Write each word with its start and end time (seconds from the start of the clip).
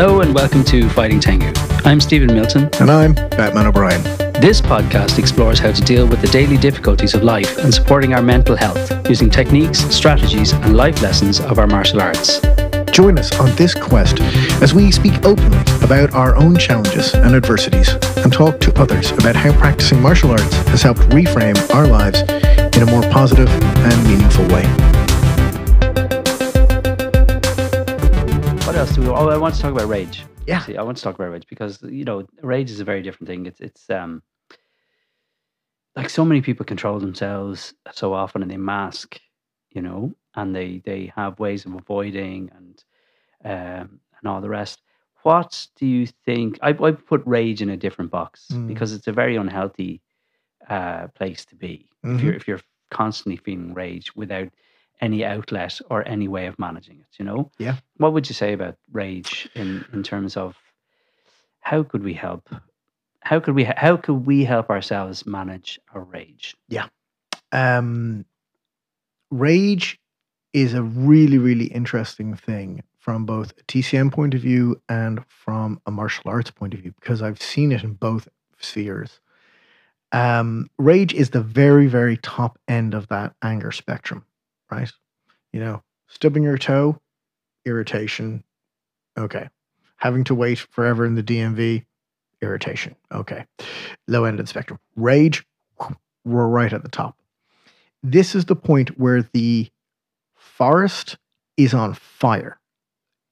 Hello 0.00 0.20
and 0.20 0.32
welcome 0.32 0.62
to 0.62 0.88
Fighting 0.90 1.18
Tengu. 1.18 1.52
I'm 1.84 2.00
Stephen 2.00 2.32
Milton. 2.32 2.70
And 2.80 2.88
I'm 2.88 3.14
Batman 3.14 3.66
O'Brien. 3.66 4.00
This 4.40 4.60
podcast 4.60 5.18
explores 5.18 5.58
how 5.58 5.72
to 5.72 5.82
deal 5.82 6.06
with 6.06 6.20
the 6.20 6.28
daily 6.28 6.56
difficulties 6.56 7.14
of 7.14 7.24
life 7.24 7.58
and 7.58 7.74
supporting 7.74 8.14
our 8.14 8.22
mental 8.22 8.54
health 8.54 9.08
using 9.08 9.28
techniques, 9.28 9.80
strategies, 9.92 10.52
and 10.52 10.76
life 10.76 11.02
lessons 11.02 11.40
of 11.40 11.58
our 11.58 11.66
martial 11.66 12.00
arts. 12.00 12.38
Join 12.92 13.18
us 13.18 13.36
on 13.40 13.52
this 13.56 13.74
quest 13.74 14.20
as 14.62 14.72
we 14.72 14.92
speak 14.92 15.14
openly 15.24 15.58
about 15.82 16.14
our 16.14 16.36
own 16.36 16.56
challenges 16.56 17.14
and 17.14 17.34
adversities 17.34 17.88
and 18.18 18.32
talk 18.32 18.60
to 18.60 18.80
others 18.80 19.10
about 19.10 19.34
how 19.34 19.52
practicing 19.54 20.00
martial 20.00 20.30
arts 20.30 20.54
has 20.68 20.80
helped 20.80 21.00
reframe 21.10 21.58
our 21.74 21.88
lives 21.88 22.20
in 22.76 22.84
a 22.84 22.90
more 22.92 23.02
positive 23.10 23.48
and 23.48 24.04
meaningful 24.06 24.46
way. 24.46 24.97
What 28.68 28.76
else 28.76 28.94
do 28.94 29.00
we? 29.00 29.08
Oh, 29.08 29.30
I 29.30 29.38
want 29.38 29.54
to 29.54 29.62
talk 29.62 29.72
about 29.72 29.88
rage. 29.88 30.26
Yeah. 30.46 30.60
See, 30.60 30.76
I 30.76 30.82
want 30.82 30.98
to 30.98 31.02
talk 31.02 31.14
about 31.14 31.30
rage 31.30 31.46
because 31.48 31.80
you 31.82 32.04
know 32.04 32.26
rage 32.42 32.70
is 32.70 32.80
a 32.80 32.84
very 32.84 33.00
different 33.00 33.26
thing. 33.26 33.46
It's 33.46 33.60
it's 33.60 33.88
um 33.88 34.22
like 35.96 36.10
so 36.10 36.22
many 36.22 36.42
people 36.42 36.66
control 36.66 36.98
themselves 37.00 37.72
so 37.92 38.12
often 38.12 38.42
and 38.42 38.50
they 38.50 38.58
mask, 38.58 39.18
you 39.70 39.80
know, 39.80 40.12
and 40.34 40.54
they 40.54 40.82
they 40.84 41.10
have 41.16 41.40
ways 41.40 41.64
of 41.64 41.72
avoiding 41.72 42.50
and 42.54 42.84
um 43.42 44.00
and 44.18 44.26
all 44.26 44.42
the 44.42 44.50
rest. 44.50 44.82
What 45.22 45.66
do 45.76 45.86
you 45.86 46.06
think? 46.26 46.58
I 46.60 46.76
I 46.78 46.90
put 46.90 47.22
rage 47.24 47.62
in 47.62 47.70
a 47.70 47.76
different 47.78 48.10
box 48.10 48.48
Mm. 48.52 48.66
because 48.68 48.92
it's 48.92 49.06
a 49.06 49.12
very 49.12 49.36
unhealthy 49.36 50.02
uh 50.68 51.06
place 51.14 51.46
to 51.46 51.56
be 51.56 51.88
if 52.04 52.22
you're 52.22 52.34
if 52.34 52.46
you're 52.46 52.60
constantly 52.90 53.38
feeling 53.38 53.72
rage 53.72 54.14
without 54.14 54.48
any 55.00 55.24
outlet 55.24 55.80
or 55.90 56.06
any 56.06 56.28
way 56.28 56.46
of 56.46 56.58
managing 56.58 57.00
it. 57.00 57.18
You 57.18 57.24
know. 57.24 57.50
Yeah. 57.58 57.76
What 57.96 58.12
would 58.12 58.28
you 58.28 58.34
say 58.34 58.52
about 58.52 58.76
rage 58.92 59.48
in 59.54 59.84
in 59.92 60.02
terms 60.02 60.36
of 60.36 60.56
how 61.60 61.82
could 61.82 62.02
we 62.02 62.14
help? 62.14 62.48
How 63.20 63.40
could 63.40 63.54
we 63.54 63.64
how 63.64 63.96
could 63.96 64.26
we 64.26 64.44
help 64.44 64.70
ourselves 64.70 65.26
manage 65.26 65.80
our 65.94 66.02
rage? 66.02 66.56
Yeah. 66.68 66.86
Um, 67.52 68.24
rage 69.30 70.00
is 70.52 70.74
a 70.74 70.82
really, 70.82 71.38
really 71.38 71.66
interesting 71.66 72.34
thing 72.34 72.82
from 72.98 73.24
both 73.24 73.52
a 73.58 73.62
TCM 73.64 74.12
point 74.12 74.34
of 74.34 74.40
view 74.40 74.80
and 74.88 75.24
from 75.28 75.80
a 75.86 75.90
martial 75.90 76.30
arts 76.30 76.50
point 76.50 76.74
of 76.74 76.80
view 76.80 76.92
because 77.00 77.22
I've 77.22 77.40
seen 77.40 77.72
it 77.72 77.84
in 77.84 77.94
both 77.94 78.28
spheres. 78.58 79.20
Um, 80.12 80.70
rage 80.78 81.14
is 81.14 81.30
the 81.30 81.40
very, 81.40 81.86
very 81.86 82.16
top 82.16 82.58
end 82.66 82.94
of 82.94 83.08
that 83.08 83.34
anger 83.42 83.72
spectrum, 83.72 84.24
right? 84.70 84.90
You 85.52 85.60
know, 85.60 85.82
stubbing 86.06 86.42
your 86.42 86.58
toe, 86.58 87.00
irritation, 87.64 88.44
okay. 89.18 89.48
Having 89.96 90.24
to 90.24 90.34
wait 90.34 90.58
forever 90.58 91.04
in 91.04 91.14
the 91.14 91.22
DMV, 91.22 91.84
irritation, 92.40 92.94
okay. 93.12 93.46
Low 94.06 94.24
end 94.24 94.38
of 94.38 94.46
the 94.46 94.50
spectrum. 94.50 94.78
Rage, 94.96 95.44
we're 96.24 96.46
right 96.46 96.72
at 96.72 96.82
the 96.82 96.88
top 96.88 97.18
this 98.02 98.34
is 98.34 98.44
the 98.44 98.56
point 98.56 98.98
where 98.98 99.22
the 99.32 99.68
forest 100.34 101.18
is 101.56 101.74
on 101.74 101.94
fire. 101.94 102.60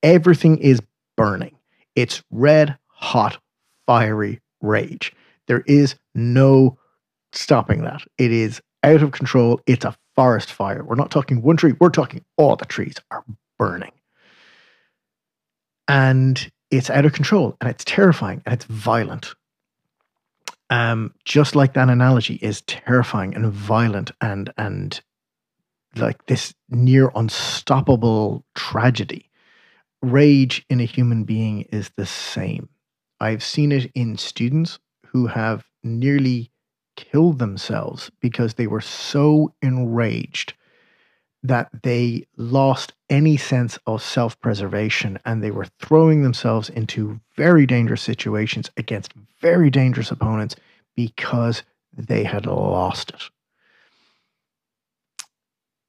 Everything 0.02 0.58
is 0.58 0.80
burning. 1.16 1.56
It's 1.94 2.22
red 2.30 2.76
hot, 2.86 3.38
fiery 3.86 4.40
rage. 4.60 5.12
There 5.46 5.62
is 5.66 5.96
no 6.14 6.78
stopping 7.32 7.82
that. 7.82 8.02
It 8.18 8.32
is 8.32 8.60
out 8.86 9.02
of 9.02 9.12
control. 9.12 9.60
It's 9.66 9.84
a 9.84 9.94
forest 10.14 10.50
fire. 10.50 10.82
We're 10.82 10.94
not 10.94 11.10
talking 11.10 11.42
one 11.42 11.58
tree, 11.58 11.74
we're 11.78 11.90
talking 11.90 12.24
all 12.38 12.56
the 12.56 12.64
trees 12.64 12.94
are 13.10 13.24
burning. 13.58 13.92
And 15.88 16.50
it's 16.70 16.88
out 16.88 17.04
of 17.04 17.12
control 17.12 17.56
and 17.60 17.68
it's 17.68 17.84
terrifying 17.84 18.42
and 18.46 18.54
it's 18.54 18.64
violent 18.64 19.34
um, 20.70 21.14
just 21.24 21.54
like 21.54 21.74
that 21.74 21.88
analogy 21.88 22.34
is 22.34 22.62
terrifying 22.62 23.34
and 23.34 23.52
violent 23.52 24.10
and 24.20 24.52
and 24.58 25.00
like 25.96 26.26
this 26.26 26.54
near 26.68 27.10
unstoppable 27.14 28.44
tragedy. 28.54 29.30
Rage 30.02 30.64
in 30.68 30.80
a 30.80 30.84
human 30.84 31.24
being 31.24 31.62
is 31.72 31.90
the 31.96 32.06
same. 32.06 32.68
I've 33.20 33.42
seen 33.42 33.72
it 33.72 33.90
in 33.94 34.18
students 34.18 34.78
who 35.06 35.26
have 35.26 35.64
nearly 35.82 36.50
killed 36.96 37.38
themselves 37.38 38.10
because 38.20 38.54
they 38.54 38.66
were 38.66 38.80
so 38.80 39.52
enraged 39.62 40.54
that 41.42 41.70
they 41.82 42.26
lost 42.36 42.92
any 43.08 43.36
sense 43.36 43.78
of 43.86 44.02
self 44.02 44.38
preservation 44.40 45.18
and 45.24 45.42
they 45.42 45.50
were 45.50 45.66
throwing 45.80 46.22
themselves 46.22 46.68
into 46.68 47.20
very 47.36 47.66
dangerous 47.66 48.02
situations 48.02 48.70
against 48.76 49.12
very 49.40 49.70
dangerous 49.70 50.10
opponents 50.10 50.56
because 50.96 51.62
they 51.96 52.24
had 52.24 52.46
lost 52.46 53.10
it. 53.10 53.22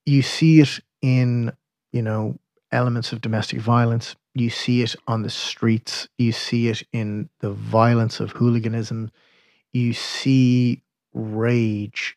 You 0.05 0.21
see 0.21 0.61
it 0.61 0.79
in, 1.01 1.51
you 1.91 2.01
know, 2.01 2.37
elements 2.71 3.11
of 3.11 3.21
domestic 3.21 3.59
violence. 3.59 4.15
You 4.35 4.49
see 4.49 4.83
it 4.83 4.95
on 5.07 5.23
the 5.23 5.29
streets. 5.29 6.07
You 6.17 6.31
see 6.31 6.67
it 6.67 6.83
in 6.93 7.29
the 7.39 7.51
violence 7.51 8.19
of 8.19 8.31
hooliganism. 8.31 9.11
You 9.73 9.93
see 9.93 10.83
rage 11.17 12.15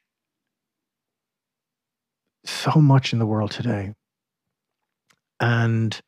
so 2.44 2.72
much 2.80 3.12
in 3.12 3.18
the 3.18 3.26
world 3.26 3.50
today. 3.50 3.94
And 5.38 5.98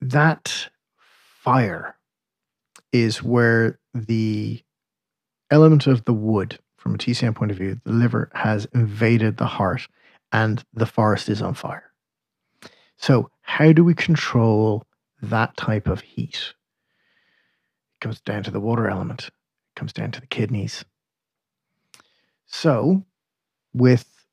that 0.00 0.68
fire 0.96 1.96
is 2.92 3.22
where 3.22 3.78
the 3.94 4.62
element 5.50 5.86
of 5.86 6.04
the 6.04 6.12
wood, 6.12 6.58
from 6.76 6.94
a 6.94 6.98
TCM 6.98 7.34
point 7.34 7.50
of 7.50 7.58
view, 7.58 7.80
the 7.84 7.92
liver 7.92 8.30
has 8.34 8.66
invaded 8.74 9.36
the 9.36 9.46
heart 9.46 9.86
and 10.32 10.64
the 10.72 10.86
forest 10.86 11.28
is 11.28 11.42
on 11.42 11.54
fire. 11.54 11.92
So, 12.96 13.30
how 13.42 13.72
do 13.72 13.84
we 13.84 13.94
control 13.94 14.86
that 15.20 15.56
type 15.56 15.86
of 15.86 16.00
heat? 16.00 16.54
Comes 18.02 18.20
down 18.20 18.42
to 18.42 18.50
the 18.50 18.58
water 18.58 18.90
element, 18.90 19.28
it 19.28 19.78
comes 19.78 19.92
down 19.92 20.10
to 20.10 20.20
the 20.20 20.26
kidneys. 20.26 20.84
So, 22.46 23.04
with 23.72 24.26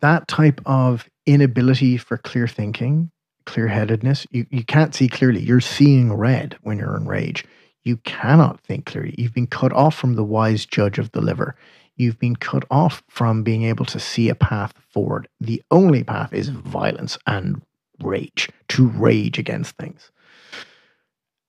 that 0.00 0.28
type 0.28 0.60
of 0.66 1.08
inability 1.24 1.96
for 1.96 2.18
clear 2.18 2.46
thinking, 2.46 3.10
clear 3.46 3.68
headedness, 3.68 4.26
you, 4.30 4.44
you 4.50 4.62
can't 4.62 4.94
see 4.94 5.08
clearly. 5.08 5.40
You're 5.40 5.62
seeing 5.62 6.12
red 6.12 6.58
when 6.60 6.76
you're 6.76 6.98
in 6.98 7.06
rage. 7.06 7.42
You 7.84 7.96
cannot 8.04 8.60
think 8.60 8.84
clearly. 8.84 9.14
You've 9.16 9.32
been 9.32 9.46
cut 9.46 9.72
off 9.72 9.94
from 9.94 10.14
the 10.14 10.24
wise 10.24 10.66
judge 10.66 10.98
of 10.98 11.12
the 11.12 11.22
liver. 11.22 11.56
You've 11.96 12.18
been 12.18 12.36
cut 12.36 12.64
off 12.70 13.02
from 13.08 13.42
being 13.42 13.62
able 13.62 13.86
to 13.86 13.98
see 13.98 14.28
a 14.28 14.34
path 14.34 14.74
forward. 14.90 15.26
The 15.40 15.62
only 15.70 16.04
path 16.04 16.34
is 16.34 16.50
violence 16.50 17.16
and 17.26 17.62
rage, 18.02 18.50
to 18.68 18.88
rage 18.88 19.38
against 19.38 19.74
things. 19.76 20.10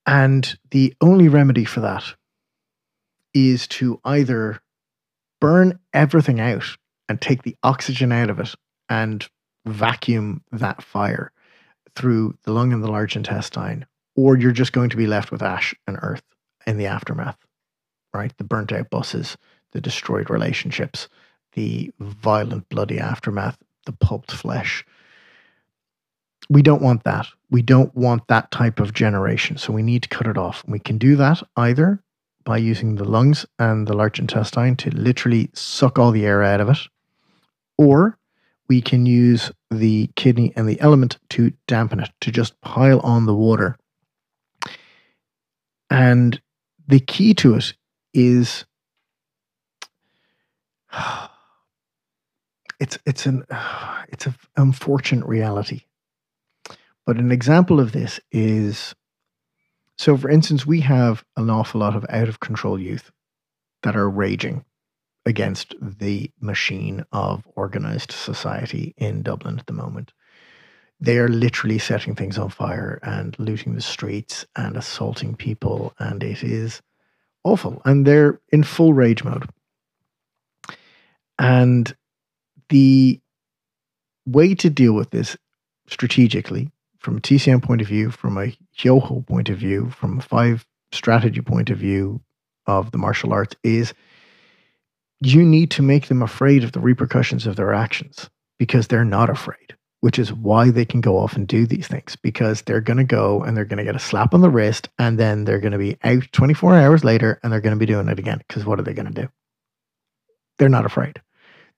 And 0.06 0.58
the 0.72 0.94
only 1.02 1.28
remedy 1.28 1.66
for 1.66 1.82
that 1.82 2.04
is 3.34 3.68
to 3.68 4.00
either 4.04 4.60
burn 5.40 5.80
everything 5.94 6.40
out 6.40 6.66
and 7.08 7.22
take 7.22 7.44
the 7.44 7.56
oxygen 7.64 8.12
out 8.12 8.30
of 8.30 8.40
it 8.40 8.54
and 8.88 9.28
vacuum 9.66 10.44
that 10.52 10.82
fire 10.82 11.32
through 11.96 12.36
the 12.44 12.52
lung 12.52 12.74
and 12.74 12.84
the 12.84 12.92
large 12.92 13.16
intestine, 13.16 13.86
or 14.16 14.38
you're 14.38 14.52
just 14.52 14.74
going 14.74 14.90
to 14.90 14.98
be 14.98 15.08
left 15.08 15.32
with 15.32 15.42
ash 15.42 15.74
and 15.88 15.98
earth 16.02 16.24
in 16.66 16.78
the 16.78 16.88
aftermath, 16.88 17.38
right? 18.14 18.36
The 18.38 18.44
burnt 18.44 18.72
out 18.72 18.90
buses, 18.90 19.38
the 19.72 19.82
destroyed 19.82 20.30
relationships, 20.30 21.08
the 21.54 21.92
violent, 22.00 22.70
bloody 22.70 23.00
aftermath, 23.00 23.58
the 23.86 23.92
pulped 23.94 24.32
flesh. 24.32 24.86
We 26.50 26.62
don't 26.62 26.82
want 26.82 27.04
that. 27.04 27.28
We 27.52 27.62
don't 27.62 27.96
want 27.96 28.28
that 28.28 28.52
type 28.52 28.80
of 28.80 28.94
generation. 28.94 29.58
So 29.58 29.72
we 29.72 29.84
need 29.84 30.04
to 30.04 30.10
cut 30.10 30.28
it 30.28 30.38
off. 30.38 30.64
We 30.68 30.80
can 30.80 30.98
do 30.98 31.16
that 31.16 31.44
either 31.56 32.02
by 32.44 32.58
using 32.58 32.96
the 32.96 33.06
lungs 33.06 33.46
and 33.60 33.88
the 33.88 33.94
large 33.94 34.20
intestine 34.20 34.76
to 34.78 34.90
literally 34.92 35.50
suck 35.54 36.00
all 36.00 36.12
the 36.12 36.26
air 36.26 36.42
out 36.42 36.62
of 36.62 36.70
it, 36.70 36.80
or 37.78 38.18
we 38.68 38.82
can 38.82 39.06
use 39.06 39.52
the 39.70 40.10
kidney 40.16 40.54
and 40.56 40.68
the 40.68 40.80
element 40.82 41.20
to 41.30 41.54
dampen 41.68 42.00
it, 42.00 42.10
to 42.22 42.32
just 42.32 42.60
pile 42.62 43.00
on 43.02 43.26
the 43.26 43.36
water. 43.36 43.78
And 45.90 46.42
the 46.88 47.00
key 47.00 47.34
to 47.36 47.56
it 47.56 47.74
is 48.14 48.66
it's 52.80 52.98
it's 53.06 53.26
an 53.26 53.46
it's 54.10 54.26
an 54.26 54.36
unfortunate 54.58 55.26
reality. 55.28 55.82
But 57.10 57.18
an 57.18 57.32
example 57.32 57.80
of 57.80 57.92
this 57.92 58.20
is 58.32 58.94
so 59.98 60.16
for 60.16 60.30
instance, 60.30 60.68
we 60.68 60.82
have 60.82 61.26
an 61.38 61.50
awful 61.50 61.82
lot 61.82 61.96
of 61.96 62.06
out 62.08 62.30
of 62.30 62.40
control 62.40 62.80
youth 62.80 63.10
that 63.82 63.96
are 63.96 64.08
raging 64.08 64.64
against 65.26 65.74
the 65.82 66.30
machine 66.40 67.04
of 67.12 67.48
organized 67.56 68.12
society 68.12 68.94
in 68.96 69.24
Dublin 69.24 69.58
at 69.58 69.66
the 69.66 69.74
moment. 69.74 70.14
They 71.00 71.18
are 71.18 71.28
literally 71.28 71.80
setting 71.80 72.14
things 72.14 72.38
on 72.38 72.52
fire 72.52 73.00
and 73.02 73.36
looting 73.40 73.74
the 73.74 73.82
streets 73.82 74.46
and 74.56 74.78
assaulting 74.78 75.36
people, 75.36 75.96
and 75.98 76.22
it 76.22 76.44
is 76.44 76.80
awful. 77.44 77.82
And 77.86 78.06
they're 78.06 78.40
in 78.50 78.62
full 78.62 78.94
rage 78.94 79.24
mode. 79.24 79.50
And 81.40 81.92
the 82.70 83.20
way 84.28 84.54
to 84.54 84.70
deal 84.70 84.94
with 84.94 85.10
this 85.10 85.36
strategically, 85.88 86.72
from 87.00 87.18
a 87.18 87.22
TCM 87.22 87.64
point 87.64 87.82
of 87.82 87.88
view, 87.88 88.12
from 88.12 88.38
a 88.38 88.56
Yoho 88.78 89.22
point 89.22 89.50
of 89.50 89.58
view, 89.58 89.90
from 89.90 90.20
a 90.20 90.22
five 90.22 90.66
strategy 90.92 91.42
point 91.42 91.70
of 91.70 91.78
view 91.78 92.22
of 92.68 92.92
the 92.92 92.98
martial 92.98 93.34
arts, 93.34 93.56
is 93.64 93.94
you 95.22 95.44
need 95.44 95.72
to 95.72 95.82
make 95.82 96.08
them 96.08 96.22
afraid 96.22 96.64
of 96.64 96.74
the 96.74 96.80
repercussions 96.80 97.48
of 97.48 97.56
their 97.56 97.74
actions 97.74 98.30
because 98.58 98.88
they're 98.88 99.06
not 99.06 99.30
afraid, 99.30 99.76
which 100.02 100.20
is 100.20 100.32
why 100.32 100.70
they 100.70 100.86
can 100.86 101.02
go 101.02 101.18
off 101.18 101.36
and 101.36 101.48
do 101.48 101.66
these 101.66 101.88
things 101.88 102.16
because 102.16 102.62
they're 102.62 102.82
going 102.82 102.98
to 102.98 103.04
go 103.04 103.44
and 103.44 103.56
they're 103.56 103.66
going 103.66 103.78
to 103.78 103.84
get 103.84 103.96
a 103.96 104.00
slap 104.00 104.34
on 104.34 104.42
the 104.42 104.50
wrist 104.50 104.90
and 104.98 105.18
then 105.18 105.46
they're 105.46 105.60
going 105.60 105.72
to 105.72 105.78
be 105.78 105.98
out 106.04 106.24
24 106.32 106.76
hours 106.76 107.04
later 107.04 107.40
and 107.42 107.52
they're 107.52 107.62
going 107.62 107.76
to 107.76 107.80
be 107.80 107.86
doing 107.86 108.08
it 108.08 108.20
again 108.20 108.42
because 108.48 108.66
what 108.66 108.80
are 108.80 108.84
they 108.84 108.94
going 108.94 109.12
to 109.12 109.22
do? 109.22 109.30
They're 110.58 110.70
not 110.70 110.86
afraid. 110.86 111.22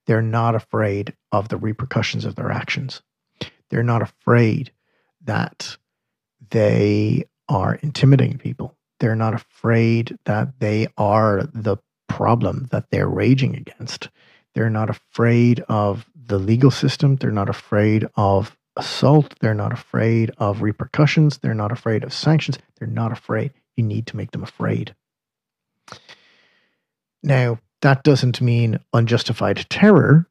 They're 0.08 0.22
not 0.22 0.56
afraid 0.56 1.16
of 1.32 1.50
the 1.50 1.58
repercussions 1.58 2.26
of 2.26 2.36
their 2.36 2.52
actions. 2.52 3.02
They're 3.70 3.84
not 3.84 4.02
afraid 4.02 4.72
that 5.26 5.78
they 6.50 7.26
are 7.50 7.76
intimidating 7.76 8.38
people. 8.38 8.76
They're 9.00 9.16
not 9.16 9.34
afraid 9.34 10.18
that 10.26 10.60
they 10.60 10.88
are 10.98 11.44
the 11.54 11.78
problem 12.08 12.68
that 12.72 12.90
they're 12.92 13.08
raging 13.08 13.56
against. 13.56 14.10
They're 14.54 14.70
not 14.70 14.90
afraid 14.90 15.62
of 15.70 16.06
the 16.16 16.38
legal 16.38 16.72
system. 16.72 17.16
They're 17.16 17.32
not 17.32 17.50
afraid 17.50 18.08
of 18.16 18.58
assault. 18.76 19.34
They're 19.40 19.54
not 19.54 19.74
afraid 19.74 20.32
of 20.38 20.62
repercussions. 20.62 21.40
They're 21.40 21.54
not 21.54 21.72
afraid 21.72 22.04
of 22.04 22.14
sanctions. 22.14 22.58
They're 22.78 22.88
not 22.88 23.12
afraid. 23.12 23.54
You 23.76 23.84
need 23.84 24.08
to 24.08 24.18
make 24.18 24.32
them 24.32 24.44
afraid. 24.44 24.96
Now, 27.24 27.60
that 27.82 28.04
doesn't 28.04 28.42
mean 28.42 28.80
unjustified 28.94 29.66
terror. 29.70 30.28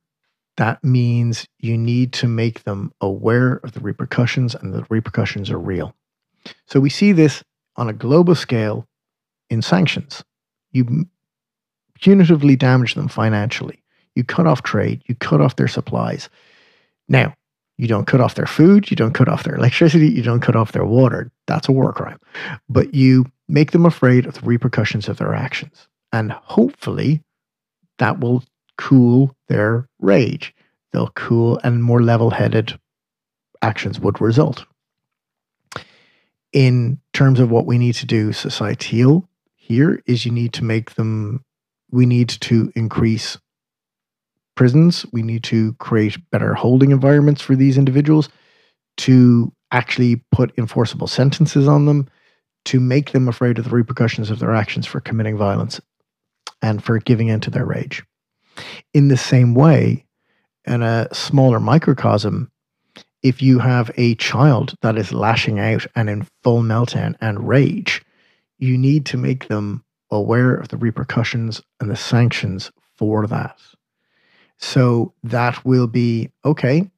That 0.56 0.82
means 0.84 1.46
you 1.58 1.78
need 1.78 2.12
to 2.14 2.26
make 2.26 2.64
them 2.64 2.92
aware 3.00 3.60
of 3.64 3.72
the 3.72 3.80
repercussions 3.80 4.54
and 4.54 4.74
the 4.74 4.84
repercussions 4.90 5.50
are 5.50 5.58
real. 5.58 5.94
So 6.66 6.80
we 6.80 6.90
see 6.90 7.12
this 7.12 7.42
on 7.76 7.88
a 7.88 7.94
global 7.94 8.34
scale 8.34 8.86
in 9.48 9.62
sanctions. 9.62 10.22
You 10.72 11.06
punitively 12.00 12.58
damage 12.58 12.94
them 12.94 13.08
financially. 13.08 13.82
You 14.14 14.24
cut 14.24 14.46
off 14.46 14.62
trade, 14.62 15.02
you 15.06 15.14
cut 15.14 15.40
off 15.40 15.56
their 15.56 15.68
supplies. 15.68 16.28
Now, 17.08 17.34
you 17.78 17.86
don't 17.88 18.06
cut 18.06 18.20
off 18.20 18.34
their 18.34 18.46
food, 18.46 18.90
you 18.90 18.96
don't 18.96 19.14
cut 19.14 19.28
off 19.28 19.44
their 19.44 19.54
electricity, 19.54 20.08
you 20.08 20.22
don't 20.22 20.40
cut 20.40 20.56
off 20.56 20.72
their 20.72 20.84
water. 20.84 21.30
That's 21.46 21.68
a 21.68 21.72
war 21.72 21.92
crime. 21.92 22.18
But 22.68 22.94
you 22.94 23.26
make 23.48 23.70
them 23.70 23.86
afraid 23.86 24.26
of 24.26 24.34
the 24.34 24.42
repercussions 24.42 25.08
of 25.08 25.16
their 25.16 25.34
actions. 25.34 25.88
And 26.12 26.32
hopefully 26.32 27.22
that 27.98 28.20
will 28.20 28.44
cool 28.80 29.36
their 29.48 29.86
rage. 29.98 30.54
They'll 30.92 31.12
cool 31.14 31.60
and 31.62 31.84
more 31.84 32.02
level 32.02 32.30
headed 32.30 32.78
actions 33.60 34.00
would 34.00 34.20
result. 34.20 34.64
In 36.52 36.98
terms 37.12 37.38
of 37.40 37.50
what 37.50 37.66
we 37.66 37.76
need 37.76 37.94
to 37.96 38.06
do 38.06 38.32
societal 38.32 39.28
here 39.54 40.02
is 40.06 40.24
you 40.24 40.32
need 40.32 40.54
to 40.54 40.64
make 40.64 40.94
them 40.94 41.44
we 41.92 42.06
need 42.06 42.28
to 42.28 42.72
increase 42.74 43.36
prisons. 44.56 45.04
We 45.12 45.22
need 45.22 45.44
to 45.44 45.74
create 45.74 46.18
better 46.30 46.54
holding 46.54 46.90
environments 46.90 47.42
for 47.42 47.56
these 47.56 47.76
individuals 47.76 48.28
to 48.98 49.52
actually 49.72 50.24
put 50.32 50.56
enforceable 50.56 51.06
sentences 51.06 51.68
on 51.68 51.86
them, 51.86 52.08
to 52.66 52.80
make 52.80 53.12
them 53.12 53.28
afraid 53.28 53.58
of 53.58 53.64
the 53.64 53.70
repercussions 53.70 54.30
of 54.30 54.38
their 54.38 54.54
actions 54.54 54.86
for 54.86 55.00
committing 55.00 55.36
violence 55.36 55.80
and 56.62 56.82
for 56.82 56.98
giving 56.98 57.28
in 57.28 57.40
to 57.40 57.50
their 57.50 57.66
rage. 57.66 58.04
In 58.94 59.08
the 59.08 59.16
same 59.16 59.54
way, 59.54 60.04
in 60.66 60.82
a 60.82 61.08
smaller 61.12 61.60
microcosm, 61.60 62.50
if 63.22 63.42
you 63.42 63.58
have 63.58 63.90
a 63.96 64.14
child 64.16 64.74
that 64.82 64.96
is 64.96 65.12
lashing 65.12 65.58
out 65.58 65.86
and 65.94 66.08
in 66.08 66.26
full 66.42 66.62
meltdown 66.62 67.16
and 67.20 67.46
rage, 67.46 68.02
you 68.58 68.78
need 68.78 69.06
to 69.06 69.16
make 69.16 69.48
them 69.48 69.84
aware 70.10 70.54
of 70.54 70.68
the 70.68 70.76
repercussions 70.76 71.62
and 71.80 71.90
the 71.90 71.96
sanctions 71.96 72.70
for 72.96 73.26
that. 73.26 73.58
So 74.58 75.14
that 75.22 75.64
will 75.64 75.86
be 75.86 76.30
okay, 76.44 76.90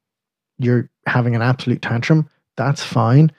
you're 0.59 0.91
having 1.07 1.35
an 1.35 1.43
absolute 1.43 1.83
tantrum. 1.83 2.29
That's 2.57 2.83
fine. 2.83 3.33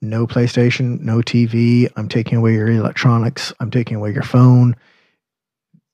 No 0.00 0.26
PlayStation, 0.26 1.00
no 1.00 1.18
TV. 1.18 1.88
I'm 1.96 2.08
taking 2.08 2.38
away 2.38 2.54
your 2.54 2.68
electronics. 2.68 3.52
I'm 3.60 3.70
taking 3.70 3.96
away 3.96 4.12
your 4.12 4.22
phone. 4.22 4.76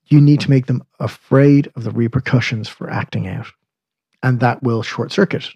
You 0.07 0.21
need 0.21 0.39
to 0.41 0.49
make 0.49 0.67
them 0.67 0.83
afraid 0.99 1.71
of 1.75 1.83
the 1.83 1.91
repercussions 1.91 2.67
for 2.67 2.89
acting 2.89 3.27
out. 3.27 3.47
And 4.23 4.39
that 4.39 4.63
will 4.63 4.83
short 4.83 5.11
circuit 5.11 5.49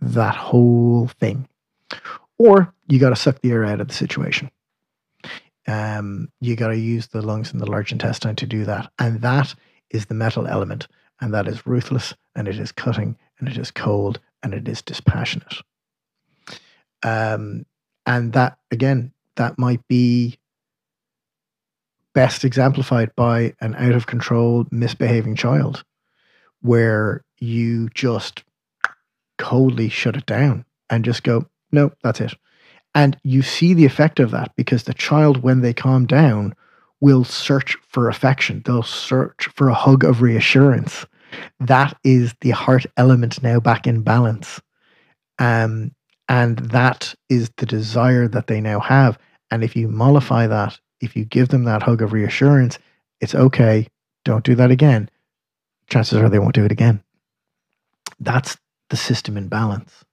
that 0.00 0.36
whole 0.36 1.08
thing. 1.20 1.48
Or 2.38 2.72
you 2.86 2.98
got 2.98 3.10
to 3.10 3.16
suck 3.16 3.40
the 3.40 3.50
air 3.50 3.64
out 3.64 3.80
of 3.80 3.88
the 3.88 3.94
situation 3.94 4.50
um, 5.68 6.30
you 6.40 6.56
got 6.56 6.68
to 6.68 6.78
use 6.78 7.08
the 7.08 7.20
lungs 7.20 7.52
and 7.52 7.60
the 7.60 7.70
large 7.70 7.92
intestine 7.92 8.34
to 8.36 8.46
do 8.46 8.64
that. 8.64 8.90
And 8.98 9.20
that 9.20 9.54
is 9.90 10.06
the 10.06 10.14
metal 10.14 10.46
element. 10.46 10.88
And 11.20 11.32
that 11.34 11.46
is 11.46 11.66
ruthless 11.66 12.14
and 12.34 12.48
it 12.48 12.58
is 12.58 12.72
cutting 12.72 13.16
and 13.38 13.48
it 13.48 13.58
is 13.58 13.70
cold 13.70 14.18
and 14.42 14.54
it 14.54 14.66
is 14.66 14.80
dispassionate. 14.80 15.56
Um, 17.02 17.66
and 18.06 18.32
that, 18.32 18.58
again, 18.70 19.12
that 19.36 19.58
might 19.58 19.86
be 19.88 20.38
best 22.18 22.44
exemplified 22.44 23.14
by 23.14 23.54
an 23.60 23.76
out 23.76 23.92
of 23.92 24.08
control, 24.08 24.66
misbehaving 24.72 25.36
child 25.36 25.84
where 26.62 27.24
you 27.38 27.88
just 27.90 28.42
coldly 29.38 29.88
shut 29.88 30.16
it 30.16 30.26
down 30.26 30.64
and 30.90 31.04
just 31.04 31.22
go, 31.22 31.46
no, 31.70 31.92
that's 32.02 32.20
it. 32.20 32.34
And 32.92 33.16
you 33.22 33.42
see 33.42 33.72
the 33.72 33.84
effect 33.84 34.18
of 34.18 34.32
that 34.32 34.50
because 34.56 34.82
the 34.82 34.94
child, 34.94 35.44
when 35.44 35.60
they 35.60 35.72
calm 35.72 36.06
down, 36.06 36.56
will 37.00 37.22
search 37.22 37.76
for 37.86 38.08
affection. 38.08 38.62
They'll 38.64 38.82
search 38.82 39.48
for 39.54 39.68
a 39.68 39.74
hug 39.74 40.02
of 40.02 40.20
reassurance. 40.20 41.06
That 41.60 41.96
is 42.02 42.34
the 42.40 42.50
heart 42.50 42.84
element 42.96 43.44
now 43.44 43.60
back 43.60 43.86
in 43.86 44.02
balance. 44.02 44.60
Um, 45.38 45.92
and 46.28 46.58
that 46.58 47.14
is 47.28 47.48
the 47.58 47.66
desire 47.66 48.26
that 48.26 48.48
they 48.48 48.60
now 48.60 48.80
have. 48.80 49.20
And 49.52 49.62
if 49.62 49.76
you 49.76 49.86
mollify 49.86 50.48
that, 50.48 50.80
if 51.00 51.16
you 51.16 51.24
give 51.24 51.48
them 51.48 51.64
that 51.64 51.82
hug 51.82 52.02
of 52.02 52.12
reassurance, 52.12 52.78
it's 53.20 53.34
okay, 53.34 53.86
don't 54.24 54.44
do 54.44 54.54
that 54.54 54.70
again. 54.70 55.10
Chances 55.88 56.18
are 56.18 56.28
they 56.28 56.38
won't 56.38 56.54
do 56.54 56.64
it 56.64 56.72
again. 56.72 57.02
That's 58.20 58.56
the 58.90 58.96
system 58.96 59.36
in 59.36 59.48
balance. 59.48 60.04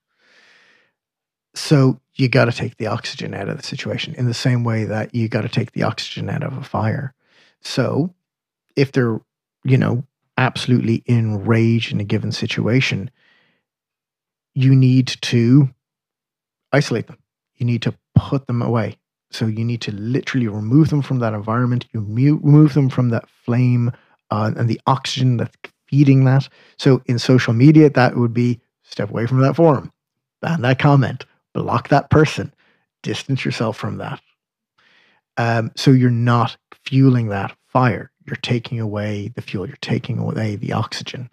So 1.54 2.00
you 2.14 2.28
got 2.28 2.46
to 2.46 2.52
take 2.52 2.76
the 2.76 2.86
oxygen 2.86 3.34
out 3.34 3.48
of 3.48 3.56
the 3.56 3.62
situation 3.62 4.14
in 4.14 4.26
the 4.26 4.34
same 4.34 4.64
way 4.64 4.84
that 4.84 5.14
you 5.14 5.28
got 5.28 5.42
to 5.42 5.48
take 5.48 5.72
the 5.72 5.82
oxygen 5.82 6.28
out 6.28 6.42
of 6.42 6.56
a 6.56 6.62
fire. 6.62 7.14
So 7.60 8.14
if 8.76 8.92
they're, 8.92 9.20
you 9.64 9.78
know, 9.78 10.04
absolutely 10.38 11.02
enraged 11.06 11.92
in 11.92 12.00
a 12.00 12.04
given 12.04 12.32
situation, 12.32 13.10
you 14.54 14.74
need 14.74 15.06
to 15.22 15.70
isolate 16.72 17.06
them. 17.06 17.18
You 17.56 17.66
need 17.66 17.82
to 17.82 17.94
put 18.14 18.46
them 18.46 18.60
away. 18.62 18.98
So 19.30 19.46
you 19.46 19.64
need 19.64 19.80
to 19.82 19.92
literally 19.92 20.48
remove 20.48 20.90
them 20.90 21.02
from 21.02 21.18
that 21.18 21.34
environment. 21.34 21.86
You 21.92 22.00
remove 22.00 22.74
them 22.74 22.88
from 22.88 23.10
that 23.10 23.28
flame 23.44 23.92
uh, 24.30 24.52
and 24.56 24.68
the 24.68 24.80
oxygen 24.86 25.36
that's 25.36 25.56
feeding 25.88 26.24
that. 26.24 26.48
So 26.78 27.02
in 27.06 27.18
social 27.18 27.52
media, 27.52 27.90
that 27.90 28.16
would 28.16 28.34
be 28.34 28.60
step 28.82 29.10
away 29.10 29.26
from 29.26 29.40
that 29.40 29.56
forum, 29.56 29.92
ban 30.40 30.62
that 30.62 30.78
comment, 30.78 31.24
block 31.52 31.88
that 31.88 32.10
person, 32.10 32.52
distance 33.02 33.44
yourself 33.44 33.76
from 33.76 33.98
that. 33.98 34.20
Um, 35.36 35.70
so 35.76 35.90
you're 35.90 36.10
not 36.10 36.56
fueling 36.84 37.28
that 37.28 37.56
fire. 37.66 38.10
You're 38.26 38.36
taking 38.36 38.80
away 38.80 39.32
the 39.34 39.42
fuel, 39.42 39.66
you're 39.66 39.76
taking 39.80 40.18
away 40.18 40.56
the 40.56 40.72
oxygen. 40.72 41.30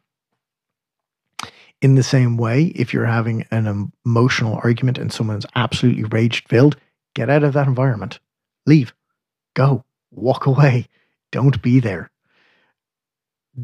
In 1.82 1.96
the 1.96 2.04
same 2.04 2.38
way, 2.38 2.66
if 2.76 2.94
you're 2.94 3.06
having 3.06 3.46
an 3.52 3.94
emotional 4.06 4.60
argument 4.64 4.98
and 4.98 5.12
someone's 5.12 5.46
absolutely 5.56 6.04
rage 6.06 6.44
filled, 6.46 6.78
get 7.14 7.30
out 7.30 7.44
of 7.44 7.54
that 7.54 7.68
environment. 7.68 8.20
Leave. 8.66 8.94
Go. 9.56 9.84
Walk 10.12 10.46
away. 10.46 10.88
Don't 11.32 11.62
be 11.62 11.80
there. 11.80 12.12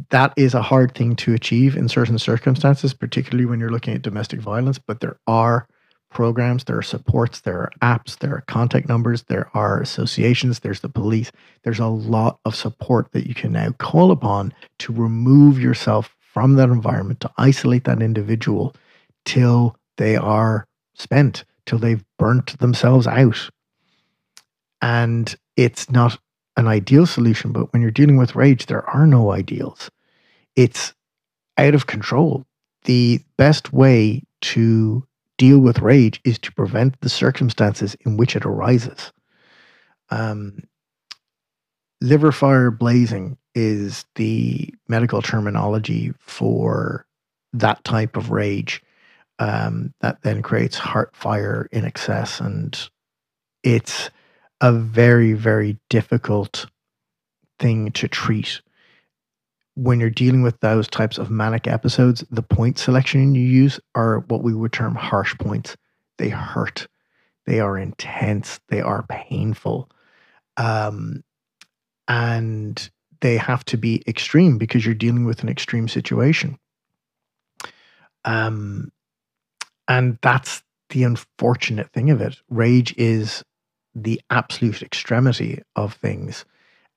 That 0.09 0.33
is 0.37 0.53
a 0.53 0.61
hard 0.61 0.93
thing 0.93 1.15
to 1.17 1.33
achieve 1.33 1.75
in 1.75 1.89
certain 1.89 2.19
circumstances, 2.19 2.93
particularly 2.93 3.45
when 3.45 3.59
you're 3.59 3.71
looking 3.71 3.95
at 3.95 4.03
domestic 4.03 4.39
violence, 4.39 4.77
but 4.77 4.99
there 4.99 5.17
are 5.25 5.67
programs, 6.11 6.63
there 6.63 6.77
are 6.77 6.83
supports, 6.83 7.41
there 7.41 7.59
are 7.59 7.71
apps, 7.81 8.17
there 8.17 8.35
are 8.35 8.41
contact 8.41 8.87
numbers, 8.87 9.23
there 9.23 9.49
are 9.53 9.79
associations, 9.81 10.59
there's 10.59 10.81
the 10.81 10.89
police. 10.89 11.31
There's 11.63 11.79
a 11.79 11.87
lot 11.87 12.39
of 12.45 12.55
support 12.55 13.11
that 13.11 13.27
you 13.27 13.35
can 13.35 13.51
now 13.51 13.71
call 13.73 14.11
upon 14.11 14.53
to 14.79 14.93
remove 14.93 15.59
yourself 15.59 16.15
from 16.19 16.55
that 16.55 16.69
environment, 16.69 17.19
to 17.21 17.31
isolate 17.37 17.83
that 17.85 18.01
individual 18.01 18.75
till 19.25 19.75
they 19.97 20.15
are 20.15 20.67
spent, 20.95 21.45
till 21.69 21.77
they've 21.77 22.03
burnt 22.17 22.57
themselves 22.57 23.05
out. 23.05 23.49
And 24.81 25.35
it's 25.55 25.91
not 25.91 26.19
an 26.57 26.67
ideal 26.67 27.05
solution, 27.05 27.51
but 27.51 27.71
when 27.71 27.81
you're 27.83 27.91
dealing 27.91 28.17
with 28.17 28.35
rage, 28.35 28.65
there 28.65 28.89
are 28.89 29.05
no 29.05 29.31
ideals. 29.31 29.91
It's 30.55 30.95
out 31.59 31.75
of 31.75 31.85
control. 31.85 32.47
The 32.85 33.21
best 33.37 33.71
way 33.71 34.23
to 34.41 35.05
deal 35.37 35.59
with 35.59 35.79
rage 35.79 36.19
is 36.23 36.39
to 36.39 36.51
prevent 36.53 36.99
the 37.01 37.09
circumstances 37.09 37.95
in 38.03 38.17
which 38.17 38.35
it 38.35 38.45
arises. 38.45 39.11
Um, 40.09 40.63
liver 42.01 42.31
fire 42.31 42.71
blazing 42.71 43.37
is 43.53 44.05
the 44.15 44.73
medical 44.87 45.21
terminology 45.21 46.13
for 46.19 47.05
that 47.53 47.83
type 47.83 48.17
of 48.17 48.31
rage 48.31 48.81
um, 49.39 49.93
that 50.01 50.21
then 50.21 50.41
creates 50.41 50.77
heart 50.77 51.15
fire 51.15 51.67
in 51.71 51.85
excess. 51.85 52.39
And 52.39 52.77
it's 53.63 54.09
a 54.61 54.71
very, 54.71 55.33
very 55.33 55.77
difficult 55.89 56.65
thing 57.57 57.91
to 57.93 58.07
treat. 58.07 58.61
When 59.75 59.99
you're 59.99 60.09
dealing 60.09 60.41
with 60.41 60.59
those 60.59 60.89
types 60.89 61.17
of 61.17 61.31
manic 61.31 61.67
episodes, 61.67 62.23
the 62.29 62.41
point 62.41 62.77
selection 62.77 63.33
you 63.33 63.41
use 63.41 63.79
are 63.95 64.19
what 64.27 64.43
we 64.43 64.53
would 64.53 64.73
term 64.73 64.95
harsh 64.95 65.37
points. 65.37 65.77
They 66.17 66.29
hurt, 66.29 66.87
they 67.45 67.61
are 67.61 67.77
intense, 67.77 68.59
they 68.67 68.81
are 68.81 69.05
painful. 69.07 69.89
Um, 70.57 71.23
and 72.09 72.89
they 73.21 73.37
have 73.37 73.63
to 73.65 73.77
be 73.77 74.03
extreme 74.05 74.57
because 74.57 74.85
you're 74.85 74.95
dealing 74.95 75.23
with 75.23 75.43
an 75.43 75.49
extreme 75.49 75.87
situation. 75.87 76.57
Um, 78.25 78.91
and 79.89 80.19
that's 80.21 80.63
the 80.91 81.03
unfortunate 81.03 81.91
thing 81.91 82.09
of 82.11 82.21
it. 82.21 82.37
Rage 82.49 82.95
is 82.97 83.43
the 83.95 84.21
absolute 84.29 84.81
extremity 84.81 85.61
of 85.75 85.93
things 85.95 86.45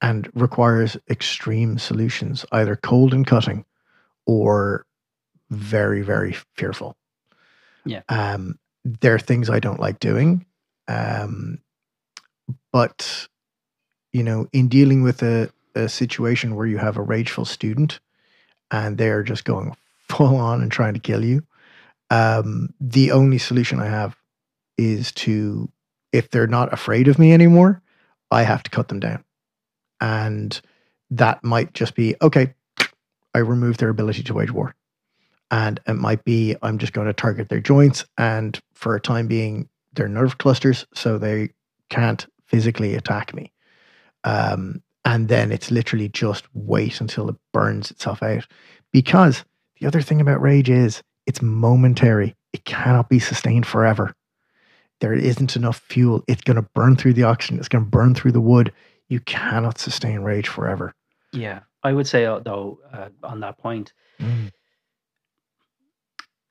and 0.00 0.30
requires 0.34 0.96
extreme 1.11 1.78
solutions, 1.78 2.44
either 2.52 2.76
cold 2.76 3.14
and 3.14 3.26
cutting 3.26 3.64
or 4.26 4.84
very, 5.50 6.02
very 6.02 6.37
fearful. 6.54 6.96
Yeah. 7.84 8.02
Um, 8.08 8.58
there 8.84 9.14
are 9.14 9.18
things 9.18 9.49
I 9.49 9.58
don't 9.58 9.80
like 9.80 9.99
doing. 9.99 10.44
Um, 10.88 11.58
but, 12.72 13.28
you 14.12 14.22
know, 14.22 14.49
in 14.52 14.68
dealing 14.68 15.02
with 15.02 15.22
a, 15.22 15.50
a 15.75 15.88
situation 15.88 16.56
where 16.56 16.66
you 16.66 16.78
have 16.78 16.96
a 16.96 17.02
rageful 17.02 17.44
student 17.44 18.00
and 18.70 18.99
they're 18.99 19.22
just 19.22 19.44
going 19.44 19.75
full 20.08 20.37
on 20.37 20.61
and 20.61 20.70
trying 20.70 20.94
to 20.94 21.00
kill 21.00 21.25
you, 21.25 21.42
um, 22.12 22.75
the 22.78 23.11
only 23.11 23.38
solution 23.38 23.81
I 23.81 23.87
have 23.87 24.14
is 24.76 25.12
to, 25.12 25.73
if 26.12 26.28
they're 26.28 26.47
not 26.47 26.71
afraid 26.71 27.09
of 27.09 27.19
me 27.19 27.33
anymore, 27.33 27.81
I 28.31 28.42
have 28.42 28.62
to 28.64 28.71
cut 28.71 28.88
them 28.88 29.00
down. 29.00 29.25
And 29.99 30.61
that 31.11 31.42
might 31.42 31.73
just 31.73 31.95
be 31.95 32.14
okay, 32.21 32.52
I 33.35 33.38
remove 33.38 33.78
their 33.78 33.88
ability 33.88 34.25
to 34.25 34.35
wage 34.35 34.50
war. 34.50 34.75
And 35.50 35.81
it 35.87 35.95
might 35.95 36.23
be 36.25 36.54
I'm 36.61 36.76
just 36.76 36.92
going 36.92 37.07
to 37.07 37.14
target 37.14 37.49
their 37.49 37.61
joints 37.61 38.04
and 38.19 38.61
for 38.75 38.95
a 38.95 39.00
time 39.00 39.26
being, 39.26 39.71
their 39.95 40.09
nerve 40.09 40.37
clusters 40.37 40.87
so 40.95 41.16
they 41.16 41.50
can't 41.88 42.26
physically 42.47 42.95
attack 42.95 43.35
me. 43.35 43.52
Um, 44.25 44.83
and 45.04 45.28
then 45.28 45.50
it's 45.50 45.71
literally 45.71 46.09
just 46.09 46.45
wait 46.52 47.00
until 47.00 47.28
it 47.31 47.37
burns 47.52 47.90
itself 47.90 48.23
out. 48.23 48.47
Because 48.92 49.45
the 49.81 49.87
other 49.87 50.02
thing 50.02 50.21
about 50.21 50.42
rage 50.42 50.71
is 50.71 51.02
it's 51.26 51.42
momentary, 51.42 52.34
it 52.52 52.64
cannot 52.64 53.08
be 53.08 53.18
sustained 53.18 53.66
forever. 53.66 54.14
There 55.00 55.12
isn't 55.12 55.56
enough 55.56 55.78
fuel. 55.88 56.22
It's 56.28 56.42
going 56.42 56.56
to 56.56 56.68
burn 56.74 56.96
through 56.96 57.14
the 57.14 57.24
oxygen, 57.24 57.58
it's 57.58 57.68
going 57.68 57.84
to 57.84 57.90
burn 57.90 58.14
through 58.14 58.32
the 58.32 58.40
wood. 58.40 58.72
You 59.08 59.20
cannot 59.20 59.78
sustain 59.78 60.20
rage 60.20 60.48
forever. 60.48 60.94
Yeah. 61.32 61.60
I 61.82 61.92
would 61.92 62.06
say, 62.06 62.24
uh, 62.26 62.38
though, 62.38 62.78
uh, 62.92 63.08
on 63.24 63.40
that 63.40 63.58
point, 63.58 63.92
Mm. 64.20 64.50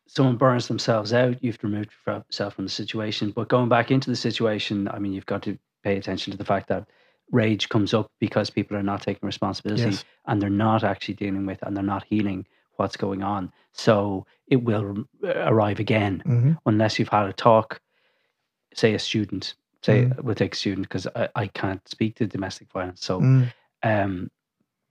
someone 0.07 0.35
burns 0.35 0.67
themselves 0.67 1.13
out, 1.13 1.41
you've 1.41 1.57
removed 1.63 1.91
yourself 2.05 2.55
from 2.55 2.65
the 2.65 2.71
situation. 2.71 3.31
But 3.31 3.47
going 3.47 3.69
back 3.69 3.91
into 3.91 4.09
the 4.09 4.15
situation, 4.15 4.87
I 4.89 4.99
mean, 4.99 5.13
you've 5.13 5.25
got 5.25 5.41
to 5.43 5.57
pay 5.83 5.95
attention 5.97 6.31
to 6.31 6.37
the 6.37 6.43
fact 6.45 6.67
that 6.67 6.87
rage 7.31 7.69
comes 7.69 7.93
up 7.93 8.11
because 8.19 8.49
people 8.49 8.75
are 8.75 8.83
not 8.83 9.01
taking 9.01 9.25
responsibility 9.25 9.83
Yes. 9.83 10.03
and 10.25 10.41
they're 10.41 10.49
not 10.49 10.83
actually 10.83 11.13
dealing 11.13 11.45
with 11.45 11.59
and 11.63 11.75
they're 11.77 11.83
not 11.83 12.03
healing 12.03 12.45
what's 12.81 12.97
going 12.97 13.21
on. 13.21 13.51
So 13.73 14.25
it 14.47 14.63
will 14.63 15.05
uh, 15.23 15.33
arrive 15.51 15.79
again 15.79 16.23
Mhm. 16.25 16.57
unless 16.65 16.97
you've 16.97 17.09
had 17.17 17.27
a 17.27 17.33
talk, 17.33 17.79
say 18.73 18.93
a 18.95 18.99
student, 18.99 19.55
say 19.83 20.05
Mm. 20.05 20.23
we'll 20.23 20.35
take 20.43 20.53
a 20.55 20.57
student 20.57 20.87
because 20.89 21.07
I, 21.15 21.29
I 21.43 21.47
can't 21.47 21.87
speak 21.87 22.15
to 22.15 22.25
domestic 22.27 22.67
violence. 22.71 23.05
So, 23.05 23.21
Mm. 23.21 23.53
um, 23.83 24.31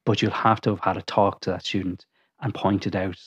but 0.06 0.22
you'll 0.22 0.42
have 0.48 0.60
to 0.62 0.70
have 0.70 0.80
had 0.88 0.96
a 0.96 1.02
talk 1.02 1.40
to 1.40 1.50
that 1.50 1.64
student 1.64 2.06
and 2.40 2.54
pointed 2.54 2.94
out 2.96 3.18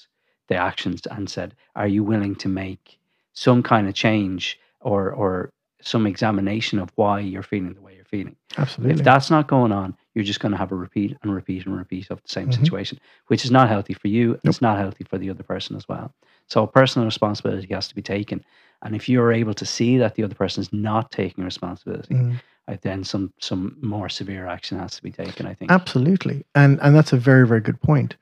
the 0.48 0.56
actions 0.56 1.06
and 1.08 1.30
said, 1.30 1.56
are 1.76 1.88
you 1.96 2.04
willing 2.04 2.36
to 2.36 2.50
make 2.50 3.00
some 3.34 3.62
kind 3.64 3.88
of 3.88 3.94
change 3.94 4.60
or, 4.80 5.12
or 5.12 5.52
some 5.88 6.06
examination 6.08 6.80
of 6.80 6.92
why 6.96 7.20
you're 7.20 7.44
feeling 7.44 7.74
the 7.74 7.82
way 7.82 7.96
you're 7.96 8.06
feeling? 8.06 8.36
Absolutely. 8.58 9.00
If 9.00 9.04
that's 9.04 9.30
not 9.30 9.48
going 9.48 9.72
on, 9.72 9.96
you're 10.14 10.24
just 10.24 10.40
going 10.40 10.52
to 10.52 10.58
have 10.58 10.72
a 10.72 10.76
repeat 10.76 11.18
and 11.24 11.34
repeat 11.34 11.66
and 11.66 11.76
repeat 11.78 12.10
of 12.12 12.22
the 12.22 12.30
same 12.30 12.50
Mhm. 12.50 12.60
situation, 12.60 13.00
which 13.28 13.44
is 13.46 13.52
not 13.52 13.70
healthy 13.70 13.94
for 13.94 14.08
you. 14.08 14.30
Nope. 14.30 14.40
It's 14.46 14.62
not 14.62 14.78
healthy 14.78 15.04
for 15.04 15.18
the 15.18 15.30
other 15.30 15.44
person 15.44 15.76
as 15.76 15.88
well. 15.88 16.14
So 16.48 16.68
personal 16.68 17.06
responsibility 17.06 17.74
has 17.74 17.88
to 17.88 17.96
be 17.96 18.02
taken. 18.02 18.44
And 18.82 18.96
if 18.96 19.08
you're 19.08 19.32
able 19.32 19.54
to 19.56 19.66
see 19.66 19.98
that 19.98 20.16
the 20.16 20.24
other 20.24 20.36
person 20.36 20.62
is 20.62 20.72
not 20.74 21.12
taking 21.12 21.44
responsibility, 21.44 22.16
Mm. 22.16 22.40
then 22.82 23.04
some 23.04 23.34
some 23.40 23.78
more 23.82 24.10
severe 24.10 24.46
action 24.48 24.78
has 24.80 24.96
to 24.98 25.04
be 25.04 25.12
taken. 25.12 25.46
I 25.48 25.54
think. 25.54 25.72
Absolutely, 25.72 26.46
and 26.56 26.80
and 26.82 26.96
that's 26.96 27.14
a 27.14 27.18
very 27.18 27.48
very 27.48 27.62
good 27.62 27.80
point. 27.82 28.16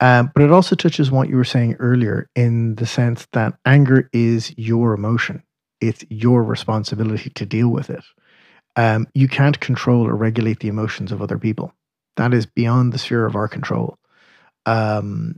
Um, 0.00 0.30
but 0.34 0.42
it 0.42 0.50
also 0.50 0.74
touches 0.76 1.10
what 1.10 1.28
you 1.28 1.36
were 1.36 1.44
saying 1.44 1.76
earlier 1.78 2.28
in 2.34 2.74
the 2.74 2.86
sense 2.86 3.26
that 3.32 3.54
anger 3.64 4.08
is 4.12 4.52
your 4.58 4.92
emotion. 4.94 5.42
It's 5.88 6.04
your 6.08 6.42
responsibility 6.42 7.30
to 7.30 7.46
deal 7.46 7.68
with 7.68 7.90
it. 7.90 8.04
Um, 8.76 9.06
you 9.14 9.28
can't 9.28 9.60
control 9.60 10.06
or 10.06 10.14
regulate 10.16 10.60
the 10.60 10.68
emotions 10.68 11.12
of 11.12 11.22
other 11.22 11.38
people. 11.38 11.72
That 12.16 12.34
is 12.34 12.46
beyond 12.46 12.92
the 12.92 12.98
sphere 12.98 13.26
of 13.26 13.36
our 13.36 13.48
control. 13.48 13.98
Um, 14.66 15.36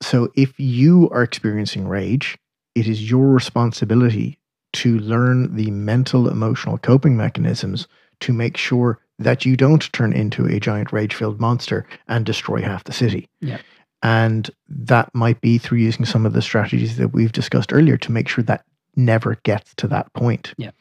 so 0.00 0.30
if 0.36 0.58
you 0.58 1.08
are 1.10 1.22
experiencing 1.22 1.88
rage, 1.88 2.38
it 2.74 2.86
is 2.86 3.10
your 3.10 3.28
responsibility 3.30 4.38
to 4.74 4.98
learn 4.98 5.56
the 5.56 5.70
mental 5.70 6.28
emotional 6.28 6.78
coping 6.78 7.16
mechanisms 7.16 7.88
to 8.20 8.32
make 8.32 8.56
sure 8.56 9.00
that 9.18 9.44
you 9.44 9.56
don't 9.56 9.92
turn 9.92 10.12
into 10.12 10.46
a 10.46 10.60
giant 10.60 10.92
rage 10.92 11.14
filled 11.14 11.40
monster 11.40 11.86
and 12.06 12.24
destroy 12.24 12.62
half 12.62 12.84
the 12.84 12.92
city. 12.92 13.28
Yeah. 13.40 13.58
And 14.02 14.48
that 14.68 15.12
might 15.14 15.40
be 15.40 15.58
through 15.58 15.78
using 15.78 16.04
some 16.04 16.26
of 16.26 16.32
the 16.32 16.42
strategies 16.42 16.98
that 16.98 17.12
we've 17.12 17.32
discussed 17.32 17.72
earlier 17.72 17.96
to 17.96 18.12
make 18.12 18.28
sure 18.28 18.44
that 18.44 18.64
never 18.98 19.36
gets 19.44 19.74
to 19.76 19.86
that 19.88 20.12
point. 20.12 20.52
Yeah. 20.58 20.72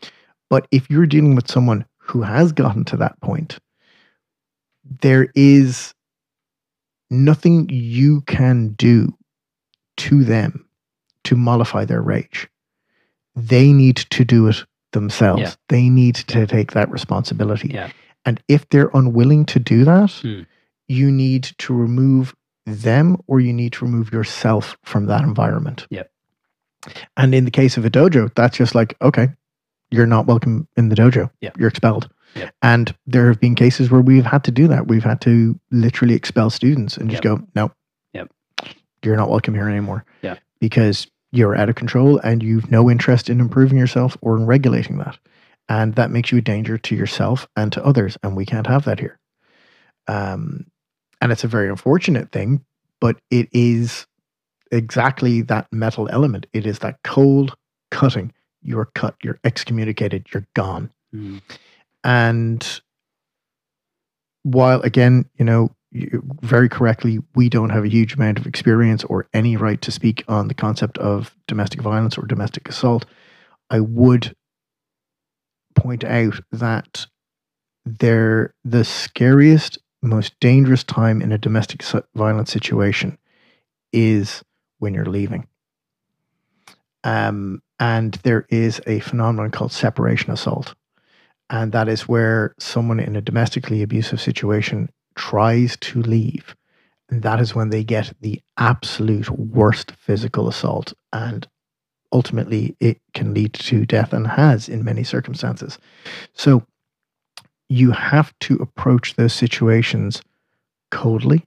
But 0.49 0.67
if 0.71 0.89
you're 0.89 1.05
dealing 1.05 1.35
with 1.35 1.49
someone 1.49 1.85
who 1.99 2.21
has 2.23 2.51
gotten 2.51 2.83
to 2.85 2.97
that 2.97 3.19
point, 3.21 3.59
there 5.01 5.27
is 5.35 5.93
nothing 7.09 7.69
you 7.69 8.21
can 8.21 8.69
do 8.69 9.13
to 9.97 10.23
them 10.23 10.65
to 11.25 11.35
mollify 11.35 11.85
their 11.85 12.01
rage. 12.01 12.47
They 13.35 13.71
need 13.71 13.97
to 13.97 14.25
do 14.25 14.47
it 14.47 14.65
themselves. 14.93 15.41
Yeah. 15.41 15.53
They 15.69 15.89
need 15.89 16.15
to 16.15 16.47
take 16.47 16.71
that 16.71 16.89
responsibility. 16.89 17.69
Yeah. 17.73 17.91
And 18.25 18.41
if 18.47 18.67
they're 18.69 18.89
unwilling 18.93 19.45
to 19.47 19.59
do 19.59 19.83
that, 19.85 20.11
Hmm. 20.21 20.41
you 20.87 21.11
need 21.11 21.43
to 21.59 21.73
remove 21.73 22.33
them 22.65 23.17
or 23.27 23.39
you 23.39 23.53
need 23.53 23.73
to 23.73 23.85
remove 23.85 24.11
yourself 24.11 24.77
from 24.83 25.05
that 25.07 25.23
environment. 25.23 25.87
Yep. 25.89 26.09
And 27.15 27.33
in 27.35 27.45
the 27.45 27.51
case 27.51 27.77
of 27.77 27.85
a 27.85 27.89
dojo, 27.89 28.33
that's 28.35 28.57
just 28.57 28.75
like, 28.75 28.95
okay, 29.01 29.29
you're 29.91 30.05
not 30.07 30.25
welcome 30.27 30.67
in 30.77 30.89
the 30.89 30.95
dojo. 30.95 31.29
Yeah. 31.41 31.51
You're 31.57 31.69
expelled. 31.69 32.09
Yep. 32.35 32.53
And 32.61 32.95
there 33.05 33.27
have 33.27 33.39
been 33.39 33.55
cases 33.55 33.89
where 33.89 34.01
we've 34.01 34.25
had 34.25 34.43
to 34.45 34.51
do 34.51 34.67
that. 34.67 34.87
We've 34.87 35.03
had 35.03 35.21
to 35.21 35.59
literally 35.71 36.13
expel 36.13 36.49
students 36.49 36.97
and 36.97 37.09
just 37.09 37.23
Yep. 37.23 37.39
go, 37.39 37.47
no, 37.55 37.71
Yep. 38.13 38.31
you're 39.03 39.15
not 39.15 39.29
welcome 39.29 39.53
here 39.53 39.69
anymore. 39.69 40.05
Yeah. 40.21 40.35
Because 40.59 41.07
you're 41.31 41.55
out 41.55 41.69
of 41.69 41.75
control 41.75 42.19
and 42.19 42.41
you've 42.43 42.71
no 42.71 42.89
interest 42.89 43.29
in 43.29 43.39
improving 43.39 43.77
yourself 43.77 44.17
or 44.21 44.37
in 44.37 44.45
regulating 44.45 44.97
that. 44.97 45.17
And 45.69 45.95
that 45.95 46.11
makes 46.11 46.31
you 46.31 46.37
a 46.37 46.41
danger 46.41 46.77
to 46.77 46.95
yourself 46.95 47.47
and 47.55 47.71
to 47.73 47.83
others. 47.85 48.17
And 48.23 48.35
we 48.35 48.45
can't 48.45 48.67
have 48.67 48.85
that 48.85 48.99
here. 48.99 49.19
Um, 50.07 50.67
and 51.21 51.31
it's 51.31 51.43
a 51.43 51.47
very 51.49 51.69
unfortunate 51.69 52.31
thing, 52.31 52.63
but 53.01 53.17
it 53.29 53.49
is 53.51 54.07
exactly 54.71 55.41
that 55.43 55.67
metal 55.71 56.09
element. 56.11 56.47
It 56.53 56.65
is 56.65 56.79
that 56.79 56.99
cold 57.03 57.55
cutting. 57.91 58.33
you're 58.61 58.89
cut, 58.95 59.15
you're 59.23 59.39
excommunicated, 59.43 60.27
you're 60.33 60.47
gone. 60.53 60.91
Mm. 61.13 61.41
And 62.03 62.81
while 64.43 64.81
again, 64.81 65.25
you 65.37 65.45
know, 65.45 65.71
you, 65.91 66.21
very 66.41 66.67
correctly, 66.69 67.19
we 67.35 67.49
don't 67.49 67.69
have 67.69 67.85
a 67.85 67.89
huge 67.89 68.15
amount 68.15 68.39
of 68.39 68.45
experience 68.45 69.03
or 69.05 69.27
any 69.33 69.55
right 69.55 69.81
to 69.81 69.91
speak 69.91 70.23
on 70.27 70.47
the 70.47 70.53
concept 70.53 70.97
of 70.97 71.35
domestic 71.47 71.81
violence 71.81 72.17
or 72.17 72.25
domestic 72.25 72.67
assault. 72.67 73.05
I 73.69 73.79
would 73.79 74.35
point 75.75 76.03
out 76.03 76.41
that 76.51 77.07
they're 77.85 78.53
the 78.65 78.83
scariest, 78.83 79.77
most 80.01 80.33
dangerous 80.41 80.83
time 80.83 81.21
in 81.21 81.31
a 81.31 81.37
domestic 81.37 81.83
violence 82.15 82.51
situation 82.51 83.17
is 83.93 84.43
when 84.79 84.93
you're 84.93 85.05
leaving. 85.05 85.47
Um, 87.03 87.61
and 87.79 88.13
there 88.23 88.45
is 88.49 88.81
a 88.87 88.99
phenomenon 88.99 89.51
called 89.51 89.71
separation 89.71 90.31
assault. 90.31 90.75
And 91.49 91.71
that 91.71 91.87
is 91.87 92.07
where 92.07 92.53
someone 92.59 92.99
in 92.99 93.15
a 93.15 93.21
domestically 93.21 93.81
abusive 93.81 94.19
situation 94.19 94.89
tries 95.15 95.77
to 95.77 96.01
leave. 96.01 96.55
And 97.09 97.23
that 97.23 97.39
is 97.39 97.55
when 97.55 97.69
they 97.69 97.83
get 97.83 98.13
the 98.19 98.41
absolute 98.57 99.29
worst 99.29 99.91
physical 99.91 100.49
assault. 100.49 100.93
And 101.13 101.47
ultimately, 102.11 102.75
it 102.79 102.99
can 103.13 103.33
lead 103.33 103.53
to 103.53 103.85
death 103.85 104.11
and 104.11 104.27
has 104.27 104.67
in 104.67 104.83
many 104.83 105.03
circumstances. 105.03 105.77
So 106.33 106.65
you 107.69 107.91
have 107.91 108.33
to 108.39 108.55
approach 108.55 109.15
those 109.15 109.33
situations 109.33 110.21
coldly, 110.91 111.45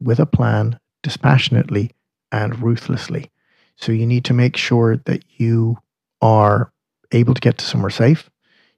with 0.00 0.18
a 0.18 0.26
plan, 0.26 0.78
dispassionately, 1.02 1.90
and 2.32 2.60
ruthlessly. 2.62 3.30
So 3.76 3.92
you 3.92 4.06
need 4.06 4.24
to 4.26 4.34
make 4.34 4.56
sure 4.56 4.96
that 4.96 5.24
you 5.36 5.78
are 6.20 6.72
able 7.12 7.34
to 7.34 7.40
get 7.40 7.58
to 7.58 7.64
somewhere 7.64 7.90
safe. 7.90 8.30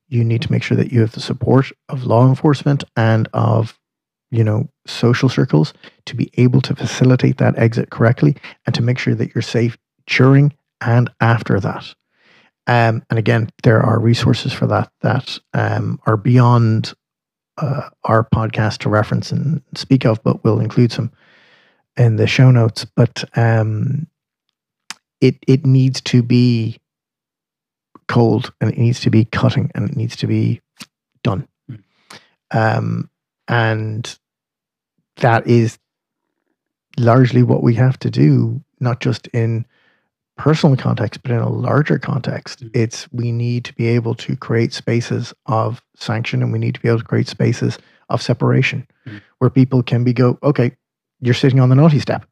You 0.09 0.25
need 0.25 0.43
to 0.43 0.53
make 0.53 0.63
sure 0.63 0.77
that 0.77 0.93
you 0.93 1.01
have 1.01 1.13
the 1.13 1.21
support 1.21 1.73
of 1.89 2.05
law 2.05 2.29
enforcement 2.29 2.85
and 2.97 3.29
of, 3.33 3.79
you 4.31 4.45
know, 4.45 4.69
social 4.87 5.29
circles 5.29 5.73
to 6.07 6.15
be 6.15 6.31
able 6.37 6.61
to 6.63 6.77
facilitate 6.77 7.39
that 7.39 7.59
exit 7.59 7.91
correctly 7.91 8.37
and 8.67 8.75
to 8.75 8.83
make 8.83 8.99
sure 8.99 9.15
that 9.15 9.35
you're 9.35 9.43
safe 9.43 9.77
during 10.07 10.53
and 10.81 11.11
after 11.21 11.61
that. 11.61 11.95
Um, 12.67 13.03
and 13.11 13.19
again, 13.19 13.51
there 13.65 13.83
are 13.83 13.99
resources 13.99 14.53
for 14.53 14.67
that 14.69 14.91
that 15.01 15.39
um, 15.53 15.99
are 16.07 16.17
beyond 16.17 16.95
uh, 17.59 17.89
our 18.05 18.25
podcast 18.25 18.79
to 18.79 18.89
reference 18.89 19.33
and 19.33 19.63
speak 19.75 20.05
of, 20.05 20.23
but 20.23 20.45
we'll 20.45 20.61
include 20.61 20.93
some 20.93 21.11
in 21.97 22.17
the 22.17 22.27
show 22.27 22.51
notes. 22.51 22.85
But 22.85 23.25
um, 23.37 24.07
it 25.21 25.37
it 25.47 25.65
needs 25.65 26.01
to 26.03 26.23
be 26.23 26.79
cold 28.09 28.53
and 28.61 28.71
it 28.71 28.79
needs 28.79 29.01
to 29.01 29.11
be 29.11 29.25
cutting 29.25 29.71
and 29.75 29.89
it 29.89 29.97
needs 29.97 30.17
to 30.17 30.27
be 30.27 30.61
done. 31.23 31.49
Mm. 31.71 31.83
Um, 32.51 33.11
and 33.49 34.19
that 35.17 35.47
is 35.47 35.79
largely 36.99 37.43
what 37.43 37.63
we 37.63 37.75
have 37.75 37.99
to 38.01 38.11
do, 38.11 38.63
not 38.81 39.01
just 39.01 39.29
in 39.29 39.65
personal 40.37 40.77
context, 40.77 41.23
but 41.23 41.31
in 41.31 41.39
a 41.39 41.49
larger 41.49 41.99
context. 41.99 42.65
Mm. 42.65 42.71
It's 42.75 43.11
we 43.13 43.33
need 43.33 43.65
to 43.67 43.75
be 43.75 43.87
able 43.87 44.15
to 44.17 44.37
create 44.37 44.73
spaces 44.73 45.33
of 45.47 45.83
sanction 45.97 46.43
and 46.43 46.53
we 46.53 46.59
need 46.59 46.75
to 46.75 46.81
be 46.81 46.89
able 46.89 46.99
to 46.99 47.05
create 47.05 47.29
spaces 47.29 47.79
of 48.09 48.21
separation 48.21 48.87
mm. 49.07 49.23
where 49.39 49.51
people 49.51 49.83
can 49.83 50.05
be 50.05 50.13
go, 50.13 50.39
okay, 50.43 50.77
you're 51.23 51.35
sitting 51.35 51.61
on 51.61 51.71
the 51.71 51.75
naughty 51.75 52.01
step. 52.01 52.27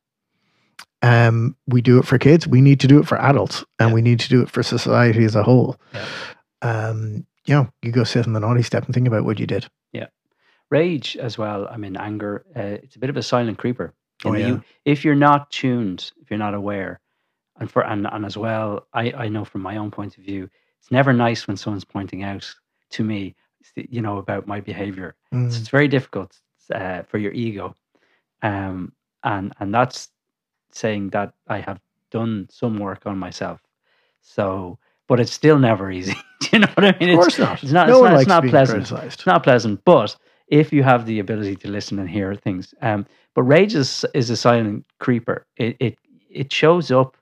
Um, 1.03 1.57
we 1.67 1.81
do 1.81 1.99
it 1.99 2.05
for 2.05 2.19
kids. 2.19 2.47
We 2.47 2.61
need 2.61 2.81
to 2.81 2.87
do 2.87 2.99
it 2.99 3.07
for 3.07 3.19
adults, 3.19 3.65
and 3.79 3.89
yeah. 3.89 3.95
we 3.95 4.03
need 4.03 4.21
to 4.21 4.29
do 4.29 4.43
it 4.43 4.51
for 4.51 4.63
society 4.63 5.25
as 5.25 5.35
a 5.35 5.43
whole. 5.43 5.77
Yeah. 5.95 6.07
Um, 6.61 7.27
you 7.47 7.55
know, 7.55 7.71
you 7.81 7.91
go 7.91 8.05
sit 8.05 8.27
on 8.27 8.35
the 8.35 8.41
naughty 8.41 8.63
step 8.63 8.85
and 8.85 8.95
think 8.95 9.07
about 9.07 9.25
what 9.25 9.39
you 9.39 9.47
did. 9.47 9.67
Yeah, 9.93 10.09
rage 10.69 11.17
as 11.17 11.39
well. 11.39 11.67
I 11.71 11.79
mean, 11.79 11.97
anger. 11.97 12.45
Uh, 12.55 12.79
it's 12.83 12.97
a 12.97 12.99
bit 12.99 13.09
of 13.09 13.17
a 13.17 13.23
silent 13.23 13.57
creeper. 13.57 13.95
Oh, 14.25 14.35
yeah. 14.35 14.47
You, 14.47 14.65
if 14.85 15.05
you're 15.05 15.15
not 15.15 15.51
tuned, 15.51 16.13
if 16.21 16.31
you're 16.31 16.39
not 16.39 16.53
aware, 16.53 17.01
and 17.59 17.71
for 17.71 17.83
and 17.83 18.07
and 18.13 18.27
as 18.27 18.37
well, 18.37 18.87
I 18.93 19.13
I 19.13 19.29
know 19.29 19.47
from 19.47 19.63
my 19.63 19.79
own 19.79 19.91
point 19.91 20.19
of 20.19 20.25
view, 20.25 20.51
it's 20.81 20.91
never 20.91 21.15
nice 21.15 21.47
when 21.47 21.57
someone's 21.57 21.85
pointing 21.85 22.23
out 22.23 22.55
to 22.91 23.05
me, 23.05 23.37
you 23.75 24.03
know, 24.03 24.19
about 24.19 24.47
my 24.47 24.61
behavior. 24.61 25.15
Mm. 25.33 25.51
So 25.51 25.59
it's 25.59 25.69
very 25.69 25.89
difficult 25.89 26.39
uh, 26.75 27.03
for 27.05 27.17
your 27.17 27.33
ego, 27.33 27.75
um, 28.43 28.93
and 29.25 29.53
and 29.61 29.75
that's 29.75 30.09
saying 30.73 31.11
that 31.11 31.35
I 31.49 31.61
have 31.61 31.81
done 32.11 32.49
some 32.51 32.79
work 32.79 33.07
on 33.07 33.19
myself. 33.19 33.61
So, 34.23 34.79
but 35.09 35.21
it's 35.21 35.33
still 35.33 35.59
never 35.59 35.91
easy. 35.91 36.15
Do 36.41 36.49
you 36.53 36.59
know 36.61 36.69
what 36.75 36.85
I 36.87 36.99
mean? 37.01 37.11
Of 37.11 37.17
course 37.17 37.35
it's, 37.35 37.39
not. 37.39 37.63
It's 37.63 37.73
not. 37.73 37.89
No 37.89 37.97
it's 37.97 38.03
one 38.03 38.11
not, 38.11 38.15
likes 38.15 38.23
it's 38.25 38.29
not 38.29 38.49
pleasant. 38.49 38.83
Criticized. 38.85 39.15
It's 39.21 39.27
not 39.27 39.43
pleasant. 39.43 39.85
But 39.85 40.17
if 40.49 40.73
you 40.73 40.83
have 40.83 41.07
the 41.07 41.21
ability 41.21 41.57
to 41.57 41.69
listen 41.71 41.99
and 41.99 42.09
hear 42.11 42.35
things, 42.35 42.75
um, 42.83 43.07
but 43.35 43.43
rage 43.45 43.75
is, 43.75 44.05
is 44.15 44.31
a 44.31 44.37
silent 44.37 44.87
creeper. 45.01 45.47
It 45.57 45.77
it 45.81 45.99
it 46.31 46.53
shows 46.53 46.91
up, 46.91 47.17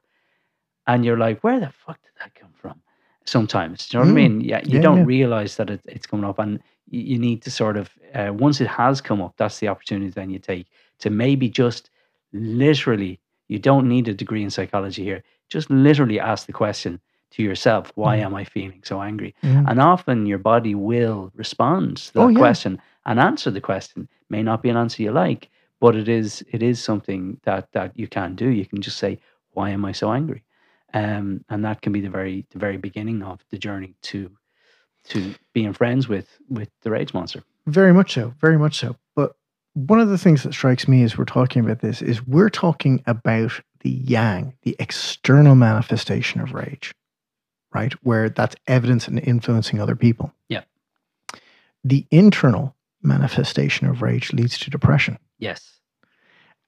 and 0.87 1.04
you're 1.04 1.18
like, 1.18 1.42
where 1.44 1.61
the 1.61 1.70
fuck 1.70 2.00
did 2.02 2.12
that 2.20 2.35
come 2.35 2.52
from? 2.54 2.81
Sometimes, 3.26 3.88
do 3.88 3.98
you 3.98 4.04
know 4.04 4.07
what 4.07 4.12
I 4.12 4.14
Mm. 4.14 4.31
mean? 4.31 4.40
Yeah, 4.42 4.62
you 4.64 4.78
Yeah, 4.78 4.81
don't 4.81 4.98
yeah. 4.98 5.04
realize 5.04 5.57
that 5.57 5.70
it, 5.70 5.81
it's 5.87 6.07
coming 6.07 6.26
up, 6.26 6.38
and 6.38 6.61
you, 6.88 7.00
you 7.02 7.18
need 7.18 7.42
to 7.42 7.50
sort 7.50 7.76
of 7.76 7.90
uh, 8.14 8.33
once 8.35 8.61
it 8.61 8.68
has 8.68 9.00
come 9.00 9.20
up, 9.22 9.35
that's 9.37 9.59
the 9.61 9.68
opportunity 9.68 10.11
then 10.11 10.31
you 10.31 10.38
take 10.38 10.68
to 11.00 11.11
maybe 11.11 11.48
just 11.48 11.90
literally. 12.32 13.20
You 13.48 13.58
don't 13.58 13.88
need 13.88 14.08
a 14.08 14.14
degree 14.14 14.42
in 14.42 14.50
psychology 14.50 15.04
here. 15.04 15.22
Just 15.48 15.70
literally 15.70 16.20
ask 16.20 16.46
the 16.46 16.52
question 16.52 17.00
to 17.32 17.42
yourself: 17.42 17.92
Why 17.94 18.18
Mm. 18.18 18.24
am 18.26 18.34
I 18.34 18.44
feeling 18.44 18.82
so 18.84 19.00
angry? 19.02 19.34
Mm. 19.44 19.70
And 19.70 19.80
often 19.80 20.26
your 20.26 20.38
body 20.38 20.74
will 20.74 21.32
respond 21.34 21.96
to 21.98 22.14
that 22.14 22.20
Oh, 22.22 22.28
yeah. 22.28 22.38
question 22.38 22.80
and 23.06 23.18
answer 23.20 23.50
the 23.50 23.61
question. 23.61 24.08
May 24.30 24.42
not 24.42 24.62
be 24.62 24.68
an 24.70 24.76
answer 24.76 25.02
you 25.02 25.12
like, 25.12 25.48
but 25.80 25.96
it 25.96 26.08
is 26.08 26.44
it 26.52 26.62
is 26.62 26.82
something 26.82 27.40
that 27.44 27.72
that 27.72 27.98
you 27.98 28.06
can 28.08 28.34
do. 28.34 28.48
You 28.50 28.66
can 28.66 28.82
just 28.82 28.98
say, 28.98 29.18
"Why 29.52 29.70
am 29.70 29.84
I 29.84 29.92
so 29.92 30.12
angry?" 30.12 30.42
Um, 30.94 31.44
and 31.48 31.64
that 31.64 31.80
can 31.82 31.92
be 31.92 32.00
the 32.02 32.11
very 32.11 32.46
the 32.50 32.58
very 32.58 32.76
beginning 32.78 33.22
of 33.22 33.40
the 33.50 33.58
journey 33.58 33.94
to 34.02 34.30
to 35.04 35.34
being 35.54 35.72
friends 35.72 36.08
with 36.08 36.28
with 36.48 36.70
the 36.82 36.90
rage 36.90 37.14
monster. 37.14 37.42
Very 37.66 37.92
much 37.94 38.12
so. 38.14 38.34
Very 38.40 38.58
much 38.58 38.78
so. 38.78 38.96
But 39.16 39.37
one 39.86 40.00
of 40.00 40.08
the 40.08 40.18
things 40.18 40.42
that 40.42 40.52
strikes 40.52 40.88
me 40.88 41.04
as 41.04 41.16
we're 41.16 41.24
talking 41.24 41.64
about 41.64 41.80
this 41.80 42.02
is 42.02 42.26
we're 42.26 42.50
talking 42.50 43.02
about 43.06 43.60
the 43.80 43.90
yang, 43.90 44.54
the 44.62 44.74
external 44.80 45.54
manifestation 45.54 46.40
of 46.40 46.52
rage, 46.52 46.92
right? 47.72 47.92
Where 48.02 48.28
that's 48.28 48.56
evidence 48.66 49.06
and 49.06 49.20
influencing 49.20 49.80
other 49.80 49.94
people. 49.94 50.32
Yeah. 50.48 50.62
The 51.84 52.04
internal 52.10 52.74
manifestation 53.02 53.86
of 53.86 54.02
rage 54.02 54.32
leads 54.32 54.58
to 54.58 54.70
depression. 54.70 55.16
Yes. 55.38 55.78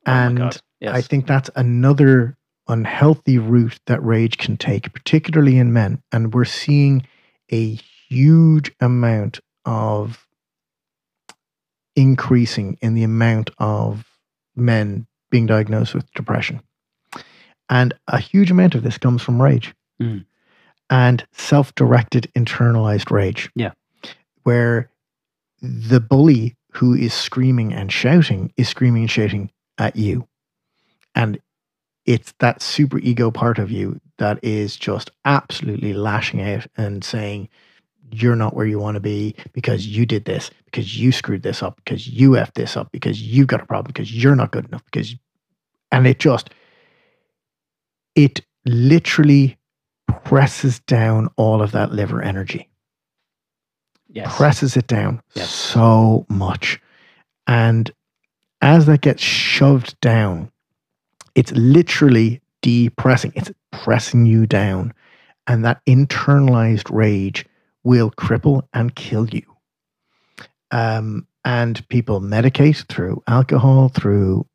Oh 0.07 0.13
and 0.13 0.41
oh. 0.41 0.51
Yes. 0.79 0.95
I 0.95 1.01
think 1.03 1.27
that's 1.27 1.51
another 1.57 2.39
unhealthy 2.69 3.39
route 3.39 3.79
that 3.87 4.03
rage 4.05 4.39
can 4.39 4.57
take, 4.57 4.93
particularly 4.93 5.59
in 5.59 5.73
men. 5.73 6.01
And 6.13 6.33
we're 6.33 6.45
seeing 6.45 7.07
a 7.51 7.75
huge 8.09 8.73
amount 8.81 9.41
of 9.65 10.27
increasing 12.01 12.79
in 12.81 12.95
the 12.95 13.03
amount 13.05 13.51
of 13.59 14.05
men 14.57 15.07
being 15.31 15.47
diagnosed 15.47 15.95
with 15.95 16.11
depression. 16.15 16.61
And 17.69 17.95
a 18.09 18.19
huge 18.19 18.51
amount 18.51 18.75
of 18.75 18.83
this 18.83 18.99
comes 18.99 19.23
from 19.23 19.41
rage 19.41 19.75
Mm. 20.01 20.25
and 20.89 21.27
self 21.33 21.75
directed 21.75 22.31
internalized 22.35 23.11
rage. 23.11 23.51
Yeah. 23.55 23.73
Where 24.45 24.89
the 25.61 26.01
bully 26.01 26.57
who 26.73 26.95
is 26.95 27.13
screaming 27.13 27.73
and 27.75 27.93
shouting 27.93 28.53
is 28.57 28.69
screaming 28.69 29.03
and 29.03 29.11
shouting 29.11 29.51
at 29.77 29.95
you. 29.97 30.27
And 31.15 31.39
it's 32.07 32.33
that 32.39 32.63
super 32.63 32.99
ego 32.99 33.31
part 33.31 33.59
of 33.59 33.71
you 33.71 34.01
that 34.17 34.43
is 34.43 34.77
just 34.77 35.11
absolutely 35.25 35.93
lashing 35.93 36.41
out 36.41 36.67
and 36.77 37.05
saying, 37.05 37.49
You're 38.13 38.37
not 38.37 38.55
where 38.55 38.67
you 38.67 38.79
want 38.79 38.97
to 38.97 39.01
be 39.01 39.35
because 39.53 39.87
you 39.87 40.07
did 40.07 40.25
this, 40.25 40.51
because 40.65 40.99
you 40.99 41.13
screwed 41.13 41.43
this 41.43 41.63
up, 41.63 41.77
because 41.77 42.09
you 42.09 42.31
effed 42.31 42.55
this 42.55 42.77
up, 42.77 42.91
because 42.93 43.21
you've 43.23 43.47
got 43.47 43.63
a 43.63 43.67
problem, 43.67 43.93
because 43.93 44.13
you're 44.13 44.37
not 44.37 44.51
good 44.51 44.67
enough, 44.67 44.85
because 44.85 45.15
and 45.93 46.07
it 46.07 46.19
just 46.19 46.51
it 48.15 48.41
literally 48.67 49.57
presses 50.25 50.81
down 50.81 51.29
all 51.37 51.63
of 51.63 51.73
that 51.73 51.93
liver 51.93 52.21
energy 52.23 52.71
yes. 54.13 54.37
presses 54.37 54.77
it 54.77 54.87
down 54.87 55.23
Yes. 55.35 55.51
so 55.51 56.27
much. 56.29 56.81
And 57.47 57.91
as 58.61 58.87
that 58.87 59.01
gets 59.01 59.23
shoved 59.23 59.99
down, 60.01 60.51
it's 61.35 61.53
literally 61.53 62.41
depressing. 62.63 63.33
It's 63.35 63.51
pressing 63.71 64.27
you 64.27 64.47
down. 64.47 64.93
And 65.47 65.65
that 65.65 65.85
internalized 65.87 66.95
rage 66.95 67.47
will 67.85 68.11
cripple 68.11 68.63
and 68.73 68.95
kill 68.95 69.29
you. 69.29 69.43
Um, 70.71 71.27
and 71.45 71.87
people 71.89 72.21
medicate 72.21 72.87
through 72.87 73.23
alcohol, 73.27 73.89
through 73.89 74.47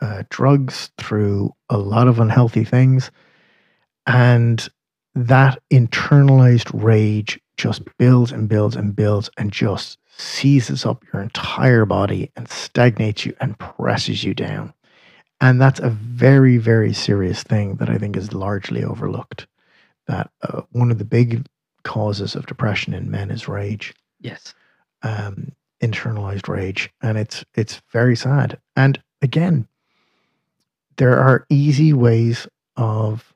uh, 0.00 0.22
drugs, 0.28 0.90
through 0.98 1.52
a 1.70 1.78
lot 1.78 2.08
of 2.08 2.20
unhealthy 2.20 2.64
things. 2.64 3.10
And 4.06 4.66
that 5.14 5.58
internalized 5.72 6.70
rage 6.74 7.40
just 7.56 7.82
builds 7.96 8.32
and 8.32 8.48
builds 8.48 8.76
and 8.76 8.94
builds 8.94 9.30
and 9.38 9.50
just 9.50 9.98
seizes 10.18 10.84
up 10.84 11.02
your 11.12 11.22
entire 11.22 11.86
body 11.86 12.30
and 12.36 12.48
stagnates 12.48 13.24
you 13.24 13.34
and 13.40 13.58
presses 13.58 14.22
you 14.24 14.34
down. 14.34 14.72
And 15.40 15.60
that's 15.60 15.80
a 15.80 15.90
very, 15.90 16.56
very 16.58 16.92
serious 16.92 17.42
thing 17.42 17.76
that 17.76 17.90
I 17.90 17.98
think 17.98 18.16
is 18.16 18.32
largely 18.32 18.84
overlooked. 18.84 19.46
That 20.06 20.30
uh, 20.42 20.62
one 20.70 20.90
of 20.90 20.98
the 20.98 21.04
big 21.04 21.46
causes 21.86 22.34
of 22.34 22.46
depression 22.46 22.92
in 22.92 23.10
men 23.10 23.30
is 23.30 23.48
rage. 23.48 23.94
Yes. 24.20 24.52
Um, 25.02 25.52
internalized 25.80 26.48
rage. 26.48 26.90
And 27.00 27.16
it's 27.16 27.44
it's 27.54 27.80
very 27.92 28.16
sad. 28.16 28.58
And 28.74 29.00
again, 29.22 29.68
there 30.96 31.18
are 31.18 31.46
easy 31.48 31.92
ways 31.92 32.48
of 32.76 33.32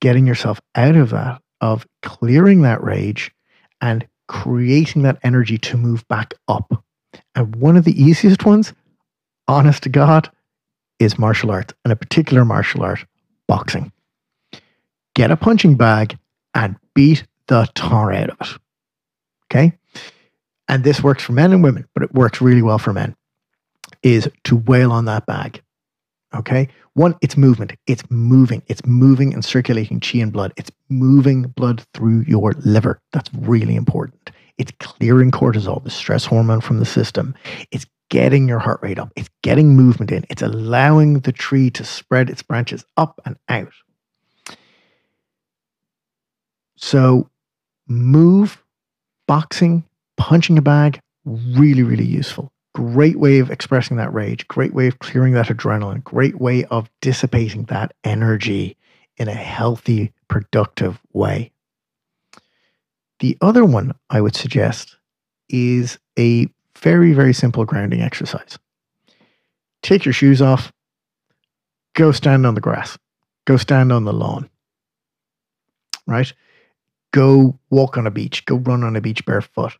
getting 0.00 0.26
yourself 0.26 0.60
out 0.76 0.96
of 0.96 1.10
that, 1.10 1.42
of 1.60 1.86
clearing 2.02 2.62
that 2.62 2.82
rage 2.82 3.32
and 3.80 4.06
creating 4.28 5.02
that 5.02 5.18
energy 5.24 5.58
to 5.58 5.76
move 5.76 6.06
back 6.08 6.34
up. 6.46 6.84
And 7.34 7.56
one 7.56 7.76
of 7.76 7.84
the 7.84 8.00
easiest 8.00 8.44
ones, 8.44 8.72
honest 9.48 9.82
to 9.82 9.88
God, 9.88 10.30
is 10.98 11.18
martial 11.18 11.50
arts, 11.50 11.74
and 11.84 11.92
a 11.92 11.96
particular 11.96 12.44
martial 12.44 12.82
art, 12.82 13.04
boxing. 13.48 13.90
Get 15.14 15.30
a 15.30 15.36
punching 15.36 15.76
bag 15.76 16.16
and 16.54 16.76
beat 16.94 17.26
the 17.48 17.68
tar 17.74 18.12
out 18.12 18.30
of 18.30 18.36
it. 18.40 18.58
Okay? 19.50 19.78
And 20.68 20.84
this 20.84 21.02
works 21.02 21.22
for 21.22 21.32
men 21.32 21.52
and 21.52 21.62
women, 21.62 21.86
but 21.94 22.02
it 22.02 22.14
works 22.14 22.40
really 22.40 22.62
well 22.62 22.78
for 22.78 22.92
men, 22.92 23.14
is 24.02 24.28
to 24.44 24.56
wail 24.56 24.92
on 24.92 25.04
that 25.04 25.26
bag. 25.26 25.62
Okay? 26.34 26.68
One, 26.94 27.14
it's 27.20 27.36
movement. 27.36 27.72
It's 27.86 28.02
moving. 28.10 28.62
It's 28.68 28.84
moving 28.86 29.34
and 29.34 29.44
circulating 29.44 30.00
chi 30.00 30.18
and 30.18 30.32
blood. 30.32 30.52
It's 30.56 30.70
moving 30.88 31.42
blood 31.42 31.84
through 31.94 32.24
your 32.26 32.52
liver. 32.64 33.00
That's 33.12 33.30
really 33.34 33.76
important. 33.76 34.30
It's 34.58 34.72
clearing 34.78 35.30
cortisol, 35.30 35.82
the 35.82 35.90
stress 35.90 36.24
hormone 36.24 36.60
from 36.60 36.78
the 36.78 36.84
system. 36.84 37.34
It's 37.70 37.86
getting 38.10 38.46
your 38.46 38.58
heart 38.58 38.80
rate 38.82 38.98
up. 38.98 39.10
It's 39.16 39.30
getting 39.42 39.74
movement 39.74 40.12
in. 40.12 40.24
It's 40.28 40.42
allowing 40.42 41.20
the 41.20 41.32
tree 41.32 41.70
to 41.70 41.84
spread 41.84 42.28
its 42.28 42.42
branches 42.42 42.84
up 42.96 43.20
and 43.24 43.36
out. 43.48 43.72
So, 46.76 47.30
move, 47.86 48.62
boxing, 49.26 49.84
punching 50.16 50.58
a 50.58 50.62
bag, 50.62 51.00
really, 51.24 51.82
really 51.82 52.04
useful. 52.04 52.52
Great 52.74 53.16
way 53.18 53.38
of 53.38 53.50
expressing 53.50 53.98
that 53.98 54.12
rage, 54.12 54.48
great 54.48 54.72
way 54.72 54.86
of 54.86 54.98
clearing 54.98 55.34
that 55.34 55.48
adrenaline, 55.48 56.02
great 56.02 56.40
way 56.40 56.64
of 56.64 56.88
dissipating 57.00 57.64
that 57.64 57.92
energy 58.02 58.76
in 59.18 59.28
a 59.28 59.34
healthy, 59.34 60.12
productive 60.28 60.98
way. 61.12 61.52
The 63.20 63.36
other 63.40 63.64
one 63.64 63.94
I 64.10 64.20
would 64.20 64.34
suggest 64.34 64.96
is 65.48 65.98
a 66.18 66.48
very, 66.78 67.12
very 67.12 67.32
simple 67.32 67.64
grounding 67.64 68.00
exercise. 68.00 68.58
Take 69.82 70.04
your 70.04 70.14
shoes 70.14 70.40
off, 70.40 70.72
go 71.94 72.10
stand 72.12 72.46
on 72.46 72.54
the 72.54 72.60
grass, 72.60 72.98
go 73.44 73.56
stand 73.56 73.92
on 73.92 74.04
the 74.04 74.12
lawn, 74.12 74.48
right? 76.06 76.32
Go 77.12 77.58
walk 77.70 77.96
on 77.96 78.06
a 78.06 78.10
beach, 78.10 78.44
go 78.44 78.56
run 78.56 78.82
on 78.82 78.96
a 78.96 79.00
beach 79.00 79.24
barefoot. 79.24 79.72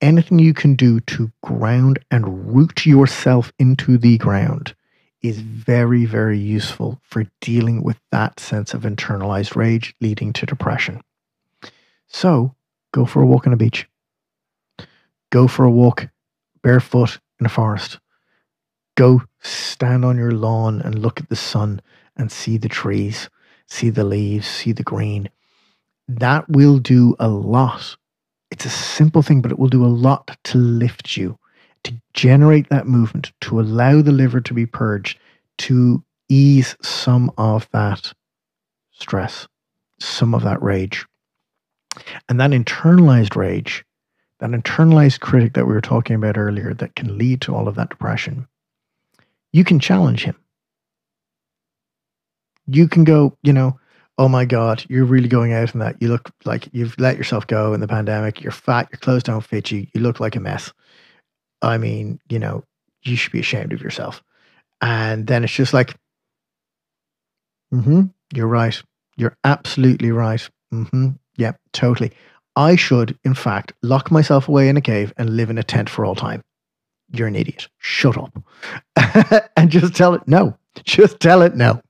Anything 0.00 0.38
you 0.38 0.54
can 0.54 0.74
do 0.74 1.00
to 1.00 1.32
ground 1.42 1.98
and 2.10 2.54
root 2.54 2.86
yourself 2.86 3.52
into 3.58 3.98
the 3.98 4.18
ground 4.18 4.74
is 5.22 5.40
very, 5.40 6.04
very 6.04 6.38
useful 6.38 7.00
for 7.02 7.26
dealing 7.40 7.82
with 7.82 7.98
that 8.10 8.38
sense 8.40 8.74
of 8.74 8.82
internalized 8.82 9.56
rage 9.56 9.94
leading 10.00 10.32
to 10.32 10.46
depression. 10.46 11.02
So, 12.06 12.54
Go 12.92 13.04
for 13.04 13.22
a 13.22 13.26
walk 13.26 13.46
on 13.46 13.52
a 13.52 13.56
beach. 13.56 13.86
Go 15.30 15.46
for 15.46 15.64
a 15.64 15.70
walk 15.70 16.08
barefoot 16.62 17.18
in 17.38 17.46
a 17.46 17.50
forest. 17.50 17.98
Go 18.96 19.22
stand 19.40 20.04
on 20.04 20.16
your 20.16 20.32
lawn 20.32 20.80
and 20.80 20.98
look 20.98 21.20
at 21.20 21.28
the 21.28 21.36
sun 21.36 21.80
and 22.16 22.32
see 22.32 22.56
the 22.56 22.68
trees, 22.68 23.28
see 23.66 23.90
the 23.90 24.04
leaves, 24.04 24.48
see 24.48 24.72
the 24.72 24.82
green. 24.82 25.28
That 26.08 26.48
will 26.48 26.78
do 26.78 27.14
a 27.18 27.28
lot. 27.28 27.96
It's 28.50 28.64
a 28.64 28.70
simple 28.70 29.22
thing, 29.22 29.42
but 29.42 29.52
it 29.52 29.58
will 29.58 29.68
do 29.68 29.84
a 29.84 29.86
lot 29.86 30.36
to 30.44 30.58
lift 30.58 31.16
you, 31.16 31.38
to 31.84 31.94
generate 32.14 32.70
that 32.70 32.86
movement, 32.86 33.32
to 33.42 33.60
allow 33.60 34.00
the 34.00 34.12
liver 34.12 34.40
to 34.40 34.54
be 34.54 34.64
purged, 34.64 35.18
to 35.58 36.02
ease 36.28 36.76
some 36.82 37.30
of 37.36 37.68
that 37.72 38.12
stress, 38.92 39.46
some 40.00 40.34
of 40.34 40.42
that 40.44 40.62
rage. 40.62 41.06
And 42.28 42.40
that 42.40 42.50
internalized 42.50 43.36
rage, 43.36 43.84
that 44.40 44.50
internalized 44.50 45.20
critic 45.20 45.54
that 45.54 45.66
we 45.66 45.74
were 45.74 45.80
talking 45.80 46.16
about 46.16 46.38
earlier 46.38 46.72
that 46.74 46.94
can 46.96 47.18
lead 47.18 47.42
to 47.42 47.54
all 47.54 47.68
of 47.68 47.74
that 47.74 47.90
depression, 47.90 48.46
you 49.52 49.64
can 49.64 49.78
challenge 49.78 50.24
him. 50.24 50.36
You 52.66 52.88
can 52.88 53.04
go, 53.04 53.36
you 53.42 53.52
know, 53.52 53.78
oh 54.18 54.28
my 54.28 54.44
God, 54.44 54.84
you're 54.88 55.04
really 55.04 55.28
going 55.28 55.52
out 55.52 55.72
in 55.72 55.80
that. 55.80 55.96
You 56.00 56.08
look 56.08 56.30
like 56.44 56.68
you've 56.72 56.98
let 56.98 57.16
yourself 57.16 57.46
go 57.46 57.72
in 57.72 57.80
the 57.80 57.88
pandemic. 57.88 58.42
You're 58.42 58.52
fat, 58.52 58.88
your 58.90 58.98
clothes 58.98 59.22
don't 59.22 59.44
fit 59.44 59.70
you, 59.70 59.86
you 59.94 60.00
look 60.00 60.20
like 60.20 60.36
a 60.36 60.40
mess. 60.40 60.72
I 61.62 61.78
mean, 61.78 62.20
you 62.28 62.38
know, 62.38 62.64
you 63.02 63.16
should 63.16 63.32
be 63.32 63.40
ashamed 63.40 63.72
of 63.72 63.80
yourself. 63.80 64.22
And 64.80 65.26
then 65.26 65.44
it's 65.44 65.52
just 65.52 65.72
like, 65.72 65.94
mm-hmm, 67.72 68.02
you're 68.34 68.46
right. 68.46 68.80
You're 69.16 69.36
absolutely 69.44 70.10
right. 70.12 70.48
Mm-hmm. 70.72 71.10
Yeah, 71.36 71.52
totally. 71.72 72.12
I 72.56 72.76
should, 72.76 73.16
in 73.24 73.34
fact, 73.34 73.72
lock 73.82 74.10
myself 74.10 74.48
away 74.48 74.68
in 74.68 74.76
a 74.76 74.80
cave 74.80 75.12
and 75.16 75.36
live 75.36 75.50
in 75.50 75.58
a 75.58 75.62
tent 75.62 75.88
for 75.88 76.04
all 76.04 76.14
time. 76.14 76.42
You're 77.12 77.28
an 77.28 77.36
idiot. 77.36 77.68
Shut 77.78 78.18
up. 78.18 78.36
and 79.56 79.70
just 79.70 79.94
tell 79.94 80.14
it 80.14 80.26
no. 80.26 80.56
Just 80.84 81.20
tell 81.20 81.42
it 81.42 81.56
no. 81.56 81.80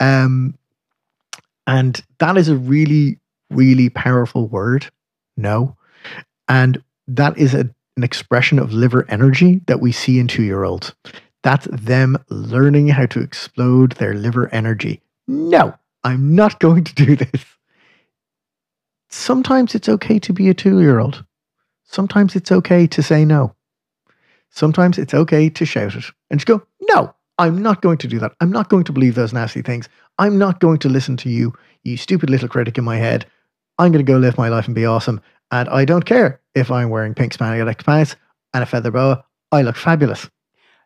Um, 0.00 0.58
and 1.72 2.02
that 2.18 2.36
is 2.36 2.48
a 2.48 2.56
really, 2.56 3.18
really 3.50 3.88
powerful 3.88 4.48
word. 4.48 4.90
No. 5.36 5.76
And 6.48 6.82
that 7.08 7.36
is 7.38 7.54
a, 7.54 7.70
an 7.96 8.04
expression 8.04 8.58
of 8.58 8.72
liver 8.72 9.06
energy 9.08 9.60
that 9.66 9.80
we 9.80 9.92
see 9.92 10.18
in 10.18 10.28
two 10.28 10.42
year 10.42 10.64
olds. 10.64 10.92
That's 11.42 11.66
them 11.70 12.16
learning 12.28 12.88
how 12.88 13.06
to 13.06 13.20
explode 13.20 13.92
their 13.92 14.14
liver 14.14 14.48
energy. 14.54 15.00
No, 15.26 15.74
I'm 16.04 16.34
not 16.34 16.60
going 16.60 16.84
to 16.84 16.94
do 16.94 17.16
this 17.16 17.44
sometimes 19.12 19.74
it's 19.74 19.88
okay 19.88 20.18
to 20.18 20.32
be 20.32 20.48
a 20.48 20.54
two 20.54 20.80
year 20.80 20.98
old. 20.98 21.24
Sometimes 21.84 22.34
it's 22.34 22.50
okay 22.50 22.86
to 22.86 23.02
say 23.02 23.24
no. 23.24 23.54
Sometimes 24.50 24.98
it's 24.98 25.14
okay 25.14 25.48
to 25.50 25.64
shout 25.64 25.94
it 25.94 26.04
and 26.30 26.40
just 26.40 26.46
go, 26.46 26.62
no, 26.88 27.14
I'm 27.38 27.62
not 27.62 27.82
going 27.82 27.98
to 27.98 28.08
do 28.08 28.18
that. 28.18 28.32
I'm 28.40 28.52
not 28.52 28.68
going 28.68 28.84
to 28.84 28.92
believe 28.92 29.14
those 29.14 29.32
nasty 29.32 29.62
things. 29.62 29.88
I'm 30.18 30.38
not 30.38 30.60
going 30.60 30.78
to 30.78 30.88
listen 30.88 31.16
to 31.18 31.30
you, 31.30 31.54
you 31.84 31.96
stupid 31.96 32.30
little 32.30 32.48
critic 32.48 32.78
in 32.78 32.84
my 32.84 32.96
head. 32.96 33.26
I'm 33.78 33.92
going 33.92 34.04
to 34.04 34.12
go 34.12 34.18
live 34.18 34.38
my 34.38 34.48
life 34.48 34.66
and 34.66 34.74
be 34.74 34.86
awesome. 34.86 35.20
And 35.50 35.68
I 35.68 35.84
don't 35.84 36.04
care 36.04 36.40
if 36.54 36.70
I'm 36.70 36.90
wearing 36.90 37.14
pink 37.14 37.34
spandex 37.36 37.84
pants 37.84 38.16
and 38.54 38.62
a 38.62 38.66
feather 38.66 38.90
boa. 38.90 39.24
I 39.50 39.62
look 39.62 39.76
fabulous. 39.76 40.30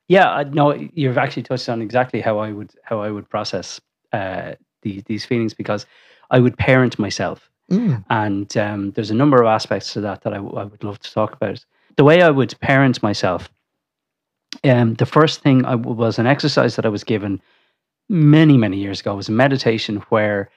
Yeah, 0.08 0.44
no, 0.52 0.72
you've 0.72 1.18
actually 1.18 1.42
touched 1.42 1.68
on 1.68 1.82
exactly 1.82 2.20
how 2.20 2.38
I 2.38 2.52
would 2.52 2.72
how 2.84 3.00
I 3.00 3.10
would 3.10 3.28
process 3.28 3.80
uh, 4.12 4.52
these 4.82 5.02
these 5.04 5.24
feelings 5.24 5.52
because 5.52 5.84
I 6.30 6.38
would 6.38 6.56
parent 6.56 6.98
myself 6.98 7.50
Mm. 7.70 8.04
And 8.10 8.56
um, 8.56 8.90
there's 8.92 9.10
a 9.10 9.14
number 9.14 9.42
of 9.42 9.48
aspects 9.48 9.92
to 9.94 10.00
that 10.02 10.22
that 10.22 10.32
I 10.32 10.38
would 10.38 10.84
love 10.84 10.98
to 11.00 11.12
talk 11.12 11.32
about. 11.32 11.64
The 11.96 12.04
way 12.04 12.22
I 12.22 12.30
would 12.30 12.58
parent 12.60 13.02
myself, 13.02 13.50
um, 14.62 14.94
the 14.94 15.06
first 15.06 15.40
thing 15.40 15.64
I 15.64 15.72
w- 15.72 15.96
was 15.96 16.18
an 16.18 16.26
exercise 16.26 16.76
that 16.76 16.86
I 16.86 16.90
was 16.90 17.04
given 17.04 17.40
many, 18.08 18.56
many 18.56 18.78
years 18.78 19.00
ago. 19.00 19.12
It 19.12 19.16
was 19.16 19.28
a 19.28 19.32
meditation 19.32 19.96
where 20.08 20.50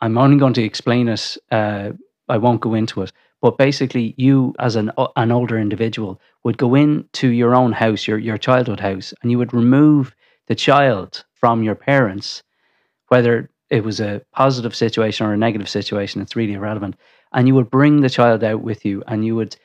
I'm 0.00 0.18
only 0.18 0.38
going 0.38 0.54
to 0.54 0.62
explain 0.62 1.08
it. 1.08 1.36
Uh, 1.50 1.92
I 2.28 2.38
won't 2.38 2.60
go 2.60 2.74
into 2.74 3.02
it. 3.02 3.12
But 3.42 3.58
basically, 3.58 4.14
you 4.16 4.54
as 4.58 4.76
an 4.76 4.90
uh, 4.96 5.08
an 5.16 5.30
older 5.30 5.58
individual 5.58 6.20
would 6.42 6.58
go 6.58 6.74
into 6.74 7.28
your 7.28 7.54
own 7.54 7.72
house, 7.72 8.06
your 8.06 8.18
your 8.18 8.38
childhood 8.38 8.80
house, 8.80 9.12
and 9.22 9.30
you 9.30 9.38
would 9.38 9.52
remove 9.52 10.14
the 10.46 10.54
child 10.54 11.24
from 11.34 11.62
your 11.62 11.74
parents, 11.74 12.42
whether 13.08 13.50
it 13.70 13.84
was 13.84 14.00
a 14.00 14.22
positive 14.32 14.74
situation 14.74 15.26
or 15.26 15.32
a 15.32 15.36
negative 15.36 15.68
situation, 15.68 16.20
it's 16.20 16.36
really 16.36 16.54
irrelevant. 16.54 16.96
And 17.32 17.48
you 17.48 17.54
would 17.54 17.70
bring 17.70 18.00
the 18.00 18.10
child 18.10 18.44
out 18.44 18.62
with 18.62 18.84
you 18.84 19.02
and 19.06 19.24
you 19.24 19.34
would 19.36 19.56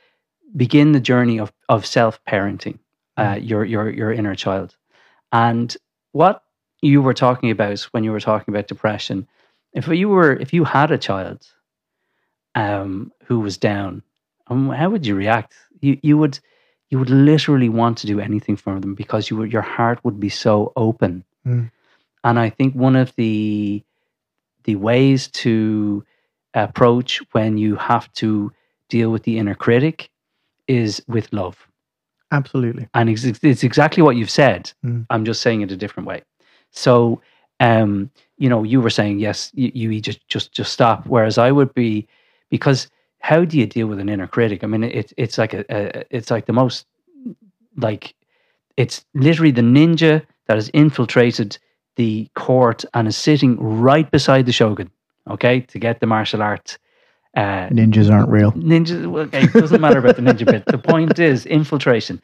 begin 0.56 0.91
the 0.91 1.00
journey 1.00 1.39
of, 1.39 1.54
of 1.70 1.86
self 1.86 2.24
parenting, 2.26 2.80
uh, 3.17 3.36
mm. 3.36 3.48
your, 3.48 3.65
your, 3.65 3.89
your 3.89 4.12
inner 4.12 4.36
child. 4.36 4.76
And 5.32 5.76
what 6.12 6.44
you 6.82 7.02
were 7.02 7.13
talking 7.13 7.52
about 7.52 7.80
when 7.91 8.04
you 8.04 8.12
were 8.12 8.20
talking 8.20 8.54
about 8.54 8.67
depression, 8.67 9.28
if 9.74 9.88
you 9.88 10.10
were, 10.10 10.34
if 10.34 10.54
you 10.54 10.63
had 10.63 10.91
a 10.91 10.98
child 10.98 11.46
um, 12.56 13.12
who 13.26 13.39
was 13.39 13.58
down, 13.58 14.04
um, 14.48 14.70
how 14.70 14.89
would 14.89 15.06
you 15.06 15.15
react? 15.15 15.54
You, 15.80 15.98
you 16.02 16.17
would, 16.17 16.39
you 16.89 17.00
would 17.00 17.10
literally 17.10 17.70
want 17.70 17.98
to 18.00 18.08
do 18.08 18.20
anything 18.20 18.58
for 18.58 18.80
them 18.80 18.96
because 18.96 19.30
you 19.30 19.44
your 19.44 19.62
heart 19.62 20.04
would 20.04 20.20
be 20.20 20.30
so 20.30 20.74
open. 20.76 21.24
Mm. 21.46 21.72
And 22.24 22.39
I 22.39 22.50
think 22.50 22.76
one 22.76 22.96
of 22.96 23.15
the 23.15 23.84
the 24.63 24.76
ways 24.76 25.28
to 25.28 26.04
approach 26.54 27.22
when 27.32 27.58
you 27.58 27.76
have 27.78 28.12
to 28.13 28.52
deal 28.89 29.10
with 29.10 29.24
the 29.24 29.39
inner 29.39 29.56
critic 29.56 30.10
is 30.67 31.02
with 31.08 31.32
love. 31.34 31.67
Absolutely. 32.32 32.88
And 32.94 33.10
it's, 33.10 33.24
it's 33.44 33.63
exactly 33.63 34.04
what 34.04 34.15
you've 34.15 34.30
said. 34.30 34.72
Mm. 34.86 35.06
I'm 35.10 35.26
just 35.26 35.41
saying 35.41 35.62
it 35.62 35.72
a 35.72 35.76
different 35.76 36.08
way. 36.08 36.24
So, 36.71 37.21
um, 37.60 38.10
you 38.38 38.49
know, 38.49 38.63
you 38.63 38.81
were 38.81 38.89
saying 38.89 39.19
yes, 39.19 39.51
you, 39.53 39.71
you 39.73 40.01
just 40.01 40.27
just 40.27 40.51
just 40.51 40.73
stop. 40.73 41.05
Whereas 41.07 41.38
I 41.38 41.51
would 41.51 41.73
be 41.73 42.07
because 42.49 42.89
how 43.19 43.45
do 43.45 43.57
you 43.57 43.67
deal 43.67 43.88
with 43.88 43.99
an 43.99 44.10
inner 44.10 44.27
critic? 44.27 44.63
I 44.63 44.67
mean, 44.67 44.84
it's 44.84 45.13
it's 45.17 45.38
like 45.38 45.53
a, 45.53 45.65
a 45.69 46.03
it's 46.10 46.31
like 46.31 46.45
the 46.45 46.53
most 46.53 46.86
like 47.77 48.15
it's 48.77 49.05
literally 49.13 49.51
the 49.51 49.62
ninja 49.62 50.25
that 50.47 50.57
has 50.57 50.69
infiltrated 50.69 51.57
the 51.97 52.27
court 52.36 52.84
and 52.93 53.07
is 53.07 53.17
sitting 53.17 53.57
right 53.60 54.10
beside 54.10 54.45
the 54.45 54.51
shogun. 54.51 54.89
Okay, 55.29 55.62
to 55.62 55.77
get 55.77 55.99
the 55.99 56.07
martial 56.07 56.41
arts. 56.41 56.79
Uh, 57.36 57.70
Ninjas 57.70 58.12
aren't 58.12 58.30
real. 58.30 58.52
Ninjas, 58.52 59.06
okay, 59.28 59.44
it 59.44 59.54
doesn't 59.54 59.80
matter 59.80 60.00
about 60.00 60.17
the 60.17 60.22
ninja 60.22 60.46
bit. 60.46 60.65
The 60.65 60.78
point 60.78 61.17
is 61.17 61.46
infiltration. 61.46 62.22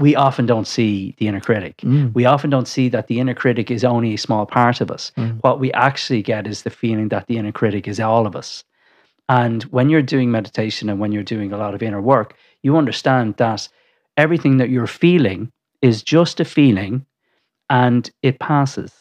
We 0.00 0.16
often 0.16 0.46
don't 0.46 0.66
see 0.66 1.14
the 1.18 1.28
inner 1.28 1.40
critic. 1.40 1.76
Mm. 1.78 2.14
We 2.14 2.24
often 2.24 2.48
don't 2.48 2.66
see 2.66 2.88
that 2.88 3.06
the 3.06 3.20
inner 3.20 3.34
critic 3.34 3.70
is 3.70 3.84
only 3.84 4.14
a 4.14 4.18
small 4.18 4.46
part 4.46 4.80
of 4.80 4.90
us. 4.90 5.12
Mm. 5.18 5.42
What 5.42 5.60
we 5.60 5.72
actually 5.72 6.22
get 6.22 6.46
is 6.46 6.62
the 6.62 6.70
feeling 6.70 7.08
that 7.08 7.26
the 7.26 7.36
inner 7.36 7.52
critic 7.52 7.86
is 7.86 8.00
all 8.00 8.26
of 8.26 8.34
us. 8.34 8.64
And 9.28 9.62
when 9.64 9.90
you're 9.90 10.00
doing 10.00 10.30
meditation 10.30 10.88
and 10.88 11.00
when 11.00 11.12
you're 11.12 11.22
doing 11.22 11.52
a 11.52 11.58
lot 11.58 11.74
of 11.74 11.82
inner 11.82 12.00
work, 12.00 12.34
you 12.62 12.78
understand 12.78 13.36
that 13.36 13.68
everything 14.16 14.56
that 14.56 14.70
you're 14.70 14.86
feeling 14.86 15.52
is 15.82 16.02
just 16.02 16.40
a 16.40 16.44
feeling 16.46 17.04
and 17.68 18.10
it 18.22 18.38
passes. 18.38 18.92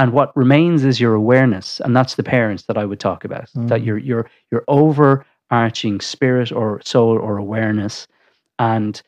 And 0.00 0.14
what 0.14 0.34
remains 0.34 0.82
is 0.84 0.98
your 0.98 1.14
awareness. 1.14 1.78
And 1.84 1.94
that's 1.94 2.14
the 2.14 2.22
parents 2.22 2.62
that 2.64 2.78
I 2.78 2.86
would 2.86 3.00
talk 3.00 3.24
about. 3.24 3.50
That 3.54 3.82
Mm. 3.82 3.86
your 3.86 3.98
your 3.98 4.30
your 4.50 4.64
overarching 4.66 6.00
spirit 6.00 6.50
or 6.52 6.80
soul 6.82 7.18
or 7.18 7.36
awareness. 7.36 8.08
And 8.58 9.02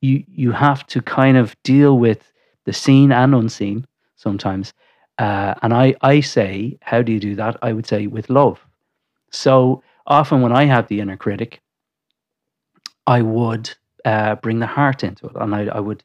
you 0.00 0.24
you 0.26 0.52
have 0.52 0.86
to 0.86 1.02
kind 1.02 1.36
of 1.36 1.54
deal 1.64 1.98
with 1.98 2.32
the 2.64 2.72
seen 2.72 3.12
and 3.12 3.34
unseen 3.34 3.86
sometimes. 4.16 4.72
Uh, 5.18 5.52
and 5.62 5.74
I, 5.74 5.94
I 6.00 6.20
say, 6.20 6.78
how 6.80 7.02
do 7.02 7.12
you 7.12 7.20
do 7.20 7.34
that? 7.34 7.56
I 7.60 7.72
would 7.74 7.86
say 7.86 8.06
with 8.06 8.30
love. 8.30 8.64
So 9.30 9.82
often 10.06 10.40
when 10.40 10.52
I 10.52 10.64
have 10.64 10.86
the 10.88 11.00
inner 11.00 11.16
critic, 11.16 11.60
I 13.06 13.20
would 13.22 13.70
uh, 14.04 14.36
bring 14.36 14.60
the 14.60 14.66
heart 14.66 15.04
into 15.04 15.26
it, 15.26 15.36
and 15.36 15.54
I, 15.54 15.66
I 15.66 15.80
would 15.80 16.02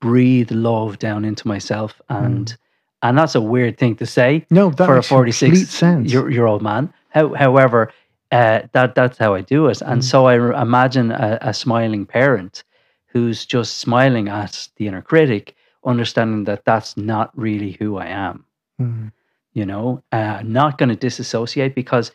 breathe 0.00 0.50
love 0.50 0.98
down 0.98 1.24
into 1.24 1.46
myself, 1.46 2.00
and 2.08 2.56
and 3.02 3.16
that's 3.18 3.34
a 3.34 3.40
weird 3.40 3.78
thing 3.78 3.96
to 3.96 4.06
say 4.06 4.46
No, 4.50 4.70
that 4.70 4.86
for 4.86 4.94
a 4.94 4.96
makes 4.96 5.08
forty 5.08 5.32
complete 5.32 5.56
six 5.56 5.70
sense. 5.70 6.12
year, 6.12 6.30
year 6.30 6.46
old 6.46 6.62
man. 6.62 6.92
How, 7.10 7.34
however, 7.34 7.92
uh, 8.32 8.62
that 8.72 8.94
that's 8.94 9.18
how 9.18 9.34
I 9.34 9.42
do 9.42 9.66
it, 9.68 9.80
and 9.82 10.02
Mm. 10.02 10.04
so 10.04 10.26
I 10.26 10.34
re- 10.34 10.60
imagine 10.60 11.12
a, 11.12 11.38
a 11.40 11.54
smiling 11.54 12.06
parent 12.06 12.64
who's 13.06 13.46
just 13.46 13.78
smiling 13.78 14.28
at 14.28 14.68
the 14.76 14.86
inner 14.88 15.02
critic, 15.02 15.54
understanding 15.84 16.44
that 16.44 16.64
that's 16.64 16.96
not 16.96 17.30
really 17.38 17.72
who 17.80 17.96
I 17.96 18.06
am 18.06 18.44
Mm. 18.80 19.12
you 19.54 19.64
know 19.64 20.02
uh, 20.12 20.42
not 20.44 20.76
going 20.78 20.90
to 20.90 20.96
disassociate 20.96 21.74
because 21.74 22.12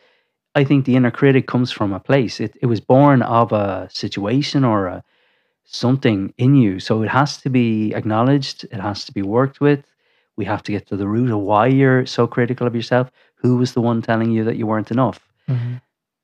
i 0.54 0.62
think 0.64 0.84
the 0.84 0.94
inner 0.94 1.10
critic 1.10 1.46
comes 1.48 1.72
from 1.72 1.92
a 1.92 1.98
place 1.98 2.38
it, 2.40 2.56
it 2.62 2.66
was 2.66 2.80
born 2.80 3.20
of 3.22 3.52
a 3.52 3.88
situation 3.90 4.64
or 4.64 4.86
a 4.86 5.02
something 5.64 6.32
in 6.38 6.54
you 6.54 6.78
so 6.78 7.02
it 7.02 7.08
has 7.08 7.38
to 7.38 7.50
be 7.50 7.92
acknowledged 7.94 8.64
it 8.64 8.80
has 8.80 9.04
to 9.04 9.12
be 9.12 9.22
worked 9.22 9.60
with 9.60 9.80
we 10.36 10.44
have 10.44 10.62
to 10.62 10.72
get 10.72 10.86
to 10.86 10.96
the 10.96 11.08
root 11.08 11.30
of 11.30 11.38
why 11.38 11.66
you're 11.66 12.06
so 12.06 12.26
critical 12.26 12.66
of 12.66 12.74
yourself 12.74 13.10
who 13.34 13.56
was 13.56 13.72
the 13.72 13.80
one 13.80 14.00
telling 14.02 14.30
you 14.30 14.44
that 14.44 14.56
you 14.56 14.66
weren't 14.66 14.90
enough? 14.90 15.20
Mhm. 15.48 15.80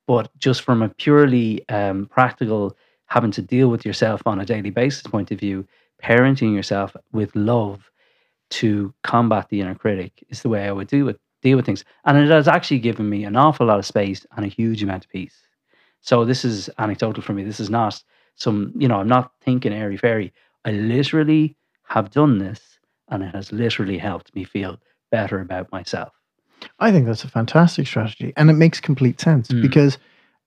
but 0.07 0.31
just 0.39 0.63
from 0.63 0.81
a 0.81 0.89
purely 0.89 1.69
um, 1.69 2.07
practical 2.07 2.75
having 3.07 3.31
to 3.33 3.43
deal 3.43 3.69
with 3.69 3.85
yourself 3.85 4.23
on 4.27 4.41
a 4.41 4.45
daily 4.45 4.71
basis 4.71 5.03
point 5.03 5.31
of 5.31 5.39
view 5.41 5.67
parenting 6.03 6.55
yourself 6.55 6.97
with 7.13 7.35
love 7.37 7.91
to 8.51 8.95
combat 9.03 9.49
the 9.49 9.61
inner 9.61 9.75
critic 9.75 10.25
is 10.31 10.43
the 10.43 10.49
way 10.49 10.67
i 10.69 10.73
would 10.73 10.87
do 10.87 11.09
it 11.09 11.21
deal 11.43 11.57
with 11.57 11.67
things. 11.67 11.85
And 12.05 12.19
it 12.19 12.31
has 12.31 12.49
actually 12.49 12.81
given 12.81 13.09
me 13.09 13.25
an 13.25 13.37
awful 13.37 13.67
lot 13.67 13.79
of 13.79 13.87
space 13.87 14.27
and 14.37 14.45
a 14.45 14.49
huge 14.49 14.83
amount 14.83 15.05
of 15.05 15.11
peace. 15.11 15.37
So 16.01 16.25
this 16.25 16.45
is 16.45 16.69
anecdotal 16.79 17.23
for 17.23 17.33
me. 17.33 17.45
This 17.45 17.61
is 17.61 17.71
not 17.71 18.03
some 18.35 18.73
you 18.77 18.87
know 18.87 19.01
i'm 19.01 19.09
not 19.09 19.33
thinking 19.41 19.73
airy 19.73 19.97
fairy. 19.97 20.33
I 20.65 20.71
literally 20.73 21.57
have 21.89 22.11
done 22.11 22.39
this 22.39 22.78
and 23.11 23.23
it 23.23 23.35
has 23.35 23.53
literally 23.53 23.99
helped 23.99 24.35
me 24.35 24.45
feel 24.45 24.79
better 25.11 25.41
about 25.41 25.71
myself 25.73 26.11
I 26.79 26.91
think 26.91 27.07
that's 27.07 27.25
a 27.25 27.29
fantastic 27.29 27.87
strategy. 27.87 28.33
And 28.37 28.51
it 28.51 28.55
makes 28.55 28.81
complete 28.81 29.21
sense 29.21 29.49
Mm. 29.49 29.63
because, 29.63 29.99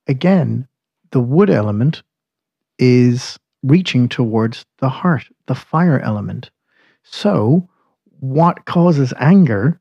again, 0.08 0.68
the 1.12 1.20
wood 1.22 1.50
element 1.50 2.04
is 2.80 3.40
reaching 3.64 4.10
towards 4.10 4.66
the 4.80 4.90
heart, 4.90 5.26
the 5.48 5.56
fire 5.56 6.00
element. 6.00 6.50
So, 7.04 7.70
what 8.20 8.66
causes 8.66 9.14
anger 9.20 9.80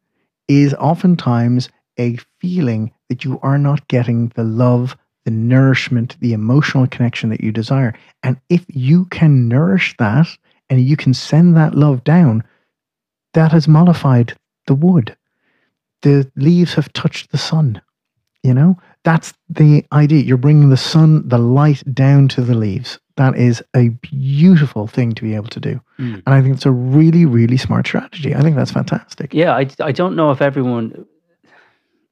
is 0.49 0.75
oftentimes 0.75 1.69
a 1.99 2.17
feeling 2.41 2.93
that 3.09 3.25
you 3.25 3.39
are 3.43 3.59
not 3.59 3.87
getting 3.89 4.29
the 4.35 4.45
love, 4.45 4.97
the 5.25 5.31
nourishment, 5.31 6.17
the 6.21 6.33
emotional 6.33 6.87
connection 6.87 7.31
that 7.31 7.43
you 7.43 7.53
desire. 7.53 7.95
And 8.23 8.41
if 8.49 8.65
you 8.69 9.05
can 9.07 9.49
nourish 9.49 9.95
that 9.99 10.29
and 10.69 10.81
you 10.81 10.97
can 10.97 11.15
send 11.15 11.57
that 11.57 11.75
love 11.75 12.05
down, 12.05 12.43
that 13.35 13.53
has 13.53 13.69
mollified 13.69 14.37
the 14.67 14.75
wood 14.75 15.17
the 16.03 16.31
leaves 16.37 16.75
have 16.75 16.93
touched 16.93 17.31
the 17.31 17.39
sun. 17.39 17.81
You 18.43 18.55
know, 18.55 18.79
that's 19.05 19.35
the 19.51 19.85
idea. 19.93 20.23
You're 20.23 20.39
bringing 20.39 20.71
the 20.71 20.77
sun, 20.77 21.29
the 21.29 21.39
light 21.39 21.83
down 21.93 22.29
to 22.29 22.41
the 22.41 22.55
leaves. 22.55 22.99
That 23.17 23.37
is 23.37 23.63
a 23.77 23.91
beautiful 23.91 24.87
thing 24.87 25.13
to 25.13 25.23
be 25.23 25.35
able 25.35 25.49
to 25.49 25.61
do. 25.61 25.79
Mm. 25.99 26.23
And 26.27 26.35
I 26.35 26.41
think 26.41 26.55
it's 26.55 26.65
a 26.65 26.71
really, 26.71 27.27
really 27.27 27.59
smart 27.59 27.87
strategy. 27.87 28.35
I 28.35 28.41
think 28.41 28.57
that's 28.57 28.71
fantastic. 28.71 29.35
yeah 29.35 29.55
I, 29.55 29.69
I 29.81 29.93
don't 29.93 30.17
know 30.17 30.31
if 30.31 30.41
everyone 30.41 31.05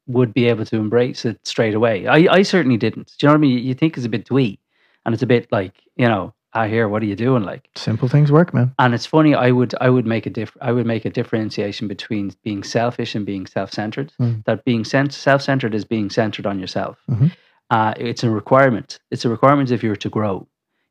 would 0.07 0.35
be 0.35 0.47
able 0.47 0.67
to 0.67 0.77
embrace 0.77 1.27
it 1.27 1.39
straight 1.47 1.75
away 1.75 2.07
i, 2.07 2.37
I 2.37 2.43
certainly 2.43 2.79
didn't 2.79 3.13
do 3.19 3.27
you 3.27 3.29
know 3.29 3.33
what 3.35 3.39
i 3.39 3.41
mean 3.41 3.59
you 3.59 3.75
think 3.75 3.95
it's 3.95 4.07
a 4.07 4.09
bit 4.09 4.25
twee 4.25 4.59
and 5.05 5.15
it's 5.15 5.23
a 5.23 5.27
bit 5.27 5.47
like 5.53 5.75
you 5.97 6.09
know 6.09 6.33
i 6.55 6.69
hear 6.69 6.89
what 6.89 7.03
are 7.03 7.07
you 7.07 7.17
doing 7.17 7.43
like? 7.43 7.69
Simple 7.77 8.09
things 8.09 8.33
work, 8.33 8.55
man. 8.55 8.73
and 8.79 8.95
it's 8.95 9.07
funny 9.07 9.35
i 9.35 9.51
would 9.51 9.75
i 9.81 9.89
would 9.91 10.07
make 10.07 10.27
a 10.27 10.31
diff 10.31 10.57
i 10.61 10.73
would 10.73 10.87
make 10.87 11.05
a 11.05 11.11
differentiation 11.11 11.89
between 11.89 12.33
being 12.43 12.63
selfish 12.63 13.15
and 13.15 13.27
being 13.27 13.47
self-centered. 13.47 14.13
Mm. 14.21 14.45
that 14.45 14.65
being 14.65 14.85
cent- 14.85 15.13
self-centered 15.13 15.75
is 15.75 15.85
being 15.85 16.11
centered 16.11 16.47
on 16.47 16.59
yourself. 16.59 16.99
Mhm. 17.11 17.33
uh, 17.71 17.93
it's 17.99 18.25
a 18.25 18.31
requirement. 18.31 18.99
It's 19.11 19.25
a 19.27 19.29
requirement 19.29 19.71
if 19.71 19.83
you're 19.83 19.97
to 20.07 20.09
grow. 20.09 20.47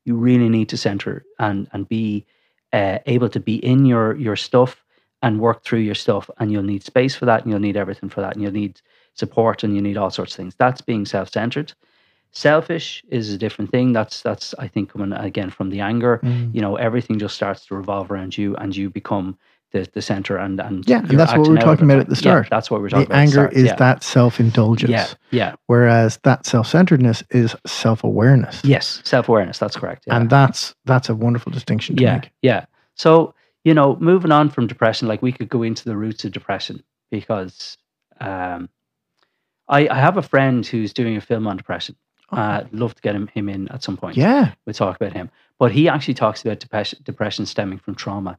You 0.05 0.15
really 0.15 0.49
need 0.49 0.69
to 0.69 0.77
center 0.77 1.25
and 1.39 1.67
and 1.73 1.87
be 1.89 2.25
uh, 2.73 2.99
able 3.05 3.29
to 3.29 3.39
be 3.39 3.55
in 3.71 3.85
your 3.85 4.15
your 4.15 4.35
stuff 4.35 4.83
and 5.23 5.39
work 5.39 5.63
through 5.63 5.79
your 5.89 5.95
stuff 5.95 6.29
and 6.37 6.51
you'll 6.51 6.69
need 6.73 6.83
space 6.83 7.15
for 7.15 7.25
that 7.25 7.41
and 7.41 7.49
you'll 7.51 7.59
need 7.67 7.77
everything 7.77 8.09
for 8.09 8.21
that 8.21 8.33
and 8.35 8.43
you'll 8.43 8.51
need 8.63 8.79
support 9.13 9.63
and 9.63 9.73
you 9.75 9.81
need 9.81 9.97
all 9.97 10.11
sorts 10.11 10.33
of 10.33 10.37
things. 10.37 10.55
That's 10.55 10.81
being 10.81 11.05
self-centered 11.05 11.73
selfish 12.31 13.03
is 13.09 13.33
a 13.33 13.37
different 13.37 13.71
thing 13.71 13.93
that's 13.93 14.21
that's 14.21 14.53
i 14.59 14.67
think 14.67 14.91
coming 14.91 15.11
again 15.13 15.49
from 15.49 15.69
the 15.69 15.79
anger 15.81 16.19
Mm. 16.23 16.53
you 16.53 16.61
know 16.61 16.75
everything 16.75 17.17
just 17.19 17.35
starts 17.35 17.65
to 17.67 17.75
revolve 17.75 18.11
around 18.11 18.37
you 18.37 18.55
and 18.57 18.75
you 18.75 18.89
become 18.89 19.37
the, 19.71 19.87
the 19.93 20.01
center 20.01 20.37
and 20.37 20.59
and 20.61 20.87
Yeah, 20.87 20.99
and 20.99 21.19
that's 21.19 21.33
what 21.35 21.47
we're 21.49 21.57
talking 21.57 21.85
about 21.85 21.99
at 21.99 22.07
the 22.07 22.15
Yeah, 22.15 22.19
start. 22.21 22.47
that's 22.49 22.71
what 22.71 22.79
we're 22.81 22.89
talking 22.89 23.05
The 23.09 23.13
about 23.13 23.21
anger 23.21 23.47
is 23.49 23.65
yeah. 23.65 23.75
that 23.75 24.03
self 24.03 24.39
indulgence, 24.39 24.91
yeah 24.91 25.07
yeah 25.31 25.55
whereas 25.67 26.19
that 26.23 26.45
self 26.45 26.67
centeredness 26.67 27.23
is 27.31 27.55
self 27.65 28.03
awareness. 28.03 28.63
yes 28.63 29.01
self-awareness 29.03 29.57
that's 29.59 29.75
correct 29.75 30.05
yeah. 30.07 30.15
And 30.17 30.29
that's 30.29 30.73
that's 30.85 31.09
a 31.09 31.15
wonderful 31.15 31.51
distinction 31.51 31.95
to 31.97 32.03
yeah 32.03 32.15
make. 32.15 32.31
yeah 32.41 32.65
so 32.95 33.33
you 33.65 33.73
know 33.73 33.97
moving 33.99 34.31
on 34.31 34.49
from 34.49 34.67
depression 34.67 35.07
like 35.07 35.21
we 35.21 35.31
could 35.33 35.49
go 35.49 35.63
into 35.63 35.83
the 35.85 35.97
roots 35.97 36.23
of 36.23 36.31
depression 36.31 36.81
because 37.11 37.77
um 38.21 38.69
i 39.67 39.87
i 39.89 39.95
have 39.99 40.15
a 40.17 40.21
friend 40.21 40.65
who's 40.65 40.93
doing 40.93 41.17
a 41.17 41.21
film 41.21 41.45
on 41.47 41.57
depression 41.57 41.95
uh 42.31 42.63
love 42.71 42.93
to 42.95 43.01
get 43.01 43.15
him 43.15 43.27
him 43.27 43.47
in 43.49 43.67
at 43.69 43.83
some 43.83 43.97
point 43.97 44.17
yeah. 44.17 44.53
we'll 44.65 44.73
talk 44.73 44.95
about 44.95 45.13
him. 45.13 45.29
But 45.59 45.71
he 45.71 45.89
actually 45.89 46.13
talks 46.13 46.43
about 46.43 46.59
depression, 46.59 46.99
depression 47.03 47.45
stemming 47.45 47.79
from 47.79 47.95
trauma. 47.95 48.37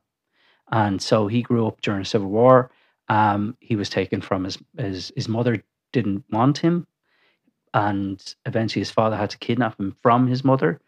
And 0.70 1.00
so 1.02 1.26
he 1.26 1.42
grew 1.42 1.66
up 1.66 1.80
during 1.80 2.00
the 2.00 2.04
Civil 2.04 2.28
War. 2.28 2.70
Um, 3.08 3.56
he 3.60 3.74
was 3.74 3.88
taken 3.88 4.20
from 4.20 4.44
his, 4.44 4.58
his 4.76 5.12
his 5.16 5.28
mother 5.28 5.62
didn't 5.92 6.24
want 6.30 6.58
him, 6.58 6.86
and 7.72 8.22
eventually 8.44 8.82
his 8.82 8.90
father 8.90 9.16
had 9.16 9.30
to 9.30 9.38
kidnap 9.38 9.80
him 9.80 9.96
from 10.02 10.26
his 10.26 10.44
mother 10.44 10.80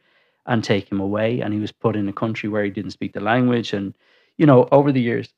and 0.47 0.63
take 0.63 0.91
him 0.91 1.01
away. 1.01 1.41
And 1.41 1.55
he 1.55 1.61
was 1.61 1.73
put 1.73 1.97
in 1.97 2.09
a 2.09 2.13
country 2.13 2.49
where 2.49 2.65
he 2.65 2.71
didn't 2.71 2.91
speak 2.91 3.15
the 3.15 3.21
language. 3.21 3.73
And 3.73 3.95
you 4.37 4.47
know, 4.47 4.69
over 4.71 4.93
the 4.93 5.01
years, 5.01 5.33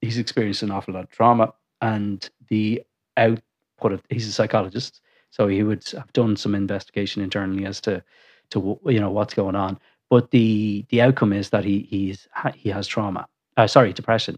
he's 0.00 0.18
experienced 0.18 0.62
an 0.62 0.72
awful 0.72 0.94
lot 0.94 1.04
of 1.04 1.10
trauma. 1.10 1.54
And 1.80 2.28
the 2.48 2.82
output 3.16 3.92
of 3.92 4.02
he's 4.10 4.26
a 4.26 4.32
psychologist, 4.32 5.00
so 5.34 5.48
he 5.48 5.62
would 5.64 5.84
have 5.98 6.12
done 6.12 6.36
some 6.36 6.54
investigation 6.54 7.22
internally 7.22 7.66
as 7.66 7.80
to 7.82 8.02
to 8.50 8.58
you 8.86 9.00
know 9.00 9.10
what's 9.10 9.34
going 9.34 9.56
on. 9.56 9.78
But 10.10 10.30
the 10.30 10.86
the 10.90 11.00
outcome 11.02 11.32
is 11.40 11.50
that 11.50 11.64
he 11.64 11.76
he's 11.90 12.28
he 12.54 12.70
has 12.70 12.86
trauma. 12.86 13.26
Uh, 13.56 13.66
sorry, 13.66 13.92
depression, 13.92 14.36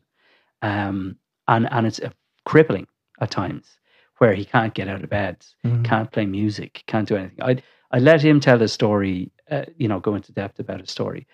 um, 0.62 1.16
and 1.48 1.68
and 1.70 1.87
it's 1.87 2.00
uh, 2.00 2.11
crippling 2.44 2.87
at 3.20 3.30
times. 3.30 3.78
where 4.18 4.35
he 4.35 4.46
can't 4.46 4.72
get 4.74 4.88
out 4.88 5.04
of 5.04 5.11
bed, 5.11 5.37
Mhm. 5.64 5.85
can't 5.85 6.11
play 6.12 6.24
music, 6.26 6.82
can't 6.87 7.09
do 7.09 7.16
anything. 7.16 7.42
I 7.50 7.52
I 7.96 7.98
let 8.00 8.22
him 8.22 8.40
tell 8.40 8.59
his 8.59 8.72
story, 8.72 9.30
uh, 9.50 9.66
you 9.76 9.88
know, 9.88 10.00
go 10.00 10.14
into 10.14 10.32
depth 10.32 10.59
about 10.61 10.80
his 10.80 10.90
story. 10.90 11.26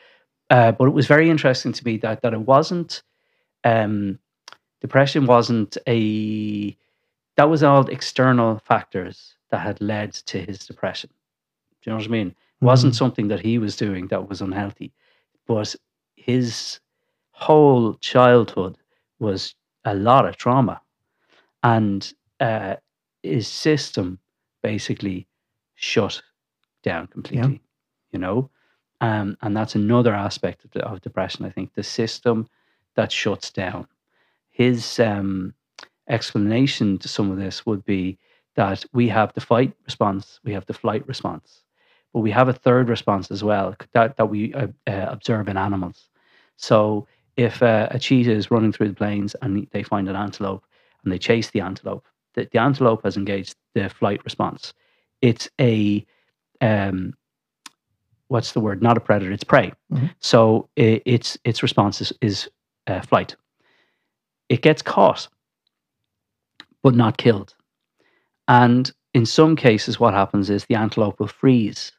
Uh, 0.51 0.73
but 0.73 0.89
it 0.89 0.95
was 0.95 1.07
very 1.07 1.29
interesting 1.31 1.73
to 1.75 1.85
me 1.87 1.99
that 1.99 2.23
that 2.23 2.35
it 2.35 2.41
wasn't 2.55 3.03
um, 3.65 4.19
depression 4.81 5.27
wasn't 5.27 5.79
a 5.89 6.77
that 7.43 7.51
was 7.51 7.65
all 7.65 7.85
external 7.89 8.61
factors 8.61 9.35
that 9.51 9.59
had 9.59 9.81
led 9.81 10.13
to 10.13 10.39
his 10.39 10.61
depression. 10.61 11.11
Do 11.81 11.91
you 11.91 11.93
know 11.93 11.97
what 11.97 12.07
I 12.07 12.11
mean? 12.11 12.29
It 12.29 12.65
wasn't 12.65 12.93
Mhm. 12.93 12.99
something 12.99 13.27
that 13.29 13.41
he 13.41 13.59
was 13.59 13.77
doing 13.77 14.07
that 14.09 14.29
was 14.29 14.41
unhealthy, 14.41 14.93
but 15.45 15.75
his 16.15 16.79
whole 17.33 17.95
childhood 17.95 18.79
was 19.19 19.57
a 19.85 19.93
lot 19.93 20.25
of 20.25 20.37
trauma, 20.37 20.83
and 21.65 22.15
uh, 22.39 22.77
his 23.25 23.49
system 23.49 24.21
basically 24.63 25.27
shut 25.75 26.23
down 26.85 27.09
completely. 27.09 27.61
You 28.13 28.21
know, 28.21 28.51
um, 29.01 29.37
and 29.43 29.57
that's 29.57 29.75
another 29.75 30.15
aspect 30.15 30.65
of, 30.65 30.71
the, 30.71 30.85
of 30.87 31.01
depression. 31.01 31.45
I 31.45 31.51
think 31.51 31.75
the 31.75 31.83
system 31.83 32.47
that 32.95 33.11
shuts 33.11 33.51
down. 33.51 33.89
His 34.51 35.01
um, 35.01 35.55
explanation 36.13 36.99
to 36.99 37.09
some 37.09 37.31
of 37.33 37.39
this 37.39 37.67
would 37.67 37.85
be 37.85 38.19
that 38.57 38.85
we 38.93 39.09
have 39.09 39.33
the 39.35 39.41
fight 39.41 39.73
response, 39.85 40.41
we 40.45 40.53
have 40.53 40.67
the 40.67 40.75
flight 40.75 41.07
response, 41.09 41.65
but 42.13 42.21
we 42.21 42.31
have 42.31 42.49
a 42.49 42.53
third 42.53 42.89
response 42.89 43.31
as 43.31 43.43
well 43.43 43.75
that, 43.95 44.17
that 44.17 44.27
we 44.27 44.53
uh, 44.55 44.69
uh, 44.87 45.07
observe 45.09 45.49
in 45.49 45.57
animals. 45.57 46.09
So 46.57 47.09
if 47.37 47.63
uh, 47.63 47.89
a 47.91 47.99
cheetah 47.99 48.33
is 48.33 48.51
running 48.51 48.73
through 48.73 48.89
the 48.89 48.95
plains 48.95 49.35
and 49.43 49.67
they 49.73 49.83
find 49.83 50.09
an 50.09 50.17
antelope 50.17 50.65
and 51.03 51.13
they 51.13 51.19
chase 51.19 51.51
the 51.51 51.63
antelope, 51.63 52.07
the, 52.35 52.49
the 52.53 52.59
antelope 52.61 53.03
has 53.05 53.17
engaged 53.17 53.57
the 53.75 53.89
flight 53.89 54.23
response. 54.25 54.75
It's 55.23 55.49
a 55.61 56.05
um, 56.61 57.15
what's 58.29 58.53
the 58.53 58.61
word? 58.61 58.83
Not 58.83 58.97
a 58.97 59.01
predator. 59.01 59.33
It's 59.33 59.45
prey. 59.45 59.73
Mhm. 59.93 60.11
So 60.21 60.69
i 60.79 61.03
its 61.05 61.39
its 61.45 61.63
response 61.63 62.01
is, 62.01 62.13
is 62.21 62.49
uh, 62.87 63.01
flight. 63.01 63.37
It 64.49 64.63
gets 64.63 64.83
caught, 64.83 65.29
but 66.83 66.95
not 66.95 67.19
killed. 67.19 67.55
And 68.49 68.91
in 69.15 69.27
some 69.27 69.57
cases, 69.57 70.01
what 70.01 70.15
happens 70.15 70.51
is 70.51 70.65
the 70.65 70.75
antelope 70.75 71.21
will 71.21 71.29
freeze 71.29 71.93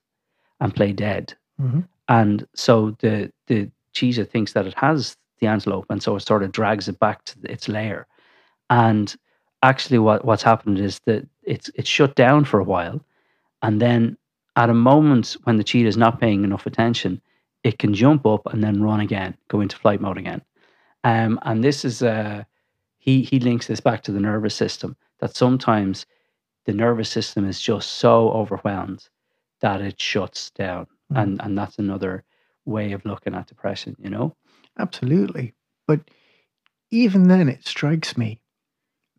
and 0.60 0.76
play 0.76 0.92
dead. 0.94 1.34
Mhm. 1.62 1.88
And 2.10 2.48
so 2.56 2.92
the 3.00 3.32
the 3.48 3.70
cheetah 3.94 4.26
thinks 4.26 4.54
that 4.54 4.68
it 4.68 4.74
has 4.76 5.16
the 5.40 5.48
antelope, 5.48 5.86
and 5.90 6.02
so 6.02 6.16
it 6.16 6.22
sort 6.22 6.44
of 6.44 6.52
drags 6.52 6.88
it 6.88 7.00
back 7.00 7.24
to 7.26 7.38
its 7.44 7.68
lair. 7.68 8.08
And 8.70 9.16
actually, 9.62 10.00
what 10.00 10.26
what's 10.26 10.44
happened 10.44 10.80
is 10.80 11.00
that 11.06 11.28
it's 11.44 11.70
it's 11.76 11.90
shut 11.90 12.16
down 12.16 12.46
for 12.46 12.60
a 12.60 12.64
while, 12.64 13.02
and 13.62 13.82
then 13.82 14.18
at 14.56 14.70
a 14.70 14.74
moment 14.74 15.38
when 15.44 15.58
the 15.58 15.64
cheetah 15.64 15.88
is 15.88 15.98
not 15.98 16.20
paying 16.20 16.44
enough 16.44 16.66
attention, 16.66 17.22
it 17.64 17.80
can 17.80 17.94
jump 17.94 18.26
up 18.26 18.46
and 18.54 18.64
then 18.64 18.84
run 18.84 19.00
again, 19.00 19.36
go 19.48 19.62
into 19.62 19.78
flight 19.78 20.02
mode 20.02 20.18
again. 20.18 20.42
Um, 21.04 21.40
and 21.44 21.64
this 21.64 21.84
is 21.86 22.04
uh, 22.04 22.44
he 23.04 23.24
he 23.24 23.40
links 23.40 23.68
this 23.68 23.82
back 23.82 24.02
to 24.04 24.14
the 24.14 24.20
nervous 24.22 24.56
system 24.56 24.96
that 25.20 25.36
sometimes 25.36 26.06
the 26.66 26.74
nervous 26.74 27.10
system 27.10 27.46
is 27.46 27.62
just 27.62 27.90
so 28.04 28.30
overwhelmed 28.32 29.10
that 29.62 29.82
it 29.82 30.00
shuts 30.02 30.52
down, 30.52 30.88
Mhm. 31.12 31.22
and 31.22 31.42
and 31.42 31.58
that's 31.58 31.80
another 31.80 32.24
way 32.66 32.94
of 32.94 33.06
looking 33.06 33.36
at 33.36 33.48
depression. 33.48 33.96
You 34.00 34.10
know, 34.10 34.36
Absolutely. 34.80 35.54
But 35.88 36.02
even 36.92 37.28
then, 37.28 37.50
it 37.50 37.68
strikes 37.68 38.18
me 38.18 38.40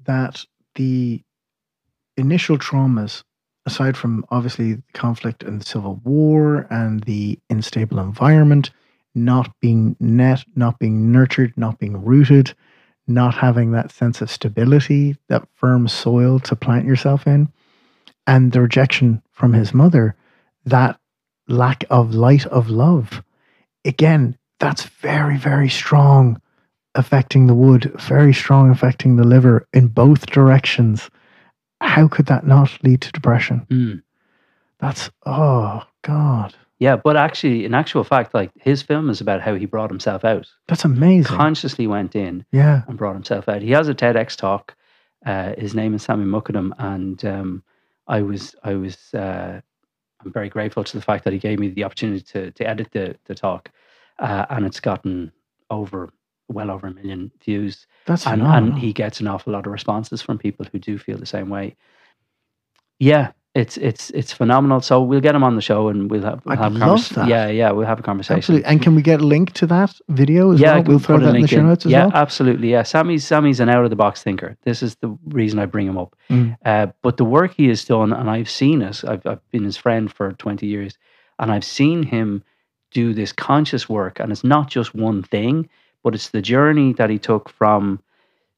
that 0.04 0.44
the 0.76 1.22
initial 2.16 2.58
traumas, 2.58 3.22
aside 3.66 3.96
from 3.96 4.24
obviously 4.30 4.74
the 4.74 4.82
conflict 4.94 5.42
and 5.42 5.60
the 5.60 5.66
civil 5.66 5.96
war 6.04 6.66
and 6.70 7.02
the 7.04 7.38
unstable 7.50 7.98
environment, 8.00 8.70
not 9.14 9.52
being 9.60 9.96
net, 10.00 10.44
not 10.56 10.78
being 10.78 11.12
nurtured, 11.12 11.52
not 11.56 11.78
being 11.78 12.02
rooted, 12.04 12.54
not 13.06 13.34
having 13.34 13.72
that 13.72 13.90
sense 13.90 14.20
of 14.20 14.30
stability, 14.30 15.16
that 15.28 15.46
firm 15.54 15.88
soil 15.88 16.38
to 16.40 16.56
plant 16.56 16.86
yourself 16.86 17.26
in, 17.26 17.52
and 18.26 18.52
the 18.52 18.60
rejection 18.60 19.22
from 19.32 19.52
his 19.52 19.74
mother, 19.74 20.16
that 20.64 20.98
lack 21.48 21.84
of 21.90 22.14
light 22.14 22.46
of 22.46 22.70
love. 22.70 23.22
Again, 23.84 24.38
that's 24.58 24.84
very, 24.84 25.36
very 25.36 25.68
strong 25.68 26.40
affecting 26.94 27.46
the 27.46 27.54
wood, 27.54 27.92
very 28.00 28.32
strong 28.32 28.70
affecting 28.70 29.16
the 29.16 29.24
liver 29.24 29.66
in 29.72 29.88
both 29.88 30.26
directions. 30.26 31.10
How 31.80 32.08
could 32.08 32.26
that 32.26 32.46
not 32.46 32.82
lead 32.82 33.02
to 33.02 33.12
depression? 33.12 33.66
Mm. 33.70 34.02
That's, 34.78 35.10
oh, 35.26 35.82
God. 36.02 36.54
Yeah. 36.78 36.96
But 36.96 37.16
actually, 37.16 37.64
in 37.64 37.74
actual 37.74 38.04
fact, 38.04 38.34
like 38.34 38.50
his 38.60 38.82
film 38.82 39.08
is 39.10 39.20
about 39.20 39.40
how 39.40 39.54
he 39.54 39.66
brought 39.66 39.90
himself 39.90 40.24
out, 40.24 40.48
That's 40.68 40.84
amazing. 40.84 41.36
consciously 41.36 41.86
went 41.86 42.14
in 42.16 42.44
yeah. 42.52 42.82
and 42.88 42.98
brought 42.98 43.14
himself 43.14 43.48
out. 43.48 43.62
He 43.62 43.70
has 43.72 43.88
a 43.88 43.94
TEDx 43.94 44.36
talk. 44.36 44.74
Uh, 45.24 45.54
his 45.56 45.74
name 45.74 45.94
is 45.94 46.02
Sami 46.02 46.24
Moukaddem, 46.26 46.72
and 46.78 47.24
um, 47.24 47.62
I 48.08 48.20
was 48.22 48.54
I 48.62 48.74
was 48.74 49.14
uh, 49.14 49.60
I'm 50.22 50.32
very 50.32 50.50
grateful 50.50 50.84
to 50.84 50.96
the 50.96 51.02
fact 51.02 51.24
that 51.24 51.32
he 51.32 51.38
gave 51.38 51.58
me 51.58 51.68
the 51.68 51.84
opportunity 51.84 52.20
to 52.32 52.50
to 52.50 52.68
edit 52.68 52.88
the 52.92 53.16
the 53.24 53.34
talk, 53.34 53.70
uh, 54.18 54.44
and 54.50 54.66
it's 54.66 54.80
gotten 54.80 55.32
over 55.70 56.12
well 56.48 56.70
over 56.70 56.88
a 56.88 56.92
million 56.92 57.30
views, 57.42 57.86
That's 58.04 58.26
and 58.26 58.40
phenomenal. 58.42 58.70
and 58.72 58.78
he 58.78 58.92
gets 58.92 59.18
an 59.20 59.26
awful 59.28 59.54
lot 59.54 59.66
of 59.66 59.72
responses 59.72 60.20
from 60.20 60.36
people 60.36 60.66
who 60.70 60.78
do 60.78 60.98
feel 60.98 61.16
the 61.16 61.24
same 61.24 61.48
way. 61.48 61.76
Yeah. 62.98 63.32
It's 63.54 63.76
it's 63.76 64.10
it's 64.10 64.32
phenomenal. 64.32 64.80
So 64.80 65.00
we'll 65.00 65.20
get 65.20 65.34
him 65.36 65.44
on 65.44 65.54
the 65.54 65.62
show 65.62 65.86
and 65.88 66.10
we'll 66.10 66.22
have 66.24 66.42
we'll 66.44 66.56
have 66.56 66.74
a 66.74 66.78
love 66.78 66.88
convers- 66.88 67.08
that. 67.10 67.28
Yeah, 67.28 67.46
yeah, 67.46 67.70
we'll 67.70 67.86
have 67.86 68.00
a 68.00 68.02
conversation. 68.02 68.38
Absolutely. 68.38 68.64
And 68.66 68.82
can 68.82 68.96
we 68.96 69.02
get 69.02 69.20
a 69.20 69.24
link 69.26 69.52
to 69.52 69.66
that 69.68 69.94
video 70.08 70.50
as 70.52 70.58
yeah, 70.58 70.74
well? 70.74 70.82
We'll 70.82 70.98
throw 70.98 71.20
that 71.20 71.36
in 71.36 71.42
the 71.42 71.46
show 71.46 71.62
notes 71.62 71.86
as 71.86 71.92
yeah, 71.92 72.06
well. 72.06 72.16
absolutely. 72.16 72.72
Yeah, 72.72 72.82
Sami's 72.82 73.24
Sami's 73.24 73.60
an 73.60 73.68
out 73.68 73.84
of 73.84 73.90
the 73.90 73.96
box 73.96 74.24
thinker. 74.24 74.56
This 74.64 74.82
is 74.82 74.96
the 74.96 75.16
reason 75.28 75.60
I 75.60 75.66
bring 75.66 75.86
him 75.86 75.96
up. 75.96 76.16
Mm. 76.30 76.56
Uh, 76.64 76.88
but 77.02 77.16
the 77.16 77.24
work 77.24 77.54
he 77.54 77.68
has 77.68 77.84
done, 77.84 78.12
and 78.12 78.28
I've 78.28 78.50
seen 78.50 78.82
it. 78.82 79.04
I've 79.06 79.24
I've 79.24 79.50
been 79.52 79.62
his 79.62 79.76
friend 79.76 80.12
for 80.12 80.32
twenty 80.32 80.66
years, 80.66 80.98
and 81.38 81.52
I've 81.52 81.64
seen 81.64 82.02
him 82.02 82.42
do 82.90 83.14
this 83.14 83.32
conscious 83.32 83.88
work, 83.88 84.18
and 84.18 84.32
it's 84.32 84.42
not 84.42 84.68
just 84.68 84.96
one 84.96 85.22
thing, 85.22 85.68
but 86.02 86.12
it's 86.16 86.30
the 86.30 86.42
journey 86.42 86.92
that 86.94 87.08
he 87.08 87.20
took 87.20 87.48
from 87.50 88.00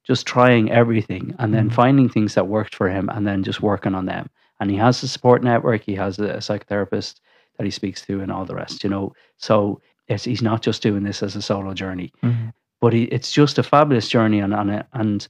just 0.05 0.27
trying 0.27 0.71
everything 0.71 1.35
and 1.39 1.53
then 1.53 1.69
Mm. 1.69 1.75
finding 1.75 2.09
things 2.09 2.35
that 2.35 2.47
worked 2.47 2.75
for 2.75 2.89
him, 2.89 3.11
and 3.13 3.27
then 3.27 3.43
just 3.43 3.61
working 3.61 3.95
on 3.95 4.07
them. 4.07 4.31
And 4.61 4.71
he 4.71 4.77
has 4.77 5.03
a 5.03 5.09
support 5.09 5.43
network. 5.43 5.83
He 5.83 5.95
has 5.97 6.19
a, 6.19 6.25
a 6.25 6.37
psychotherapist 6.39 7.21
that 7.59 7.65
he 7.65 7.71
speaks 7.71 8.03
to, 8.07 8.21
and 8.21 8.31
all 8.33 8.45
the 8.45 8.55
rest. 8.55 8.85
You 8.85 8.91
know, 8.91 9.13
so 9.39 9.81
it's, 10.09 10.25
he's 10.25 10.43
not 10.43 10.63
just 10.63 10.83
doing 10.83 11.03
this 11.05 11.23
as 11.23 11.37
a 11.37 11.43
solo 11.43 11.75
journey 11.75 12.13
Mhm. 12.23 12.53
but 12.81 12.93
he, 12.93 13.05
it's 13.05 13.33
just 13.33 13.59
a 13.59 13.63
fabulous 13.63 14.09
journey 14.09 14.39
and 14.41 14.55
and, 14.55 14.85
and 14.93 15.29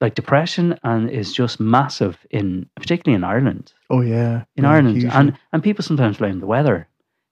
like 0.00 0.14
depression 0.14 0.78
and 0.84 1.10
is 1.10 1.32
just 1.32 1.58
massive 1.58 2.16
in 2.30 2.68
particularly 2.76 3.16
in 3.16 3.24
Ireland 3.24 3.72
Oh, 3.90 4.02
yeah. 4.02 4.44
in 4.56 4.64
Yeah, 4.64 4.70
Ireland 4.70 4.96
hugely. 4.98 5.10
and 5.18 5.32
and 5.52 5.62
people 5.62 5.82
sometimes 5.82 6.18
blame 6.18 6.38
the 6.40 6.46
weather 6.46 6.86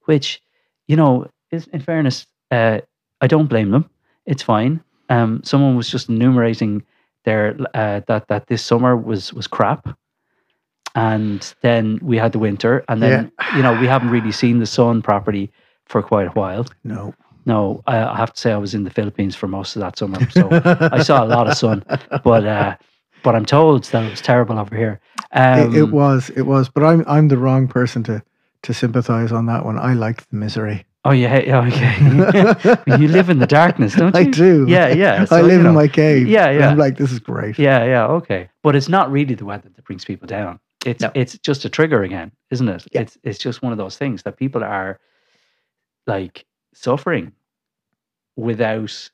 which 0.06 0.42
you 0.88 0.96
know 0.96 1.28
is 1.52 1.66
in 1.68 1.80
fairness 1.80 2.26
uh, 2.50 2.80
I 3.20 3.26
don't 3.28 3.48
blame 3.48 3.70
them 3.70 3.88
it's 4.26 4.42
fine 4.42 4.80
um 5.10 5.42
someone 5.44 5.76
was 5.76 5.88
just 5.90 6.08
enumerating 6.08 6.82
their 7.24 7.56
uh, 7.74 8.00
that 8.08 8.26
that 8.28 8.46
this 8.48 8.62
summer 8.64 8.96
was 8.96 9.32
was 9.32 9.46
crap 9.46 9.96
and 10.94 11.54
then 11.60 11.98
we 12.02 12.16
had 12.16 12.32
the 12.32 12.38
winter 12.38 12.84
and 12.88 13.02
then 13.02 13.32
you 13.56 13.62
know 13.62 13.78
we 13.80 13.86
haven't 13.86 14.10
really 14.10 14.32
seen 14.32 14.58
the 14.58 14.66
sun 14.66 15.02
properly 15.02 15.50
for 15.86 16.02
quite 16.02 16.28
a 16.28 16.30
while 16.30 16.66
no. 16.84 17.14
no, 17.46 17.82
I, 17.86 18.16
have 18.16 18.32
to 18.32 18.40
say 18.40 18.52
I 18.52 18.56
was 18.56 18.74
in 18.74 18.84
the 18.84 18.90
Philippines 18.90 19.34
for 19.36 19.48
most 19.48 19.76
of 19.76 19.80
that 19.80 19.98
summer, 19.98 20.18
so 20.30 20.48
I 20.52 21.02
saw 21.02 21.24
a 21.24 21.26
lot 21.26 21.48
of 21.48 21.56
sun. 21.56 21.84
But 22.24 22.46
uh, 22.46 22.76
but 23.22 23.34
I'm 23.34 23.44
told 23.44 23.84
that 23.84 24.04
it 24.04 24.10
was 24.10 24.20
terrible 24.20 24.58
over 24.58 24.76
here. 24.76 25.00
Um, 25.32 25.74
it, 25.74 25.78
it 25.78 25.90
was, 25.90 26.30
it 26.30 26.42
was. 26.42 26.68
But 26.68 26.84
I'm 26.84 27.04
I'm 27.06 27.28
the 27.28 27.36
wrong 27.36 27.68
person 27.68 28.02
to 28.04 28.22
to 28.62 28.74
sympathize 28.74 29.32
on 29.32 29.46
that 29.46 29.64
one. 29.64 29.78
I 29.78 29.94
like 29.94 30.28
the 30.28 30.36
misery. 30.36 30.86
Oh, 31.06 31.12
yeah, 31.12 31.38
yeah, 31.40 31.60
okay. 31.66 32.98
you 32.98 33.08
live 33.08 33.28
in 33.28 33.38
the 33.38 33.46
darkness, 33.46 33.94
don't 33.94 34.14
you? 34.14 34.20
I 34.20 34.24
do. 34.24 34.64
Yeah, 34.66 34.88
yeah. 34.88 35.26
I 35.30 35.42
live 35.42 35.58
you 35.58 35.62
know, 35.64 35.68
in 35.68 35.74
my 35.74 35.86
cave. 35.86 36.26
Yeah, 36.26 36.50
yeah. 36.50 36.70
I'm 36.70 36.78
like, 36.78 36.96
this 36.96 37.12
is 37.12 37.18
great. 37.18 37.58
Yeah, 37.58 37.84
yeah, 37.84 38.06
okay. 38.06 38.48
But 38.62 38.74
it's 38.74 38.88
not 38.88 39.12
really 39.12 39.34
the 39.34 39.44
weather 39.44 39.68
that 39.68 39.84
brings 39.84 40.06
people 40.06 40.26
down. 40.26 40.60
It's 40.84 41.02
No. 41.02 41.10
it's 41.14 41.38
just 41.38 41.64
a 41.64 41.68
trigger 41.68 42.02
again, 42.02 42.32
isn't 42.50 42.68
it? 42.68 42.86
Yeah. 42.92 43.02
It's 43.02 43.18
it's 43.22 43.38
just 43.38 43.62
one 43.62 43.72
of 43.72 43.78
those 43.78 43.96
things 43.96 44.22
that 44.24 44.36
people 44.36 44.62
are 44.64 44.98
like 46.06 46.44
suffering 46.74 47.32
without. 48.36 49.10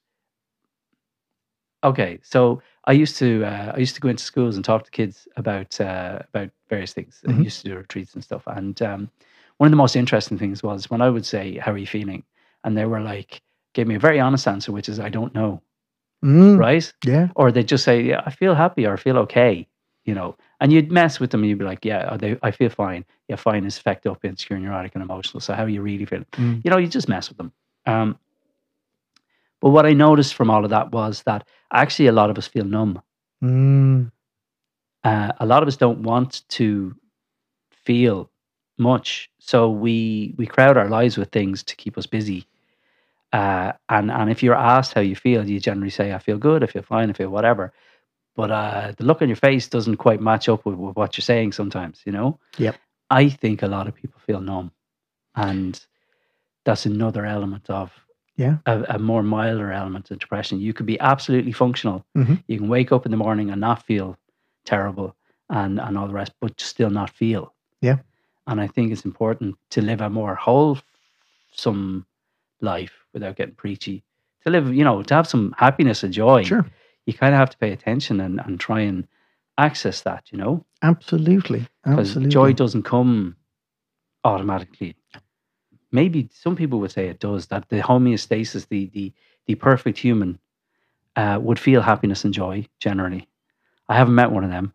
Okay, 1.82 2.18
so 2.22 2.60
I 2.84 2.92
used 2.92 3.16
to 3.16 3.44
uh, 3.44 3.72
I 3.74 3.78
used 3.78 3.94
to 3.94 4.00
go 4.02 4.08
into 4.10 4.22
schools 4.22 4.56
and 4.56 4.64
talk 4.64 4.84
to 4.84 4.90
kids 4.90 5.26
about 5.36 5.80
uh, 5.80 6.18
about 6.28 6.50
various 6.68 6.92
things. 6.92 7.22
I 7.26 7.32
Mhm. 7.32 7.44
used 7.44 7.62
to 7.62 7.68
do 7.70 7.76
retreats 7.76 8.14
and 8.14 8.22
stuff, 8.22 8.42
and 8.46 8.80
um, 8.82 9.10
one 9.56 9.66
of 9.68 9.70
the 9.70 9.76
most 9.76 9.96
interesting 9.96 10.38
things 10.38 10.62
was 10.62 10.90
when 10.90 11.00
I 11.00 11.08
would 11.08 11.24
say, 11.24 11.56
"How 11.56 11.72
are 11.72 11.78
you 11.78 11.86
feeling?" 11.86 12.24
and 12.64 12.76
they 12.76 12.84
were 12.84 13.00
like, 13.00 13.40
gave 13.72 13.86
me 13.86 13.94
a 13.94 13.98
very 13.98 14.20
honest 14.20 14.46
answer, 14.46 14.72
which 14.72 14.88
is, 14.90 15.00
"I 15.00 15.08
don't 15.08 15.34
know." 15.34 15.62
Mm, 16.24 16.58
Right? 16.58 16.92
Yeah. 17.06 17.28
or 17.36 17.50
they 17.52 17.62
just 17.64 17.84
say, 17.84 18.02
"Yeah, 18.02 18.22
I 18.26 18.30
feel 18.30 18.54
happy 18.54 18.84
or 18.86 18.92
I 18.94 18.96
feel 18.96 19.18
okay," 19.18 19.66
you 20.04 20.14
know. 20.14 20.36
And 20.60 20.72
you'd 20.72 20.92
mess 20.92 21.18
with 21.18 21.30
them 21.30 21.42
and 21.42 21.48
you'd 21.48 21.58
be 21.58 21.64
like, 21.64 21.84
yeah, 21.84 22.16
they, 22.18 22.36
I 22.42 22.50
feel 22.50 22.68
fine. 22.68 23.04
Yeah, 23.28 23.36
fine 23.36 23.64
is 23.64 23.78
fecked 23.78 24.06
up, 24.06 24.24
insecure, 24.24 24.58
neurotic, 24.58 24.94
and 24.94 25.02
emotional. 25.02 25.40
So 25.40 25.54
how 25.54 25.64
are 25.64 25.68
you 25.68 25.80
really 25.80 26.04
feeling? 26.04 26.26
Mm. 26.32 26.62
You 26.64 26.70
know, 26.70 26.76
you 26.76 26.86
just 26.86 27.08
mess 27.08 27.30
with 27.30 27.38
them. 27.38 27.52
Um, 27.86 28.18
but 29.60 29.70
what 29.70 29.86
I 29.86 29.94
noticed 29.94 30.34
from 30.34 30.50
all 30.50 30.64
of 30.64 30.70
that 30.70 30.92
was 30.92 31.22
that 31.22 31.46
actually 31.72 32.08
a 32.08 32.12
lot 32.12 32.30
of 32.30 32.36
us 32.36 32.46
feel 32.46 32.64
numb. 32.64 33.00
Mm. 33.42 34.12
Uh, 35.02 35.32
a 35.38 35.46
lot 35.46 35.62
of 35.62 35.68
us 35.68 35.76
don't 35.76 36.02
want 36.02 36.42
to 36.48 36.94
feel 37.70 38.30
much, 38.78 39.30
so 39.38 39.70
we 39.70 40.34
we 40.36 40.46
crowd 40.46 40.76
our 40.76 40.88
lives 40.88 41.16
with 41.16 41.30
things 41.30 41.62
to 41.62 41.76
keep 41.76 41.96
us 41.96 42.06
busy. 42.06 42.46
Uh, 43.32 43.72
and 43.88 44.10
and 44.10 44.30
if 44.30 44.42
you're 44.42 44.54
asked 44.54 44.92
how 44.92 45.00
you 45.00 45.16
feel, 45.16 45.46
you 45.48 45.60
generally 45.60 45.90
say, 45.90 46.12
"I 46.12 46.18
feel 46.18 46.36
good, 46.38 46.62
I 46.62 46.66
feel 46.66 46.82
fine, 46.82 47.08
I 47.08 47.14
feel 47.14 47.30
whatever." 47.30 47.72
But 48.36 48.50
uh, 48.50 48.92
the 48.96 49.04
look 49.04 49.22
on 49.22 49.28
your 49.28 49.36
face 49.36 49.68
doesn't 49.68 49.96
quite 49.96 50.20
match 50.20 50.48
up 50.48 50.64
with, 50.64 50.76
with 50.76 50.96
what 50.96 51.16
you're 51.18 51.22
saying 51.22 51.52
sometimes. 51.52 52.00
You 52.06 52.12
know. 52.12 52.38
Yep. 52.58 52.76
I 53.10 53.28
think 53.28 53.62
a 53.62 53.66
lot 53.66 53.88
of 53.88 53.94
people 53.94 54.20
feel 54.24 54.40
numb, 54.40 54.70
and 55.34 55.78
that's 56.64 56.86
another 56.86 57.26
element 57.26 57.68
of 57.68 57.90
Yeah. 58.36 58.58
a, 58.66 58.84
a 58.90 58.98
more 58.98 59.22
milder 59.22 59.72
element 59.72 60.10
of 60.10 60.18
depression. 60.20 60.60
You 60.60 60.72
could 60.72 60.86
be 60.86 61.00
absolutely 61.00 61.52
functional. 61.52 62.04
Mhm. 62.16 62.42
You 62.46 62.58
can 62.58 62.68
wake 62.68 62.92
up 62.92 63.04
in 63.06 63.10
the 63.10 63.16
morning 63.16 63.50
and 63.50 63.60
not 63.60 63.82
feel 63.84 64.16
terrible 64.64 65.16
and, 65.48 65.80
and 65.80 65.98
all 65.98 66.06
the 66.06 66.14
rest, 66.14 66.32
but 66.40 66.60
still 66.60 66.90
not 66.90 67.10
feel. 67.10 67.52
Yeah. 67.80 67.98
And 68.46 68.60
I 68.60 68.66
think 68.68 68.92
it's 68.92 69.04
important 69.04 69.56
to 69.70 69.80
live 69.82 70.00
a 70.00 70.08
more 70.10 70.34
wholesome 70.36 72.06
life 72.60 72.92
without 73.12 73.36
getting 73.36 73.54
preachy. 73.54 74.02
To 74.44 74.50
live, 74.50 74.72
you 74.74 74.84
know, 74.84 75.02
to 75.02 75.14
have 75.14 75.26
some 75.28 75.54
happiness 75.58 76.02
and 76.02 76.12
joy. 76.12 76.44
Sure. 76.44 76.64
You 77.06 77.14
kind 77.14 77.34
of 77.34 77.38
have 77.38 77.50
to 77.50 77.58
pay 77.58 77.72
attention 77.72 78.20
and, 78.20 78.40
and 78.44 78.60
try 78.60 78.80
and 78.80 79.06
access 79.58 80.02
that, 80.02 80.24
you 80.32 80.38
know, 80.38 80.64
Absolutely. 80.82 81.66
because 81.82 82.08
Absolutely. 82.10 82.30
joy 82.30 82.52
doesn't 82.52 82.82
come 82.84 83.36
automatically. 84.24 84.96
Maybe 85.92 86.28
some 86.32 86.56
people 86.56 86.78
would 86.80 86.92
say 86.92 87.08
it 87.08 87.18
does. 87.18 87.46
That 87.46 87.68
the 87.68 87.80
homeostasis, 87.80 88.68
the 88.68 88.86
the 88.94 89.12
the 89.46 89.54
perfect 89.56 89.98
human, 89.98 90.38
uh, 91.16 91.38
would 91.42 91.58
feel 91.58 91.80
happiness 91.82 92.24
and 92.24 92.32
joy 92.32 92.66
generally. 92.78 93.28
I 93.88 93.96
haven't 93.96 94.14
met 94.14 94.30
one 94.30 94.44
of 94.44 94.50
them. 94.50 94.72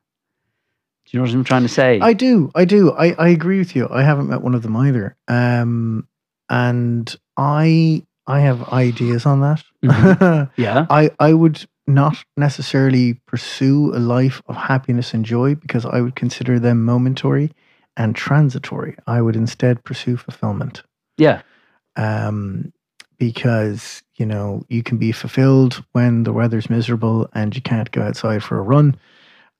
Do 1.05 1.11
you 1.11 1.19
know 1.19 1.25
what 1.29 1.33
I'm 1.35 1.43
trying 1.45 1.61
to 1.61 1.69
say? 1.69 1.99
I 2.01 2.13
do. 2.13 2.51
I 2.55 2.65
do. 2.65 2.91
I, 2.91 3.11
I 3.13 3.27
agree 3.29 3.59
with 3.59 3.75
you. 3.75 3.87
I 3.89 4.01
haven't 4.01 4.27
met 4.27 4.41
one 4.41 4.55
of 4.55 4.63
them 4.63 4.75
either. 4.75 5.15
Um, 5.27 6.07
and 6.49 7.15
I 7.37 8.03
I 8.27 8.39
have 8.41 8.69
ideas 8.73 9.25
on 9.25 9.39
that. 9.41 9.63
Mhm. 9.83 10.51
yeah. 10.57 10.85
I 10.89 11.11
I 11.19 11.31
would 11.33 11.65
not 11.87 12.23
necessarily 12.35 13.13
pursue 13.27 13.93
a 13.95 13.99
life 13.99 14.41
of 14.47 14.55
happiness 14.55 15.13
and 15.13 15.25
joy 15.25 15.55
because 15.55 15.85
I 15.85 16.01
would 16.01 16.15
consider 16.15 16.59
them 16.59 16.83
momentary 16.83 17.51
and 17.95 18.15
transitory. 18.15 18.95
I 19.07 19.21
would 19.21 19.35
instead 19.35 19.83
pursue 19.83 20.17
fulfillment. 20.17 20.83
Yeah. 21.17 21.41
um, 21.95 22.73
because 23.17 24.03
you 24.15 24.25
know 24.25 24.65
you 24.67 24.83
can 24.83 24.97
be 24.97 25.11
fulfilled 25.11 25.83
when 25.93 26.23
the 26.23 26.33
weather's 26.33 26.69
miserable 26.69 27.29
and 27.33 27.55
you 27.55 27.61
can't 27.61 27.91
go 27.91 28.01
outside 28.01 28.43
for 28.43 28.57
a 28.57 28.61
run, 28.61 28.97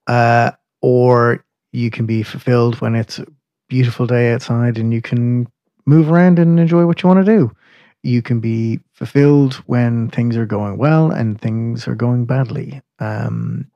uh, 0.07 0.51
or 0.82 1.43
you 1.71 1.89
can 1.89 2.05
be 2.05 2.23
fulfilled 2.23 2.82
when 2.82 2.95
it's 2.95 3.19
a 3.19 3.26
beautiful 3.69 4.05
day 4.05 4.34
outside 4.34 4.78
and 4.78 4.93
you 4.93 5.01
can 5.01 5.47
move 5.86 6.11
around 6.11 6.39
and 6.39 6.59
enjoy 6.59 6.86
what 6.86 7.01
you 7.01 7.07
want 7.07 7.26
to 7.26 7.38
do. 7.38 7.51
You 8.06 8.22
can 8.22 8.39
be 8.39 8.80
fulfilled 8.93 9.56
when 9.66 10.10
things 10.10 10.38
are 10.38 10.45
going 10.45 10.78
well 10.78 11.12
and 11.12 11.39
things 11.41 11.88
are 11.88 11.95
going 11.95 12.26
badly. 12.26 12.82
Um, 12.99 13.70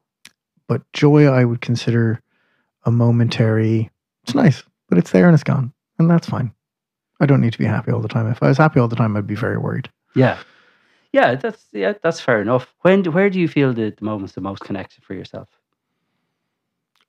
but 0.68 0.82
joy, 0.94 1.26
I 1.26 1.44
would 1.46 1.62
consider 1.62 2.22
a 2.86 2.92
momentary. 2.92 3.90
It's 4.24 4.36
nice, 4.36 4.64
but 4.88 4.98
it's 4.98 5.12
there 5.12 5.26
and 5.26 5.34
it's 5.34 5.44
gone, 5.44 5.74
and 5.98 6.10
that's 6.10 6.28
fine. 6.30 6.54
I 7.20 7.26
don't 7.26 7.42
need 7.42 7.54
to 7.54 7.60
be 7.60 7.66
happy 7.66 7.92
all 7.92 8.02
the 8.02 8.08
time. 8.08 8.28
If 8.28 8.42
I 8.44 8.48
was 8.48 8.58
happy 8.58 8.80
all 8.80 8.88
the 8.88 8.96
time, 8.96 9.18
I'd 9.18 9.28
be 9.28 9.36
very 9.36 9.58
worried. 9.58 9.90
Yeah. 10.16 10.38
Yeah. 11.12 11.36
That's 11.36 11.66
yeah. 11.74 11.94
That's 12.04 12.22
fair 12.22 12.40
enough. 12.42 12.74
When 12.82 13.04
where 13.06 13.30
do 13.30 13.40
you 13.40 13.48
feel 13.48 13.74
the, 13.74 13.90
the 13.98 14.06
moments 14.06 14.34
the 14.34 14.42
most 14.42 14.62
connected 14.62 15.04
for 15.04 15.16
yourself? 15.16 15.50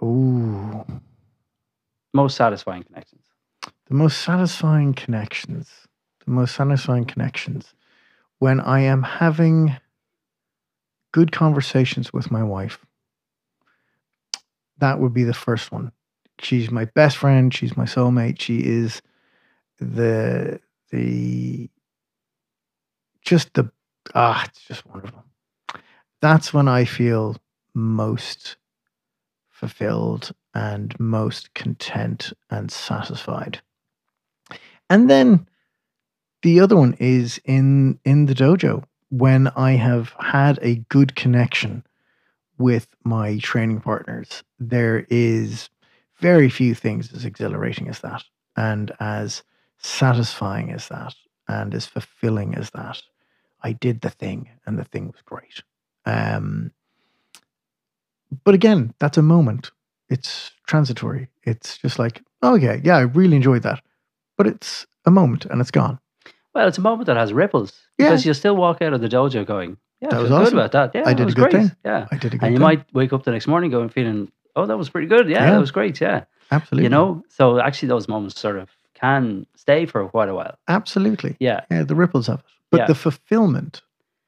Ooh, 0.03 0.85
Most 2.15 2.37
satisfying 2.37 2.83
connections. 2.85 3.23
the 3.89 3.95
most 3.95 4.19
satisfying 4.23 4.95
connections. 4.95 5.69
Most 6.31 6.55
satisfying 6.55 7.07
connections 7.07 7.75
when 8.39 8.61
I 8.61 8.81
am 8.81 9.03
having 9.03 9.77
good 11.13 11.33
conversations 11.33 12.13
with 12.13 12.31
my 12.31 12.43
wife. 12.45 12.79
That 14.79 15.01
would 15.01 15.13
be 15.13 15.25
the 15.25 15.35
first 15.35 15.73
one. 15.73 15.91
She's 16.39 16.71
my 16.71 16.85
best 16.85 17.17
friend. 17.17 17.53
She's 17.53 17.77
my 17.77 17.85
soulmate. 17.85 18.41
She 18.41 18.65
is 18.65 19.03
the 19.81 20.61
the 20.91 21.69
just 23.23 23.53
the 23.55 23.71
ah, 24.15 24.45
it's 24.47 24.65
just 24.67 24.87
wonderful. 24.87 25.25
That's 26.23 26.55
when 26.55 26.69
I 26.69 26.85
feel 26.85 27.37
most 27.75 28.57
fulfilled 29.49 30.31
and 30.55 30.99
most 31.01 31.55
content 31.55 32.33
and 32.49 32.71
satisfied. 32.71 33.61
And 34.89 35.11
then 35.11 35.47
the 36.43 36.61
other 36.61 36.77
one 36.77 36.95
is 36.99 37.41
in 37.45 37.99
in 38.05 38.27
the 38.27 38.35
dojo 38.35 38.85
when 39.11 39.49
I 39.49 39.73
have 39.73 40.15
had 40.19 40.59
a 40.63 40.77
good 40.89 41.15
connection 41.17 41.85
with 42.59 42.89
my 43.05 43.39
training 43.39 43.81
partners. 43.81 44.43
There 44.59 45.07
is 45.11 45.69
very 46.19 46.49
few 46.49 46.75
things 46.75 47.13
as 47.13 47.25
exhilarating 47.25 47.89
as 47.89 48.01
that 48.01 48.23
and 48.57 48.93
as 49.01 49.43
satisfying 49.79 50.71
as 50.71 50.89
that 50.89 51.15
and 51.49 51.75
as 51.75 51.87
fulfilling 51.87 52.55
as 52.55 52.71
that. 52.71 53.03
I 53.63 53.73
did 53.73 54.03
the 54.03 54.11
thing 54.11 54.51
and 54.67 54.79
the 54.79 54.85
thing 54.85 55.07
was 55.09 55.23
great. 55.25 55.63
Um, 56.07 56.73
but 58.45 58.55
again, 58.55 58.95
that's 58.99 59.19
a 59.19 59.23
moment. 59.23 59.71
It's 60.09 60.53
transitory. 60.67 61.29
It's 61.43 61.79
just 61.79 61.99
like, 61.99 62.23
oh 62.43 62.55
yeah, 62.55 62.77
yeah, 62.83 62.97
I 62.97 63.01
really 63.01 63.37
enjoyed 63.37 63.63
that. 63.63 63.83
But 64.37 64.47
it's 64.47 64.87
a 65.05 65.11
moment 65.11 65.47
and 65.47 65.61
it's 65.61 65.71
gone. 65.71 65.99
Well, 66.55 66.67
it's 66.69 66.79
a 66.79 66.81
moment 66.81 67.07
that 67.07 67.17
has 67.17 67.33
ripples 67.33 67.73
Yeah. 67.99 68.07
because 68.09 68.25
you'll 68.25 68.35
still 68.35 68.57
walk 68.57 68.83
out 68.83 68.93
of 68.93 69.01
the 69.01 69.09
dojo 69.09 69.47
going, 69.47 69.77
"Yeah, 70.01 70.09
That 70.11 70.19
I 70.19 70.23
was 70.23 70.31
awesome. 70.31 70.45
good 70.45 70.53
about 70.55 70.73
that. 70.73 70.95
Yeah, 70.95 71.03
I 71.09 71.15
did 71.15 71.29
a 71.29 71.33
good 71.33 71.51
great. 71.51 71.53
thing. 71.53 71.77
Yeah, 71.85 72.07
I 72.11 72.17
did 72.17 72.35
a 72.35 72.39
good 72.39 72.45
and 72.47 72.53
you 72.55 72.59
thing. 72.59 72.63
might 72.65 72.93
wake 72.95 73.13
up 73.13 73.23
the 73.25 73.31
next 73.31 73.47
morning 73.47 73.71
going 73.71 73.89
feeling, 73.89 74.31
"Oh, 74.57 74.67
that 74.67 74.77
was 74.77 74.89
pretty 74.89 75.07
good. 75.07 75.29
Yeah, 75.29 75.45
Yeah. 75.45 75.51
that 75.53 75.61
was 75.61 75.71
great. 75.71 76.01
Yeah, 76.01 76.25
Absolutely. 76.51 76.85
you 76.85 76.89
know." 76.91 77.23
So 77.29 77.61
actually, 77.61 77.89
those 77.89 78.09
moments 78.09 78.39
sort 78.41 78.57
of 78.59 78.69
can 78.95 79.47
stay 79.57 79.87
for 79.87 80.07
quite 80.09 80.29
a 80.29 80.35
while. 80.35 80.59
Absolutely. 80.69 81.37
Yeah, 81.41 81.61
Yeah, 81.71 81.85
the 81.85 81.95
ripples 81.95 82.29
of 82.29 82.41
it. 82.41 82.45
But 82.71 82.81
Yeah. 82.81 82.87
the 82.87 82.95
fulfillment 82.95 83.83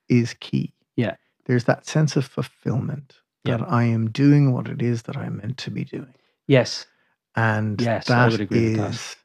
is 0.08 0.34
key. 0.34 0.72
Yeah. 0.96 1.16
There's 1.46 1.64
that 1.64 1.86
sense 1.86 2.16
of 2.16 2.24
fulfillment 2.24 3.18
Yeah. 3.44 3.56
that 3.58 3.68
I 3.70 3.84
am 3.84 4.10
doing 4.10 4.52
what 4.52 4.68
it 4.68 4.80
is 4.80 5.02
that 5.02 5.16
I'm 5.16 5.38
meant 5.38 5.58
to 5.58 5.70
be 5.70 5.84
doing. 5.84 6.14
yes, 6.46 6.86
And 7.34 7.80
Yes, 7.80 8.10
I 8.10 8.14
that 8.26 8.32
would 8.32 8.40
agree 8.42 8.68
with 8.70 8.76
that. 8.76 8.90
is 8.90 9.16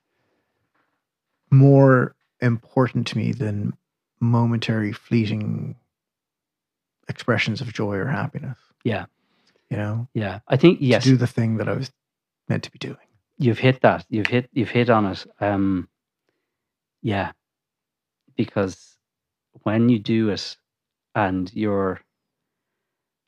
more 1.52 2.16
important 2.42 3.08
to 3.08 3.18
me 3.18 3.32
than 3.32 3.74
momentary, 4.20 4.92
fleeting 4.94 5.76
expressions 7.10 7.62
of 7.62 7.74
joy 7.74 7.96
or 7.96 8.08
happiness. 8.08 8.58
Yeah. 8.84 9.06
You 9.70 9.78
know, 9.78 10.08
yeah. 10.14 10.40
I 10.48 10.58
think 10.58 10.80
yes, 10.82 11.04
do 11.04 11.18
the 11.18 11.28
thing 11.28 11.58
that 11.58 11.68
I 11.70 11.74
was 11.74 11.92
meant 12.48 12.64
to 12.64 12.72
be 12.72 12.80
doing. 12.80 12.98
you've 13.38 13.60
hit 13.60 13.82
that. 13.82 14.06
You've 14.10 14.28
hit. 14.28 14.50
You've 14.54 14.70
hit 14.70 14.90
on 14.90 15.06
it. 15.08 15.26
Um, 15.42 15.90
yeah, 17.02 17.32
because 18.36 18.98
when 19.64 19.90
you 19.90 20.00
do 20.00 20.30
it, 20.30 20.56
and 21.16 21.52
you're, 21.54 22.00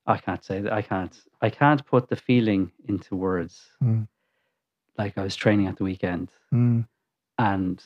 I 0.06 0.18
can't 0.18 0.44
say 0.44 0.62
that. 0.62 0.72
I 0.72 0.82
can't. 0.82 1.16
I 1.42 1.50
can't 1.50 1.86
put 1.86 2.08
the 2.10 2.16
feeling 2.16 2.72
into 2.88 3.16
words. 3.16 3.62
Mm. 3.84 4.08
Like 4.98 5.18
I 5.18 5.24
was 5.24 5.36
training 5.36 5.68
at 5.68 5.78
the 5.78 5.84
weekend, 5.84 6.32
Mm, 6.54 6.88
and 7.38 7.84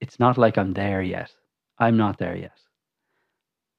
it's 0.00 0.18
not 0.18 0.38
like 0.38 0.58
I'm 0.58 0.72
there 0.74 1.02
yet. 1.02 1.32
I'm 1.78 1.96
not 1.96 2.18
there 2.18 2.36
yet. 2.36 2.58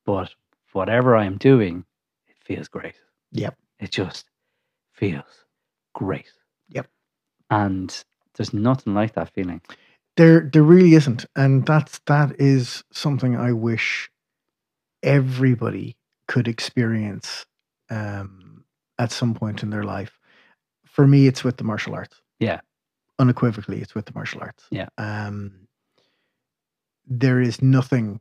But 0.05 0.31
whatever 0.73 1.15
I'm 1.15 1.37
doing, 1.37 1.85
it 2.27 2.35
feels 2.43 2.67
great. 2.67 2.95
Yep. 3.31 3.57
It 3.79 3.91
just 3.91 4.25
feels 4.93 5.45
great. 5.93 6.31
Yep. 6.69 6.87
And 7.49 8.03
there's 8.35 8.53
nothing 8.53 8.93
like 8.93 9.13
that 9.13 9.33
feeling. 9.33 9.61
There, 10.17 10.49
there 10.51 10.63
really 10.63 10.93
isn't, 10.95 11.25
and 11.35 11.65
that's 11.65 11.99
that 12.07 12.39
is 12.39 12.83
something 12.91 13.35
I 13.35 13.53
wish 13.53 14.09
everybody 15.03 15.97
could 16.27 16.47
experience 16.47 17.45
um, 17.89 18.65
at 18.99 19.11
some 19.11 19.33
point 19.33 19.63
in 19.63 19.69
their 19.69 19.83
life. 19.83 20.19
For 20.85 21.07
me, 21.07 21.27
it's 21.27 21.43
with 21.43 21.57
the 21.57 21.63
martial 21.63 21.93
arts. 21.95 22.21
Yeah. 22.39 22.59
unequivocally, 23.19 23.81
it's 23.81 23.95
with 23.95 24.05
the 24.05 24.13
martial 24.13 24.41
arts. 24.41 24.65
Yeah. 24.71 24.89
Um, 24.97 25.67
there 27.07 27.41
is 27.41 27.61
nothing 27.61 28.19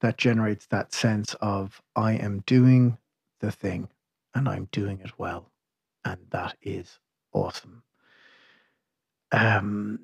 that 0.00 0.18
generates 0.18 0.66
that 0.66 0.92
sense 0.92 1.34
of 1.40 1.80
I 1.96 2.12
am 2.12 2.42
doing 2.46 2.98
the 3.40 3.50
thing 3.50 3.88
and 4.34 4.48
I'm 4.48 4.68
doing 4.72 5.00
it 5.00 5.18
well, 5.18 5.50
and 6.04 6.18
that 6.30 6.56
is 6.62 6.98
awesome. 7.32 7.82
Um, 9.32 10.00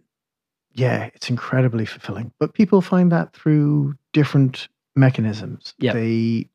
yeah, 0.73 1.11
it's 1.15 1.31
incredibly 1.31 1.85
fulfilling. 1.85 2.33
But 2.39 2.55
people 2.55 2.81
find 2.81 3.11
that 3.13 3.33
through 3.33 3.97
different 4.13 4.69
mechanisms. 4.95 5.75
Yeah. 5.79 5.93
They 5.93 6.49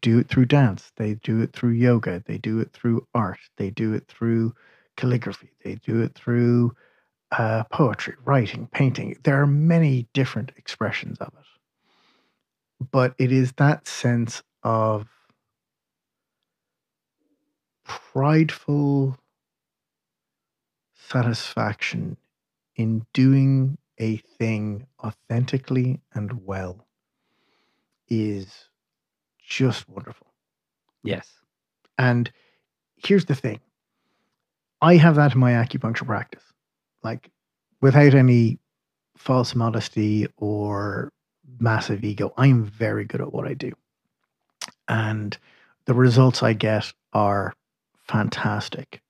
do 0.00 0.18
it 0.18 0.28
through 0.28 0.46
dance, 0.46 0.92
they 0.96 1.14
do 1.14 1.40
it 1.40 1.52
through 1.52 1.70
yoga, 1.70 2.22
they 2.26 2.38
do 2.38 2.60
it 2.60 2.72
through 2.72 3.06
art, 3.14 3.38
they 3.56 3.70
do 3.70 3.94
it 3.94 4.06
through 4.06 4.54
calligraphy, 4.96 5.50
they 5.64 5.76
do 5.76 6.02
it 6.02 6.14
through 6.14 6.74
uh, 7.38 7.64
poetry, 7.64 8.14
writing, 8.24 8.68
painting. 8.72 9.16
There 9.24 9.40
are 9.40 9.46
many 9.46 10.06
different 10.12 10.52
expressions 10.56 11.18
of 11.18 11.28
it. 11.28 12.88
But 12.90 13.14
it 13.18 13.32
is 13.32 13.52
that 13.52 13.86
sense 13.88 14.42
of 14.62 15.08
prideful 17.84 19.16
satisfaction 20.94 22.16
in 22.76 23.06
doing 23.12 23.78
a 23.98 24.16
thing 24.38 24.86
authentically 25.02 26.00
and 26.14 26.44
well 26.44 26.86
is 28.08 28.68
just 29.38 29.88
wonderful. 29.88 30.26
Yes. 31.02 31.28
And 31.98 32.30
here's 32.96 33.26
the 33.26 33.34
thing 33.34 33.60
I 34.80 34.96
have 34.96 35.16
that 35.16 35.34
in 35.34 35.40
my 35.40 35.52
acupuncture 35.52 36.06
practice, 36.06 36.42
like 37.04 37.30
without 37.80 38.14
any 38.14 38.58
false 39.16 39.54
modesty 39.54 40.26
or 40.36 41.12
massive 41.60 42.02
ego. 42.04 42.32
I'm 42.36 42.64
very 42.64 43.04
good 43.04 43.20
at 43.20 43.32
what 43.32 43.46
I 43.46 43.54
do. 43.54 43.72
And 44.88 45.36
the 45.86 45.94
results 45.94 46.42
I 46.42 46.52
get 46.54 46.92
are 47.12 47.54
fantastic. 48.06 49.00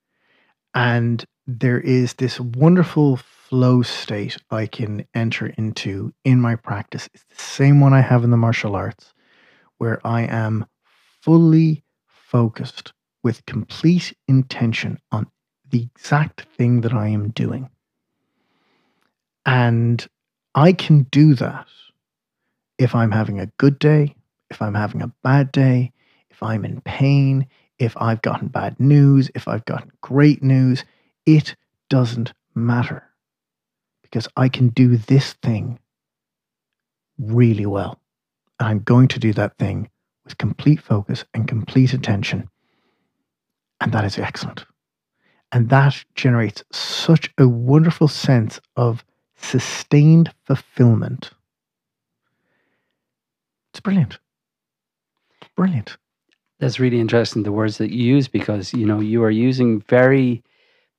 And 0.73 1.23
there 1.47 1.79
is 1.79 2.13
this 2.15 2.39
wonderful 2.39 3.17
flow 3.17 3.81
state 3.81 4.37
I 4.51 4.65
can 4.65 5.05
enter 5.13 5.47
into 5.47 6.13
in 6.23 6.41
my 6.41 6.55
practice. 6.55 7.07
It's 7.13 7.23
the 7.25 7.41
same 7.41 7.79
one 7.79 7.93
I 7.93 8.01
have 8.01 8.23
in 8.23 8.31
the 8.31 8.37
martial 8.37 8.75
arts, 8.75 9.13
where 9.77 10.05
I 10.05 10.23
am 10.23 10.65
fully 11.21 11.83
focused 12.07 12.93
with 13.23 13.45
complete 13.45 14.15
intention 14.27 14.99
on 15.11 15.27
the 15.69 15.83
exact 15.83 16.41
thing 16.57 16.81
that 16.81 16.93
I 16.93 17.07
am 17.07 17.29
doing. 17.29 17.69
And 19.45 20.05
I 20.53 20.73
can 20.73 21.03
do 21.11 21.35
that 21.35 21.67
if 22.77 22.95
I'm 22.95 23.11
having 23.11 23.39
a 23.39 23.47
good 23.57 23.79
day, 23.79 24.15
if 24.49 24.61
I'm 24.61 24.73
having 24.73 25.01
a 25.01 25.11
bad 25.23 25.51
day, 25.51 25.91
if 26.29 26.41
I'm 26.41 26.65
in 26.65 26.81
pain, 26.81 27.47
if 27.79 27.95
I've 27.97 28.21
gotten 28.21 28.47
bad 28.47 28.79
news, 28.79 29.29
if 29.35 29.47
I've 29.47 29.65
gotten 29.65 29.91
great 30.01 30.41
news. 30.41 30.83
It 31.25 31.55
doesn't 31.89 32.33
matter 32.53 33.03
because 34.01 34.27
I 34.37 34.49
can 34.49 34.69
do 34.69 34.97
this 34.97 35.33
thing 35.33 35.79
really 37.17 37.65
well. 37.65 37.99
And 38.59 38.69
I'm 38.69 38.79
going 38.79 39.07
to 39.09 39.19
do 39.19 39.33
that 39.33 39.57
thing 39.57 39.89
with 40.23 40.37
complete 40.37 40.81
focus 40.81 41.25
and 41.33 41.47
complete 41.47 41.93
attention. 41.93 42.49
And 43.81 43.91
that 43.91 44.05
is 44.05 44.17
excellent. 44.17 44.65
And 45.51 45.69
that 45.69 46.03
generates 46.15 46.63
such 46.71 47.31
a 47.37 47.47
wonderful 47.47 48.07
sense 48.07 48.59
of 48.75 49.03
sustained 49.45 50.31
fulfillment. 50.45 51.31
It's 53.71 53.79
brilliant. 53.79 54.19
Brilliant. 55.55 55.97
That's 56.59 56.79
really 56.79 56.99
interesting, 56.99 57.43
the 57.43 57.51
words 57.51 57.77
that 57.77 57.91
you 57.91 58.03
use, 58.03 58.27
because, 58.27 58.73
you 58.73 58.85
know, 58.85 58.99
you 58.99 59.23
are 59.23 59.31
using 59.31 59.81
very 59.81 60.43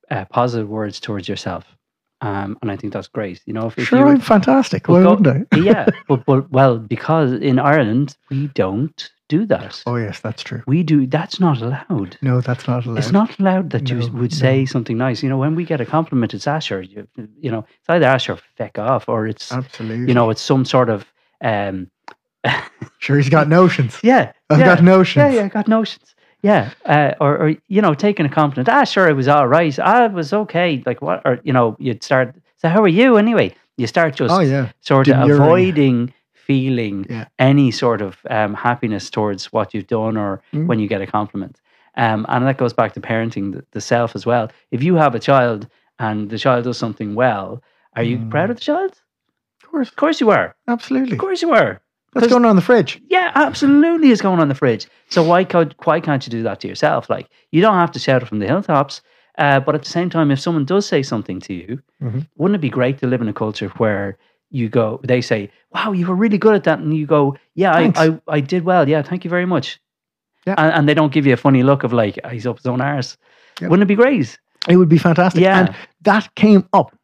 uh, 0.09 0.25
positive 0.25 0.69
words 0.69 0.99
towards 0.99 1.27
yourself. 1.29 1.76
Um, 2.21 2.57
and 2.61 2.71
I 2.71 2.75
think 2.75 2.93
that's 2.93 3.07
great. 3.07 3.41
You 3.45 3.53
know, 3.53 3.67
if, 3.67 3.77
if 3.77 3.87
Sure, 3.87 3.99
you 3.99 4.05
were- 4.05 4.11
I'm 4.11 4.19
fantastic. 4.19 4.87
Why 4.87 5.05
wouldn't 5.05 5.27
I? 5.51 5.57
yeah, 5.59 5.87
but, 6.07 6.25
but 6.25 6.49
well, 6.51 6.79
because 6.79 7.33
in 7.33 7.59
Ireland 7.59 8.17
we 8.29 8.47
don't 8.47 9.11
do 9.29 9.45
that. 9.45 9.83
Oh, 9.85 9.97
yes, 9.97 10.19
that's 10.19 10.41
true. 10.41 10.63
We 10.67 10.83
do. 10.83 11.05
That's 11.05 11.39
not 11.39 11.61
allowed. 11.61 12.17
No, 12.21 12.41
that's 12.41 12.67
not 12.67 12.85
allowed. 12.85 12.97
It's 12.97 13.11
not 13.11 13.37
allowed 13.39 13.69
that 13.71 13.89
you 13.89 13.97
would 14.13 14.31
no. 14.31 14.37
say 14.37 14.65
something 14.65 14.97
nice. 14.97 15.21
You 15.21 15.29
know, 15.29 15.37
when 15.37 15.53
we 15.53 15.65
get 15.65 15.81
a 15.81 15.85
compliment, 15.85 16.33
it's 16.33 16.47
Asher. 16.47 16.81
You, 16.81 17.07
you 17.39 17.51
know, 17.51 17.59
it's 17.79 17.89
either 17.89 18.05
Asher 18.05 18.39
feck 18.57 18.79
off, 18.79 19.07
or 19.09 19.27
it's 19.27 19.51
Absolutely. 19.51 20.07
you 20.07 20.13
know, 20.13 20.29
it's 20.29 20.41
some 20.41 20.65
sort 20.65 20.89
of 20.89 21.05
um, 21.41 21.91
sure, 22.99 23.17
he's 23.17 23.29
got 23.29 23.47
notions. 23.47 23.97
yeah, 24.01 24.31
I've 24.49 24.59
yeah, 24.59 24.75
got 24.75 24.83
notions. 24.83 25.33
yeah, 25.33 25.39
yeah, 25.39 25.45
I 25.45 25.49
got 25.49 25.67
notions. 25.67 26.15
Yeah, 26.43 26.69
uh, 26.85 27.13
or, 27.19 27.37
or 27.37 27.55
you 27.67 27.81
know, 27.81 27.93
taking 27.93 28.25
a 28.25 28.29
compliment. 28.29 28.69
Ah, 28.69 28.83
sure, 28.83 29.09
it 29.09 29.13
was 29.15 29.27
all 29.27 29.47
right. 29.47 29.77
Ah, 29.79 30.05
it 30.05 30.11
was 30.13 30.31
okay. 30.33 30.83
Like 30.85 31.01
what? 31.01 31.21
Or 31.25 31.39
you 31.43 31.51
know, 31.53 31.75
you'd 31.79 32.03
start. 32.03 32.35
So 32.57 32.69
how 32.69 32.81
are 32.83 32.87
you 32.87 33.17
anyway? 33.17 33.55
You 33.77 33.87
start 33.87 34.15
just 34.15 34.33
Oh, 34.33 34.39
yeah. 34.39 34.69
sort 34.81 35.07
of 35.07 35.29
avoiding 35.41 36.13
feeling 36.33 37.05
Yeah. 37.09 37.25
any 37.39 37.71
sort 37.71 38.01
of 38.01 38.17
um, 38.29 38.53
happiness 38.53 39.09
towards 39.09 39.51
what 39.51 39.73
you've 39.73 39.87
done 39.87 40.15
or 40.17 40.41
Mm. 40.53 40.67
when 40.67 40.79
you 40.79 40.87
get 40.87 41.01
a 41.01 41.07
compliment. 41.07 41.59
Um, 41.95 42.25
and 42.29 42.45
that 42.47 42.57
goes 42.57 42.73
back 42.73 42.93
to 42.93 43.01
parenting 43.01 43.53
the, 43.53 43.65
the 43.71 43.81
self 43.81 44.15
as 44.15 44.25
well. 44.25 44.49
If 44.71 44.81
you 44.83 44.95
have 44.95 45.15
a 45.15 45.19
child 45.19 45.67
and 45.99 46.29
the 46.29 46.37
child 46.37 46.63
does 46.63 46.77
something 46.77 47.15
well, 47.15 47.61
are 47.95 48.03
you 48.03 48.17
Mm. 48.19 48.29
proud 48.29 48.49
of 48.49 48.57
the 48.57 48.61
child? 48.61 48.91
Of 49.63 49.69
course. 49.71 49.89
Of 49.89 49.95
course 49.95 50.21
you 50.21 50.29
are. 50.31 50.55
Absolutely. 50.67 51.13
Of 51.13 51.19
course 51.19 51.41
you 51.41 51.51
are. 51.53 51.81
That's 52.13 52.25
'Cause- 52.25 52.31
going 52.31 52.45
on 52.45 52.51
in 52.51 52.55
the 52.55 52.61
fridge. 52.61 53.01
Yeah, 53.09 53.31
absolutely 53.35 54.09
is 54.11 54.21
going 54.21 54.39
on 54.39 54.47
the 54.47 54.55
fridge. 54.55 54.87
So 55.09 55.23
why 55.23 55.43
could 55.43 55.75
why 55.83 55.99
can't 55.99 56.25
you 56.25 56.31
do 56.31 56.43
that 56.43 56.59
to 56.61 56.67
yourself? 56.67 57.09
Like 57.09 57.27
you 57.51 57.61
don't 57.61 57.75
have 57.75 57.91
to 57.91 57.99
shout 57.99 58.21
it 58.23 58.27
from 58.27 58.39
the 58.39 58.47
hilltops, 58.47 59.01
uh, 59.37 59.59
but 59.59 59.75
at 59.75 59.83
the 59.83 59.89
same 59.89 60.09
time, 60.09 60.31
if 60.31 60.39
someone 60.39 60.65
does 60.65 60.85
say 60.85 61.03
something 61.03 61.39
to 61.41 61.53
you, 61.53 61.81
Mhm. 62.01 62.27
wouldn't 62.37 62.55
it 62.55 62.61
be 62.61 62.69
great 62.69 62.97
to 62.99 63.07
live 63.07 63.21
in 63.21 63.27
a 63.27 63.33
culture 63.33 63.69
where 63.77 64.17
you 64.49 64.69
go, 64.69 64.99
they 65.03 65.19
say, 65.21 65.51
"Wow, 65.73 65.91
you 65.91 66.07
were 66.07 66.15
really 66.15 66.37
good 66.37 66.55
at 66.55 66.63
that," 66.63 66.79
and 66.79 66.95
you 66.95 67.05
go, 67.05 67.35
"Yeah, 67.55 67.73
I, 67.73 67.91
I, 67.95 68.19
I 68.29 68.39
did 68.39 68.63
well. 68.63 68.87
Yeah, 68.87 69.01
thank 69.01 69.23
you 69.25 69.29
very 69.29 69.45
much." 69.45 69.79
Yeah. 70.45 70.55
and, 70.57 70.73
and 70.73 70.87
they 70.89 70.93
don't 70.93 71.11
give 71.11 71.25
you 71.27 71.33
a 71.33 71.37
funny 71.37 71.61
look 71.61 71.83
of 71.83 71.91
like 71.91 72.17
"Ah, 72.23 72.29
he's 72.29 72.47
up 72.47 72.57
his 72.57 72.65
own 72.65 72.79
arse. 72.79 73.17
Yep. 73.59 73.69
Wouldn't 73.69 73.83
it 73.83 73.93
be 73.93 73.95
great? 73.95 74.39
It 74.69 74.77
would 74.77 74.87
be 74.89 74.97
fantastic. 74.97 75.41
Yeah. 75.41 75.59
And 75.59 75.75
that 76.03 76.33
came 76.35 76.65
up 76.71 76.96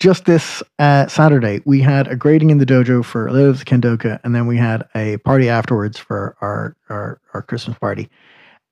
just 0.00 0.24
this 0.24 0.62
uh, 0.78 1.06
Saturday. 1.06 1.60
We 1.64 1.80
had 1.82 2.08
a 2.08 2.16
grading 2.16 2.50
in 2.50 2.58
the 2.58 2.66
dojo 2.66 3.04
for 3.04 3.30
the 3.30 3.52
Kendoka, 3.64 4.18
and 4.24 4.34
then 4.34 4.46
we 4.46 4.56
had 4.56 4.88
a 4.94 5.18
party 5.18 5.48
afterwards 5.48 5.98
for 5.98 6.36
our, 6.40 6.74
our, 6.88 7.20
our 7.34 7.42
Christmas 7.42 7.78
party. 7.78 8.08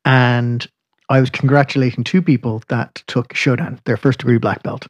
And 0.04 0.66
I 1.10 1.20
was 1.20 1.30
congratulating 1.30 2.02
two 2.04 2.22
people 2.22 2.62
that 2.68 3.02
took 3.06 3.28
Shodan, 3.34 3.82
their 3.84 3.96
first 3.96 4.18
degree 4.20 4.38
black 4.38 4.62
belt. 4.62 4.86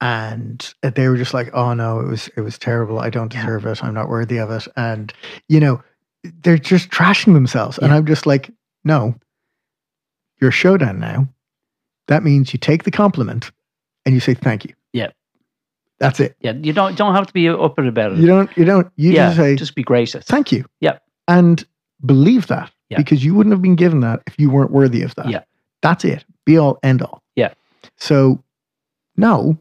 And 0.00 0.72
they 0.82 1.08
were 1.08 1.16
just 1.16 1.34
like, 1.34 1.50
"Oh 1.54 1.74
no, 1.74 1.98
it 1.98 2.06
was 2.06 2.28
it 2.36 2.42
was 2.42 2.56
terrible. 2.56 3.00
I 3.00 3.10
don't 3.10 3.34
Yeah. 3.34 3.40
deserve 3.40 3.66
it. 3.66 3.82
I'm 3.82 3.94
not 3.94 4.08
worthy 4.08 4.36
of 4.38 4.48
it." 4.52 4.68
And 4.76 5.12
you 5.48 5.58
know, 5.58 5.82
they're 6.22 6.56
just 6.56 6.90
trashing 6.90 7.34
themselves. 7.34 7.78
And 7.78 7.92
I'm 7.92 8.06
just 8.06 8.24
like, 8.24 8.48
"No, 8.84 9.16
you're 10.40 10.52
Shodan 10.52 10.98
now. 10.98 11.28
That 12.06 12.22
means 12.22 12.52
you 12.52 12.60
take 12.60 12.84
the 12.84 12.92
compliment 12.92 13.50
and 14.06 14.14
you 14.14 14.20
say 14.20 14.34
thank 14.34 14.64
you. 14.64 14.72
Yeah. 14.92 15.08
That's 16.00 16.20
it. 16.20 16.36
Yeah, 16.40 16.52
you 16.52 16.72
don't 16.72 16.96
don't 16.96 17.14
have 17.14 17.26
to 17.26 17.32
be 17.32 17.48
up 17.48 17.76
about 17.78 18.12
it. 18.12 18.18
You 18.18 18.26
don't 18.26 18.56
you 18.56 18.64
don't 18.64 18.90
you 18.96 19.10
yeah, 19.12 19.26
just 19.28 19.36
say 19.36 19.56
just 19.56 19.74
be 19.74 19.82
gracious. 19.82 20.24
thank 20.24 20.52
you. 20.52 20.64
Yeah. 20.80 20.98
And 21.26 21.64
believe 22.06 22.46
that. 22.46 22.70
Yeah. 22.88 22.98
Because 22.98 23.24
you 23.24 23.34
wouldn't 23.34 23.52
have 23.52 23.60
been 23.62 23.76
given 23.76 24.00
that 24.00 24.22
if 24.26 24.38
you 24.38 24.48
weren't 24.50 24.70
worthy 24.70 25.02
of 25.02 25.14
that. 25.16 25.28
Yeah. 25.28 25.42
That's 25.82 26.04
it. 26.04 26.24
Be 26.46 26.56
all 26.56 26.78
end 26.82 27.02
all. 27.02 27.22
Yeah. 27.36 27.52
So 27.96 28.42
no, 29.16 29.58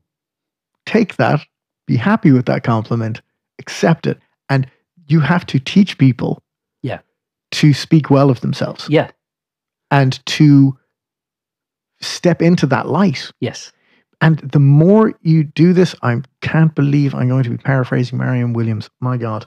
take 0.86 1.16
that, 1.18 1.42
be 1.88 1.98
happy 1.98 2.32
with 2.32 2.46
that 2.46 2.64
compliment, 2.64 3.22
accept 3.60 4.06
it. 4.08 4.20
And 4.50 4.70
you 5.08 5.20
have 5.20 5.46
to 5.48 5.60
teach 5.60 5.98
people 5.98 6.42
Yeah. 6.84 7.00
to 7.52 7.74
speak 7.74 8.10
well 8.10 8.30
of 8.30 8.42
themselves 8.42 8.88
Yeah. 8.90 9.10
and 9.92 10.24
to 10.28 10.78
step 12.00 12.42
into 12.42 12.68
that 12.68 12.88
light. 12.88 13.32
Yes. 13.40 13.72
And 14.20 14.40
the 14.40 14.60
more 14.60 15.14
you 15.22 15.44
do 15.44 15.74
this, 15.74 15.96
I 16.02 16.22
can't 16.42 16.74
believe 16.74 17.14
I'm 17.14 17.30
going 17.30 17.44
to 17.44 17.52
be 17.52 17.58
paraphrasing 17.58 18.18
Marianne 18.18 18.54
Williamson. 18.54 18.92
My 19.00 19.18
God. 19.18 19.46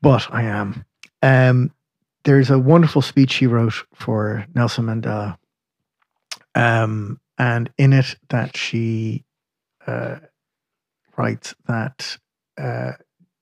But 0.00 0.28
I 0.30 0.42
am. 0.42 0.84
Um, 1.22 1.72
there's 2.24 2.50
a 2.50 2.58
wonderful 2.58 3.02
speech 3.02 3.32
she 3.32 3.46
wrote 3.46 3.74
for 3.94 4.46
Nelson 4.54 4.86
Mandela. 4.86 5.38
Um, 6.54 7.20
and 7.36 7.70
in 7.76 7.92
it, 7.92 8.16
that 8.28 8.56
she 8.56 9.24
uh, 9.86 10.16
writes 11.16 11.54
that 11.66 12.18
uh, 12.56 12.92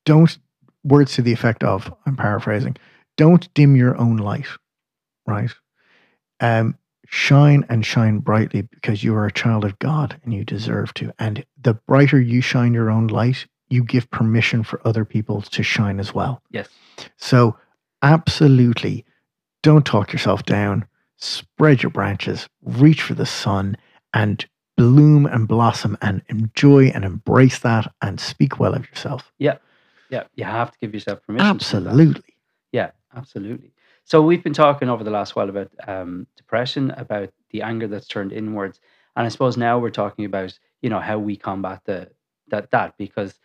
don't, 0.04 0.38
words 0.82 1.14
to 1.14 1.22
the 1.22 1.32
effect 1.32 1.62
of, 1.62 1.92
I'm 2.06 2.16
paraphrasing, 2.16 2.76
don't 3.16 3.52
dim 3.54 3.76
your 3.76 3.96
own 3.98 4.16
light, 4.16 4.46
right? 5.26 5.50
Um, 6.40 6.76
shine 7.22 7.62
and 7.68 7.84
shine 7.84 8.18
brightly 8.20 8.62
because 8.62 9.04
you 9.04 9.14
are 9.14 9.26
a 9.26 9.32
child 9.32 9.66
of 9.66 9.78
God 9.78 10.18
and 10.24 10.32
you 10.32 10.44
deserve 10.44 10.94
to. 10.94 11.12
And 11.18 11.44
the 11.60 11.74
brighter 11.74 12.18
you 12.18 12.40
shine 12.40 12.72
your 12.72 12.90
own 12.90 13.06
light, 13.08 13.46
you 13.68 13.84
give 13.84 14.10
permission 14.10 14.62
for 14.64 14.80
other 14.88 15.04
people 15.04 15.42
to 15.42 15.62
shine 15.62 16.00
as 16.00 16.14
well. 16.14 16.42
Yes. 16.50 16.68
So, 17.18 17.54
absolutely 18.02 19.04
don't 19.62 19.84
talk 19.86 20.12
yourself 20.12 20.42
down. 20.44 20.86
Spread 21.18 21.82
your 21.82 21.90
branches, 21.90 22.48
reach 22.64 23.02
for 23.02 23.14
the 23.14 23.26
sun, 23.26 23.76
and 24.14 24.44
bloom 24.78 25.26
and 25.26 25.46
blossom 25.46 25.96
and 26.00 26.22
enjoy 26.30 26.86
and 26.86 27.04
embrace 27.04 27.58
that 27.60 27.92
and 28.00 28.18
speak 28.18 28.58
well 28.58 28.74
of 28.74 28.88
yourself. 28.88 29.30
Yeah, 29.38 29.58
Yeah. 30.08 30.24
you 30.34 30.44
have 30.44 30.72
to 30.72 30.78
give 30.80 30.94
yourself 30.94 31.20
permission. 31.26 31.58
to 31.58 31.64
do 31.64 31.80
that. 31.80 31.90
Absolutely. 31.90 32.34
Yeah, 32.72 32.90
absolutely. 33.14 33.72
So 34.04 34.22
we've 34.22 34.42
been 34.42 34.52
talking 34.52 34.88
over 34.88 35.04
the 35.04 35.10
last 35.10 35.36
while 35.36 35.48
about 35.48 35.70
um, 35.86 36.26
depression, 36.36 36.90
about 36.92 37.30
the 37.50 37.62
anger 37.62 37.86
that's 37.86 38.06
turned 38.06 38.32
inwards, 38.32 38.80
and 39.16 39.26
I 39.26 39.28
suppose 39.28 39.56
now 39.56 39.78
we're 39.78 39.90
talking 39.90 40.24
about 40.24 40.58
you 40.80 40.90
know 40.90 41.00
how 41.00 41.18
we 41.18 41.36
combat 41.36 41.82
the 41.84 42.10
that 42.48 42.70
that 42.70 42.96
because 42.98 43.38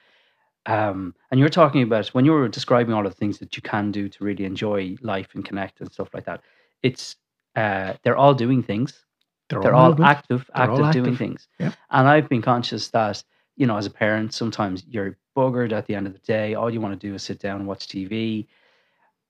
um, 0.65 1.15
and 1.31 1.39
you're 1.39 1.49
talking 1.49 1.81
about 1.81 2.07
when 2.09 2.25
you 2.25 2.31
were 2.31 2.47
describing 2.47 2.93
all 2.93 3.05
of 3.05 3.13
the 3.13 3.17
things 3.17 3.39
that 3.39 3.55
you 3.55 3.61
can 3.61 3.91
do 3.91 4.09
to 4.09 4.23
really 4.23 4.45
enjoy 4.45 4.97
life 5.01 5.29
and 5.33 5.45
connect 5.45 5.79
and 5.79 5.91
stuff 5.91 6.09
like 6.13 6.25
that. 6.25 6.41
It's 6.83 7.15
uh, 7.55 7.93
they're 8.03 8.17
all 8.17 8.33
doing 8.33 8.61
things. 8.61 9.05
They're 9.49 9.73
all 9.73 9.89
movement. 9.89 10.09
active, 10.09 10.49
They're 10.53 10.69
all 10.69 10.85
active, 10.85 11.05
doing 11.05 11.15
things. 11.15 11.47
Yeah. 11.57 11.71
And 11.89 12.07
I've 12.07 12.27
been 12.27 12.41
conscious 12.41 12.89
that 12.89 13.23
you 13.55 13.65
know, 13.65 13.75
as 13.77 13.87
a 13.87 13.89
parent, 13.89 14.33
sometimes 14.33 14.85
you're 14.87 15.17
buggered 15.35 15.71
at 15.71 15.87
the 15.87 15.95
end 15.95 16.05
of 16.07 16.13
the 16.13 16.19
day. 16.19 16.53
All 16.53 16.71
you 16.71 16.79
want 16.79 16.99
to 16.99 17.07
do 17.07 17.15
is 17.15 17.23
sit 17.23 17.39
down 17.39 17.59
and 17.59 17.67
watch 17.67 17.87
TV. 17.87 18.47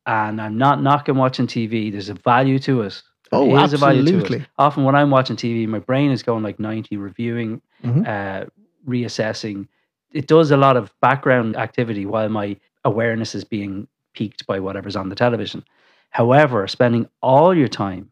And 0.08 0.42
I'm 0.42 0.58
not 0.58 0.82
knocking 0.82 1.16
watching 1.16 1.48
TV. 1.48 1.92
There's 1.92 2.10
a 2.10 2.14
value 2.16 2.58
to 2.60 2.82
it. 2.84 3.02
There 3.32 3.42
Oh, 3.42 3.58
is 3.64 3.74
a 3.74 3.78
value 3.78 4.04
to 4.04 4.08
it. 4.20 4.22
absolutely. 4.22 4.46
Often 4.58 4.86
when 4.86 4.96
I'm 4.96 5.12
watching 5.12 5.36
TV, 5.36 5.68
my 5.68 5.80
brain 5.80 6.12
is 6.12 6.24
going 6.24 6.44
like 6.44 6.60
90, 6.60 6.96
reviewing, 6.96 7.62
Mhm. 7.84 8.08
uh, 8.08 8.46
reassessing. 8.88 9.68
It 10.14 10.28
does 10.28 10.52
a 10.52 10.58
lot 10.58 10.78
of 10.78 10.94
background 11.02 11.58
activity 11.58 12.06
while 12.06 12.30
my 12.30 12.56
awareness 12.86 13.36
is 13.36 13.44
being 13.44 13.90
piqued 14.14 14.48
by 14.48 14.62
whatever's 14.62 14.96
on 14.96 15.10
the 15.10 15.16
television. 15.16 15.64
However, 16.10 16.66
spending 16.68 17.10
all 17.22 17.54
your 17.54 17.68
time 17.68 18.10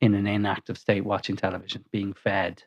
in 0.00 0.14
an 0.14 0.26
inactive 0.26 0.76
state 0.76 1.04
watching 1.04 1.36
television, 1.36 1.84
being 1.92 2.12
fed 2.14 2.64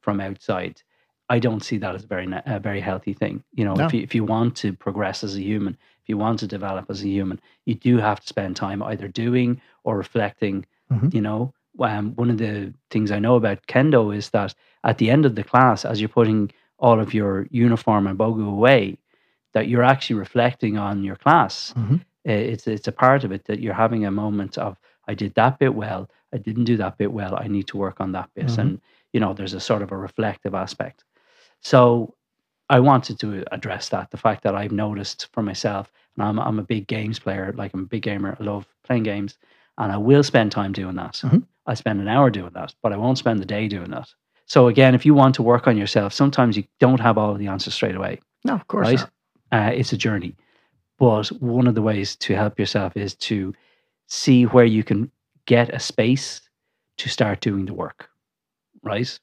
from 0.00 0.18
outside, 0.20 0.80
I 1.28 1.40
don't 1.40 1.62
see 1.62 1.76
that 1.78 1.94
as 1.94 2.04
a 2.04 2.06
very 2.06 2.26
a 2.46 2.58
very 2.58 2.80
healthy 2.80 3.12
thing. 3.12 3.44
You 3.52 3.66
know, 3.66 3.74
No. 3.74 3.84
if 3.86 3.92
you 3.92 4.00
if 4.00 4.14
you 4.14 4.24
want 4.24 4.56
to 4.56 4.72
progress 4.72 5.22
as 5.22 5.36
a 5.36 5.42
human, 5.42 5.76
if 6.06 6.10
you 6.10 6.16
want 6.16 6.38
to 6.38 6.46
develop 6.46 6.86
as 6.88 7.02
a 7.02 7.08
human, 7.08 7.40
you 7.64 7.74
do 7.74 7.96
have 7.98 8.20
to 8.20 8.26
spend 8.28 8.54
time 8.54 8.80
either 8.80 9.08
doing 9.08 9.60
or 9.82 9.96
reflecting. 9.98 10.64
Mhm. 10.92 11.12
You 11.12 11.20
know, 11.20 11.52
um, 11.80 12.14
one 12.14 12.30
of 12.30 12.38
the 12.38 12.72
things 12.92 13.10
I 13.10 13.18
know 13.18 13.34
about 13.34 13.66
kendo 13.66 14.16
is 14.16 14.30
that 14.30 14.54
at 14.84 14.98
the 14.98 15.10
end 15.10 15.26
of 15.26 15.34
the 15.34 15.42
class, 15.42 15.84
as 15.84 16.00
you're 16.00 16.08
putting 16.08 16.52
all 16.78 17.00
of 17.00 17.12
your 17.12 17.48
uniform 17.50 18.06
and 18.06 18.16
bogu 18.16 18.46
away, 18.48 18.98
that 19.52 19.66
you're 19.66 19.82
actually 19.82 20.14
reflecting 20.20 20.78
on 20.78 21.02
your 21.02 21.16
class. 21.16 21.74
Mhm. 21.76 22.00
Uh, 22.28 22.32
It's 22.52 22.66
it's 22.68 22.86
a 22.88 22.92
part 22.92 23.24
of 23.24 23.32
it 23.32 23.44
that 23.46 23.58
you're 23.60 23.74
having 23.84 24.04
a 24.06 24.10
moment 24.12 24.56
of 24.58 24.76
I 25.08 25.14
did 25.14 25.34
that 25.34 25.58
bit 25.58 25.74
well, 25.74 26.08
I 26.32 26.38
didn't 26.38 26.64
do 26.66 26.76
that 26.76 26.98
bit 26.98 27.12
well, 27.12 27.34
I 27.44 27.48
need 27.48 27.66
to 27.68 27.76
work 27.76 28.00
on 28.00 28.12
that 28.12 28.30
bit, 28.34 28.46
Mhm. 28.46 28.58
and 28.58 28.80
you 29.12 29.18
know 29.20 29.34
there's 29.34 29.54
a 29.54 29.60
sort 29.60 29.82
of 29.82 29.90
a 29.92 29.96
reflective 29.96 30.54
aspect. 30.54 31.04
So 31.60 32.14
I 32.68 32.80
wanted 32.80 33.18
to 33.20 33.44
address 33.52 33.88
that 33.90 34.10
the 34.10 34.16
fact 34.16 34.42
that 34.42 34.54
I've 34.56 34.72
noticed 34.72 35.28
for 35.32 35.42
myself, 35.42 35.92
and 36.16 36.24
I'm 36.24 36.38
I'm 36.38 36.58
a 36.58 36.62
big 36.64 36.86
games 36.86 37.18
player, 37.18 37.52
like 37.56 37.72
I'm 37.74 37.82
a 37.84 37.86
big 37.86 38.02
gamer, 38.02 38.36
I 38.38 38.42
love 38.42 38.66
playing 38.82 39.04
games, 39.04 39.38
and 39.78 39.92
I 39.92 39.96
will 39.96 40.22
spend 40.22 40.50
time 40.52 40.72
doing 40.72 40.96
that. 40.96 41.14
Mhm. 41.24 41.44
I 41.66 41.74
spend 41.74 42.00
an 42.00 42.08
hour 42.08 42.30
doing 42.30 42.52
that, 42.54 42.74
but 42.82 42.92
I 42.92 42.96
won't 42.96 43.18
spend 43.18 43.40
the 43.40 43.44
day 43.46 43.68
doing 43.68 43.90
that. 43.90 44.08
So 44.46 44.68
again, 44.68 44.94
if 44.94 45.04
you 45.04 45.14
want 45.14 45.34
to 45.36 45.42
work 45.42 45.66
on 45.66 45.76
yourself, 45.76 46.12
sometimes 46.12 46.56
you 46.56 46.64
don't 46.78 47.00
have 47.00 47.18
all 47.18 47.32
of 47.32 47.38
the 47.38 47.48
answers 47.48 47.74
straight 47.74 47.96
away 47.96 48.20
No, 48.44 48.54
of 48.54 48.66
course 48.68 48.86
right? 48.86 48.98
not. 48.98 49.10
Uh, 49.52 49.72
it's 49.74 49.92
a 49.92 49.96
journey. 49.96 50.36
But 50.98 51.28
one 51.28 51.66
of 51.66 51.74
the 51.74 51.82
ways 51.82 52.16
to 52.16 52.34
help 52.34 52.58
yourself 52.58 52.96
is 52.96 53.14
to 53.16 53.54
see 54.08 54.44
where 54.46 54.64
you 54.64 54.82
can 54.84 55.10
get 55.46 55.68
a 55.74 55.78
space 55.80 56.40
to 56.98 57.08
start 57.08 57.40
doing 57.40 57.66
the 57.66 57.74
work, 57.74 58.08
right? 58.82 59.18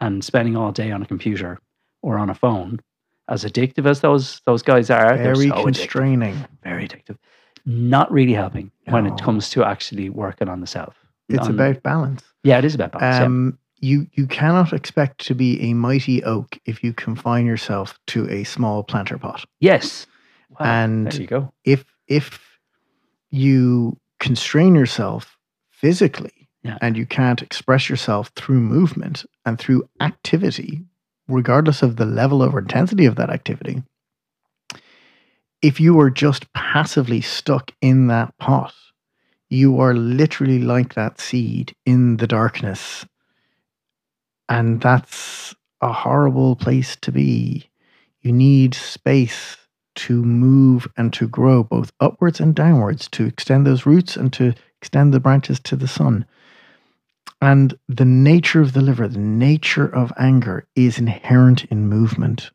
And 0.00 0.24
spending 0.24 0.56
all 0.56 0.72
day 0.72 0.90
on 0.92 1.02
a 1.02 1.06
computer 1.06 1.58
or 2.02 2.18
on 2.18 2.30
a 2.30 2.34
phone, 2.34 2.80
as 3.28 3.44
addictive 3.44 3.86
as 3.86 4.00
those 4.00 4.40
those 4.46 4.62
guys 4.62 4.90
are, 4.90 5.16
Very 5.16 5.48
so 5.48 5.54
addictive, 5.54 5.62
constraining. 5.64 6.46
very 6.62 6.88
addictive. 6.88 7.16
Not 7.66 8.10
really 8.10 8.32
helping 8.32 8.70
when 8.86 9.06
it 9.06 9.20
comes 9.20 9.50
to 9.50 9.64
actually 9.64 10.08
working 10.08 10.48
on 10.48 10.60
the 10.60 10.66
self. 10.66 10.94
It's 11.28 11.46
On- 11.46 11.54
about 11.54 11.82
balance. 11.82 12.22
yeah, 12.42 12.58
it 12.58 12.64
is 12.64 12.74
about 12.74 12.92
balance. 12.92 13.16
yeah. 13.18 13.24
Um, 13.26 13.58
you 13.80 14.06
you 14.14 14.26
cannot 14.26 14.72
expect 14.72 15.24
to 15.26 15.34
be 15.34 15.60
a 15.60 15.74
mighty 15.74 16.24
oak 16.24 16.58
if 16.64 16.82
you 16.82 16.92
confine 16.94 17.46
yourself 17.46 17.98
to 18.08 18.28
a 18.30 18.44
small 18.44 18.82
planter 18.82 19.18
pot. 19.18 19.44
Yes, 19.60 20.06
Wow, 20.58 20.66
and- 20.66 21.12
there 21.12 21.20
you 21.20 21.26
go. 21.26 21.52
If 21.64 21.84
if 22.08 22.58
you 23.30 23.96
constrain 24.20 24.74
yourself 24.74 25.36
physically 25.70 26.48
Yeah. 26.62 26.78
and 26.80 26.96
you 26.96 27.06
can't 27.06 27.42
express 27.42 27.88
yourself 27.90 28.30
through 28.34 28.60
movement 28.60 29.24
and 29.44 29.58
through 29.58 29.88
activity, 30.00 30.84
regardless 31.28 31.82
of 31.82 31.96
the 31.96 32.06
level 32.06 32.42
or 32.42 32.58
intensity 32.58 33.06
of 33.06 33.16
that 33.16 33.30
activity, 33.30 33.82
if 35.62 35.80
you 35.80 35.98
are 36.00 36.10
just 36.10 36.52
passively 36.52 37.20
stuck 37.20 37.72
in 37.80 38.06
that 38.08 38.36
pot, 38.38 38.74
you 39.50 39.80
are 39.80 39.94
literally 39.94 40.60
like 40.60 40.94
that 40.94 41.20
seed 41.20 41.74
in 41.86 42.16
the 42.18 42.26
darkness. 42.26 43.06
And 44.48 44.80
that's 44.80 45.54
a 45.80 45.92
horrible 45.92 46.56
place 46.56 46.96
to 46.96 47.12
be. 47.12 47.70
You 48.20 48.32
need 48.32 48.74
space 48.74 49.56
to 49.96 50.24
move 50.24 50.86
and 50.96 51.12
to 51.14 51.28
grow 51.28 51.62
both 51.64 51.92
upwards 52.00 52.40
and 52.40 52.54
downwards, 52.54 53.08
to 53.08 53.26
extend 53.26 53.66
those 53.66 53.84
roots 53.84 54.16
and 54.16 54.32
to 54.34 54.54
extend 54.80 55.12
the 55.12 55.20
branches 55.20 55.58
to 55.60 55.76
the 55.76 55.88
sun. 55.88 56.24
And 57.40 57.78
the 57.88 58.04
nature 58.04 58.60
of 58.60 58.72
the 58.72 58.80
liver, 58.80 59.06
the 59.06 59.18
nature 59.18 59.86
of 59.86 60.12
anger 60.18 60.66
is 60.74 60.98
inherent 60.98 61.64
in 61.66 61.88
movement. 61.88 62.50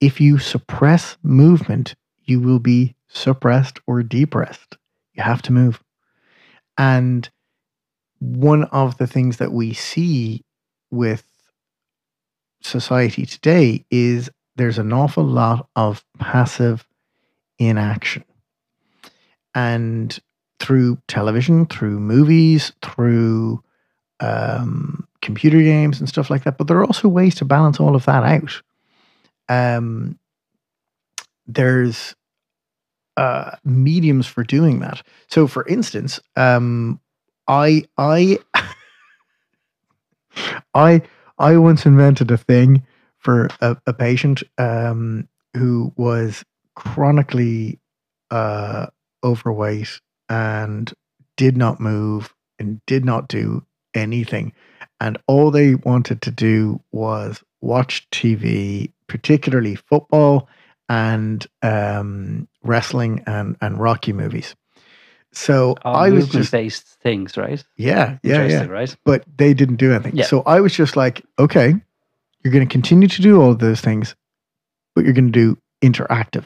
If 0.00 0.20
you 0.20 0.38
suppress 0.38 1.16
movement, 1.22 1.94
you 2.24 2.40
will 2.40 2.58
be 2.58 2.94
suppressed 3.08 3.78
or 3.86 4.02
depressed. 4.02 4.76
You 5.14 5.22
have 5.22 5.42
to 5.42 5.52
move. 5.52 5.82
And 6.76 7.28
one 8.18 8.64
of 8.64 8.98
the 8.98 9.06
things 9.06 9.38
that 9.38 9.52
we 9.52 9.72
see 9.72 10.44
with 10.90 11.24
society 12.62 13.26
today 13.26 13.84
is 13.90 14.30
there's 14.56 14.78
an 14.78 14.92
awful 14.92 15.24
lot 15.24 15.68
of 15.74 16.04
passive 16.18 16.86
inaction. 17.58 18.24
And 19.54 20.18
through 20.60 20.98
television, 21.08 21.66
through 21.66 21.98
movies, 21.98 22.72
through 22.82 23.62
um, 24.22 25.06
computer 25.20 25.60
games 25.60 25.98
and 26.00 26.08
stuff 26.08 26.30
like 26.30 26.44
that. 26.44 26.56
But 26.56 26.68
there 26.68 26.78
are 26.78 26.84
also 26.84 27.08
ways 27.08 27.34
to 27.36 27.44
balance 27.44 27.80
all 27.80 27.94
of 27.94 28.06
that 28.06 28.22
out. 28.22 28.62
Um, 29.48 30.18
there's 31.46 32.14
uh, 33.16 33.56
mediums 33.64 34.26
for 34.26 34.44
doing 34.44 34.80
that. 34.80 35.02
So, 35.28 35.46
for 35.46 35.66
instance, 35.66 36.20
um, 36.36 37.00
I 37.48 37.84
I 37.98 38.38
I 40.74 41.02
I 41.38 41.56
once 41.56 41.84
invented 41.84 42.30
a 42.30 42.38
thing 42.38 42.86
for 43.18 43.48
a, 43.60 43.76
a 43.86 43.92
patient 43.92 44.42
um, 44.56 45.28
who 45.54 45.92
was 45.96 46.44
chronically 46.76 47.80
uh, 48.30 48.86
overweight 49.24 50.00
and 50.28 50.92
did 51.36 51.56
not 51.56 51.80
move 51.80 52.34
and 52.58 52.80
did 52.86 53.04
not 53.04 53.28
do 53.28 53.64
anything. 53.94 54.52
And 55.00 55.18
all 55.26 55.50
they 55.50 55.74
wanted 55.74 56.22
to 56.22 56.30
do 56.30 56.80
was 56.92 57.42
watch 57.60 58.08
TV, 58.10 58.92
particularly 59.08 59.74
football 59.74 60.48
and 60.88 61.46
um, 61.62 62.48
wrestling 62.62 63.22
and, 63.26 63.56
and 63.60 63.78
Rocky 63.78 64.12
movies. 64.12 64.54
So 65.32 65.76
All 65.82 65.96
I 65.96 66.10
was 66.10 66.28
just, 66.28 66.52
based 66.52 66.86
things, 67.02 67.36
right? 67.38 67.64
yeah, 67.76 68.18
yeah, 68.22 68.46
yeah 68.46 68.64
right? 68.66 68.94
but 69.04 69.24
they 69.38 69.54
didn't 69.54 69.76
do 69.76 69.92
anything. 69.92 70.14
Yeah. 70.14 70.26
So 70.26 70.42
I 70.42 70.60
was 70.60 70.74
just 70.74 70.94
like, 70.94 71.24
okay, 71.38 71.74
you're 72.42 72.52
going 72.52 72.66
to 72.66 72.70
continue 72.70 73.08
to 73.08 73.22
do 73.22 73.40
all 73.40 73.54
those 73.54 73.80
things, 73.80 74.14
but 74.94 75.04
you're 75.04 75.14
going 75.14 75.32
to 75.32 75.38
do 75.38 75.58
interactive. 75.80 76.44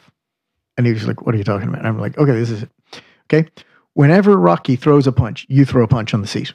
And 0.77 0.85
he 0.85 0.93
was 0.93 1.05
like, 1.05 1.25
what 1.25 1.35
are 1.35 1.37
you 1.37 1.43
talking 1.43 1.67
about? 1.67 1.79
And 1.79 1.87
I'm 1.87 1.99
like, 1.99 2.17
okay, 2.17 2.31
this 2.31 2.49
is 2.49 2.63
it. 2.63 2.69
Okay. 3.25 3.49
Whenever 3.93 4.37
Rocky 4.37 4.75
throws 4.75 5.07
a 5.07 5.11
punch, 5.11 5.45
you 5.49 5.65
throw 5.65 5.83
a 5.83 5.87
punch 5.87 6.13
on 6.13 6.21
the 6.21 6.27
seat. 6.27 6.53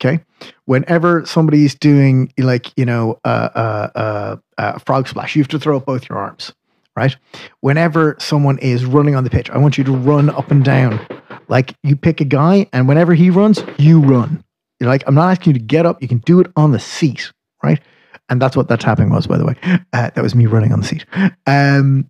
Okay. 0.00 0.22
Whenever 0.66 1.26
somebody's 1.26 1.74
doing 1.74 2.32
like, 2.38 2.72
you 2.76 2.84
know, 2.84 3.18
uh, 3.24 4.38
frog 4.84 5.08
splash, 5.08 5.34
you 5.34 5.42
have 5.42 5.48
to 5.48 5.58
throw 5.58 5.76
up 5.76 5.86
both 5.86 6.08
your 6.08 6.18
arms, 6.18 6.52
right? 6.96 7.16
Whenever 7.60 8.16
someone 8.20 8.58
is 8.58 8.84
running 8.84 9.16
on 9.16 9.24
the 9.24 9.30
pitch, 9.30 9.50
I 9.50 9.58
want 9.58 9.76
you 9.76 9.84
to 9.84 9.92
run 9.92 10.30
up 10.30 10.50
and 10.52 10.64
down. 10.64 11.04
Like 11.48 11.74
you 11.82 11.96
pick 11.96 12.20
a 12.20 12.24
guy, 12.24 12.68
and 12.72 12.86
whenever 12.86 13.14
he 13.14 13.30
runs, 13.30 13.60
you 13.78 14.00
run. 14.00 14.44
You're 14.78 14.88
like, 14.88 15.02
I'm 15.08 15.14
not 15.14 15.30
asking 15.30 15.54
you 15.54 15.58
to 15.58 15.64
get 15.64 15.86
up. 15.86 16.00
You 16.00 16.06
can 16.06 16.18
do 16.18 16.38
it 16.38 16.46
on 16.54 16.70
the 16.70 16.78
seat, 16.78 17.32
right? 17.64 17.80
And 18.28 18.40
that's 18.40 18.56
what 18.56 18.68
that 18.68 18.80
tapping 18.80 19.10
was, 19.10 19.26
by 19.26 19.38
the 19.38 19.46
way. 19.46 19.56
Uh, 19.64 20.10
that 20.14 20.22
was 20.22 20.34
me 20.34 20.46
running 20.46 20.72
on 20.72 20.80
the 20.80 20.86
seat. 20.86 21.06
Um, 21.46 22.08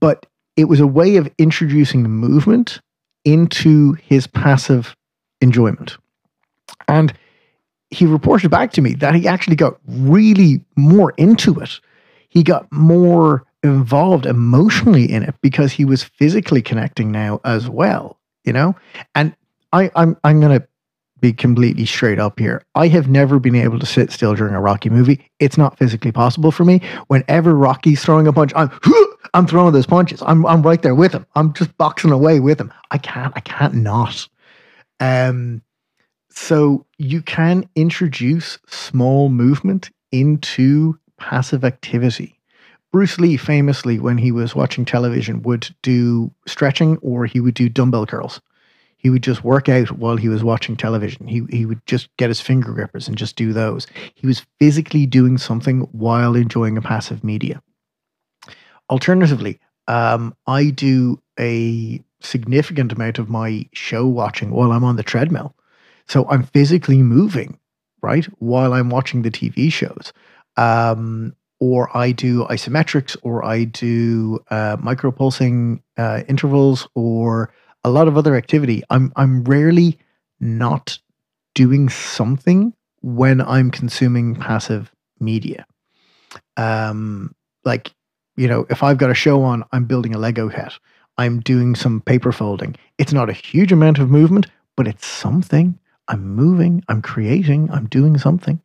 but 0.00 0.26
it 0.56 0.64
was 0.64 0.80
a 0.80 0.86
way 0.86 1.16
of 1.16 1.30
introducing 1.38 2.02
movement 2.02 2.80
into 3.24 3.92
his 3.92 4.26
passive 4.26 4.96
enjoyment. 5.40 5.98
And 6.92 7.12
he 7.90 8.06
reported 8.06 8.50
back 8.50 8.72
to 8.72 8.80
me 8.80 8.94
that 8.94 9.14
he 9.14 9.28
actually 9.28 9.56
got 9.56 9.78
really 9.86 10.64
more 10.76 11.12
into 11.16 11.58
it. 11.60 11.80
He 12.28 12.42
got 12.42 12.70
more 12.72 13.44
involved 13.62 14.26
emotionally 14.26 15.10
in 15.10 15.22
it 15.22 15.34
because 15.42 15.72
he 15.72 15.84
was 15.84 16.02
physically 16.02 16.62
connecting 16.62 17.12
now 17.12 17.40
as 17.44 17.68
well, 17.68 18.18
you 18.44 18.52
know? 18.52 18.74
And 19.14 19.34
I, 19.72 19.90
I'm 19.94 20.16
I'm 20.24 20.40
gonna 20.40 20.66
be 21.20 21.32
completely 21.32 21.86
straight 21.86 22.18
up 22.18 22.38
here. 22.38 22.62
I 22.74 22.88
have 22.88 23.08
never 23.08 23.38
been 23.38 23.54
able 23.54 23.78
to 23.78 23.86
sit 23.86 24.10
still 24.10 24.34
during 24.34 24.54
a 24.54 24.60
Rocky 24.60 24.90
movie. 24.90 25.30
It's 25.38 25.56
not 25.56 25.78
physically 25.78 26.12
possible 26.12 26.50
for 26.50 26.64
me. 26.64 26.82
Whenever 27.06 27.54
Rocky's 27.54 28.02
throwing 28.02 28.26
a 28.26 28.32
punch, 28.32 28.52
I'm 28.56 28.70
I'm 29.34 29.46
throwing 29.46 29.72
those 29.72 29.86
punches. 29.86 30.22
I'm 30.26 30.44
I'm 30.46 30.62
right 30.62 30.82
there 30.82 30.94
with 30.94 31.12
him. 31.12 31.26
I'm 31.34 31.52
just 31.54 31.76
boxing 31.78 32.10
away 32.10 32.40
with 32.40 32.60
him. 32.60 32.72
I 32.90 32.98
can't 32.98 33.32
I 33.36 33.40
can't 33.40 33.74
not. 33.74 34.28
Um 35.00 35.62
so 36.32 36.86
you 36.98 37.22
can 37.22 37.68
introduce 37.74 38.58
small 38.66 39.28
movement 39.28 39.90
into 40.10 40.98
passive 41.18 41.64
activity. 41.64 42.38
Bruce 42.90 43.18
Lee 43.18 43.36
famously, 43.36 43.98
when 43.98 44.18
he 44.18 44.32
was 44.32 44.54
watching 44.54 44.84
television, 44.84 45.42
would 45.42 45.74
do 45.82 46.30
stretching 46.46 46.98
or 46.98 47.24
he 47.26 47.40
would 47.40 47.54
do 47.54 47.68
dumbbell 47.68 48.06
curls. 48.06 48.40
He 48.96 49.10
would 49.10 49.22
just 49.22 49.42
work 49.42 49.68
out 49.68 49.90
while 49.92 50.16
he 50.16 50.28
was 50.28 50.44
watching 50.44 50.76
television. 50.76 51.26
He, 51.26 51.42
he 51.50 51.66
would 51.66 51.84
just 51.86 52.08
get 52.18 52.28
his 52.30 52.40
finger 52.40 52.72
grippers 52.72 53.08
and 53.08 53.16
just 53.16 53.34
do 53.34 53.52
those. 53.52 53.86
He 54.14 54.26
was 54.26 54.46
physically 54.58 55.06
doing 55.06 55.38
something 55.38 55.80
while 55.92 56.36
enjoying 56.36 56.76
a 56.76 56.82
passive 56.82 57.24
media. 57.24 57.62
Alternatively, 58.90 59.58
um, 59.88 60.36
I 60.46 60.70
do 60.70 61.20
a 61.40 62.02
significant 62.20 62.92
amount 62.92 63.18
of 63.18 63.28
my 63.28 63.66
show 63.72 64.06
watching 64.06 64.50
while 64.50 64.70
I'm 64.70 64.84
on 64.84 64.96
the 64.96 65.02
treadmill. 65.02 65.56
So 66.12 66.28
I'm 66.28 66.42
physically 66.42 67.00
moving, 67.00 67.58
right, 68.02 68.26
while 68.38 68.74
I'm 68.74 68.90
watching 68.90 69.22
the 69.22 69.30
TV 69.30 69.72
shows. 69.72 70.12
Um, 70.58 71.34
or 71.58 71.88
I 71.96 72.12
do 72.12 72.44
isometrics, 72.50 73.16
or 73.22 73.42
I 73.42 73.64
do 73.64 74.38
uh, 74.50 74.76
micropulsing 74.76 75.80
uh, 75.96 76.20
intervals, 76.28 76.86
or 76.94 77.54
a 77.82 77.88
lot 77.88 78.08
of 78.08 78.18
other 78.18 78.36
activity. 78.36 78.82
I'm 78.90 79.10
I'm 79.16 79.42
rarely 79.44 79.98
not 80.38 80.98
doing 81.54 81.88
something 81.88 82.74
when 83.00 83.40
I'm 83.40 83.70
consuming 83.70 84.34
passive 84.34 84.92
media. 85.18 85.64
Um, 86.58 87.34
like 87.64 87.94
you 88.36 88.48
know, 88.48 88.66
if 88.68 88.82
I've 88.82 88.98
got 88.98 89.10
a 89.10 89.14
show 89.14 89.42
on, 89.44 89.64
I'm 89.72 89.86
building 89.86 90.14
a 90.14 90.18
Lego 90.18 90.50
set. 90.50 90.74
I'm 91.16 91.40
doing 91.40 91.74
some 91.74 92.02
paper 92.02 92.32
folding. 92.32 92.76
It's 92.98 93.14
not 93.14 93.30
a 93.30 93.32
huge 93.32 93.72
amount 93.72 93.98
of 93.98 94.10
movement, 94.10 94.48
but 94.76 94.86
it's 94.86 95.06
something. 95.06 95.78
I'm 96.08 96.34
moving, 96.34 96.84
I'm 96.88 97.02
creating, 97.02 97.70
I'm 97.70 97.86
doing 97.86 98.18
something. 98.18 98.60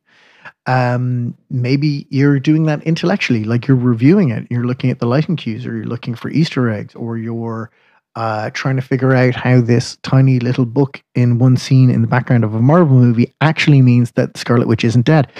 Um, 0.65 1.35
maybe 1.49 2.07
you're 2.09 2.39
doing 2.39 2.63
that 2.63 2.83
intellectually, 2.83 3.45
like 3.45 3.67
you're 3.67 3.77
reviewing 3.77 4.31
it, 4.31 4.47
you're 4.49 4.65
looking 4.65 4.91
at 4.91 4.99
the 4.99 5.05
lighting 5.05 5.35
cues, 5.38 5.65
or 5.65 5.75
you're 5.75 5.85
looking 5.85 6.15
for 6.15 6.29
Easter 6.29 6.69
eggs, 6.69 6.93
or 6.95 7.17
you're 7.17 7.71
uh, 8.15 8.49
trying 8.49 8.75
to 8.75 8.81
figure 8.81 9.13
out 9.13 9.35
how 9.35 9.61
this 9.61 9.97
tiny 9.97 10.39
little 10.39 10.65
book 10.65 11.01
in 11.15 11.38
one 11.38 11.55
scene 11.55 11.89
in 11.89 12.01
the 12.01 12.07
background 12.07 12.43
of 12.43 12.53
a 12.55 12.61
Marvel 12.61 12.97
movie 12.97 13.33
actually 13.41 13.81
means 13.81 14.11
that 14.13 14.35
Scarlet 14.35 14.67
Witch 14.67 14.83
isn't 14.83 15.05
dead. 15.05 15.31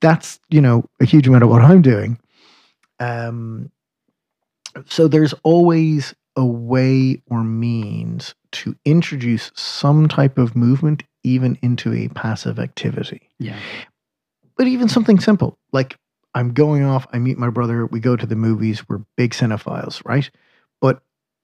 That's 0.00 0.38
you 0.48 0.60
know 0.60 0.84
a 1.00 1.04
huge 1.04 1.26
amount 1.26 1.44
of 1.44 1.50
what 1.50 1.62
I'm 1.62 1.82
doing. 1.82 2.18
Um, 3.00 3.70
so 4.86 5.08
there's 5.08 5.34
always 5.42 6.14
a 6.36 6.44
way 6.44 7.20
or 7.28 7.42
means 7.42 8.34
to 8.52 8.76
introduce 8.84 9.50
some 9.54 10.06
type 10.06 10.38
of 10.38 10.54
movement 10.54 11.02
even 11.24 11.58
into 11.62 11.92
a 11.92 12.08
passive 12.08 12.58
activity. 12.58 13.28
Yeah. 13.38 13.58
But 14.56 14.66
even 14.66 14.88
something 14.88 15.20
simple 15.20 15.58
like 15.72 15.96
I'm 16.34 16.52
going 16.52 16.84
off, 16.84 17.06
I 17.12 17.18
meet 17.18 17.38
my 17.38 17.50
brother, 17.50 17.86
we 17.86 18.00
go 18.00 18.16
to 18.16 18.26
the 18.26 18.36
movies, 18.36 18.88
we're 18.88 19.02
big 19.16 19.32
cinephiles, 19.32 20.02
right? 20.04 20.30
But 20.80 21.02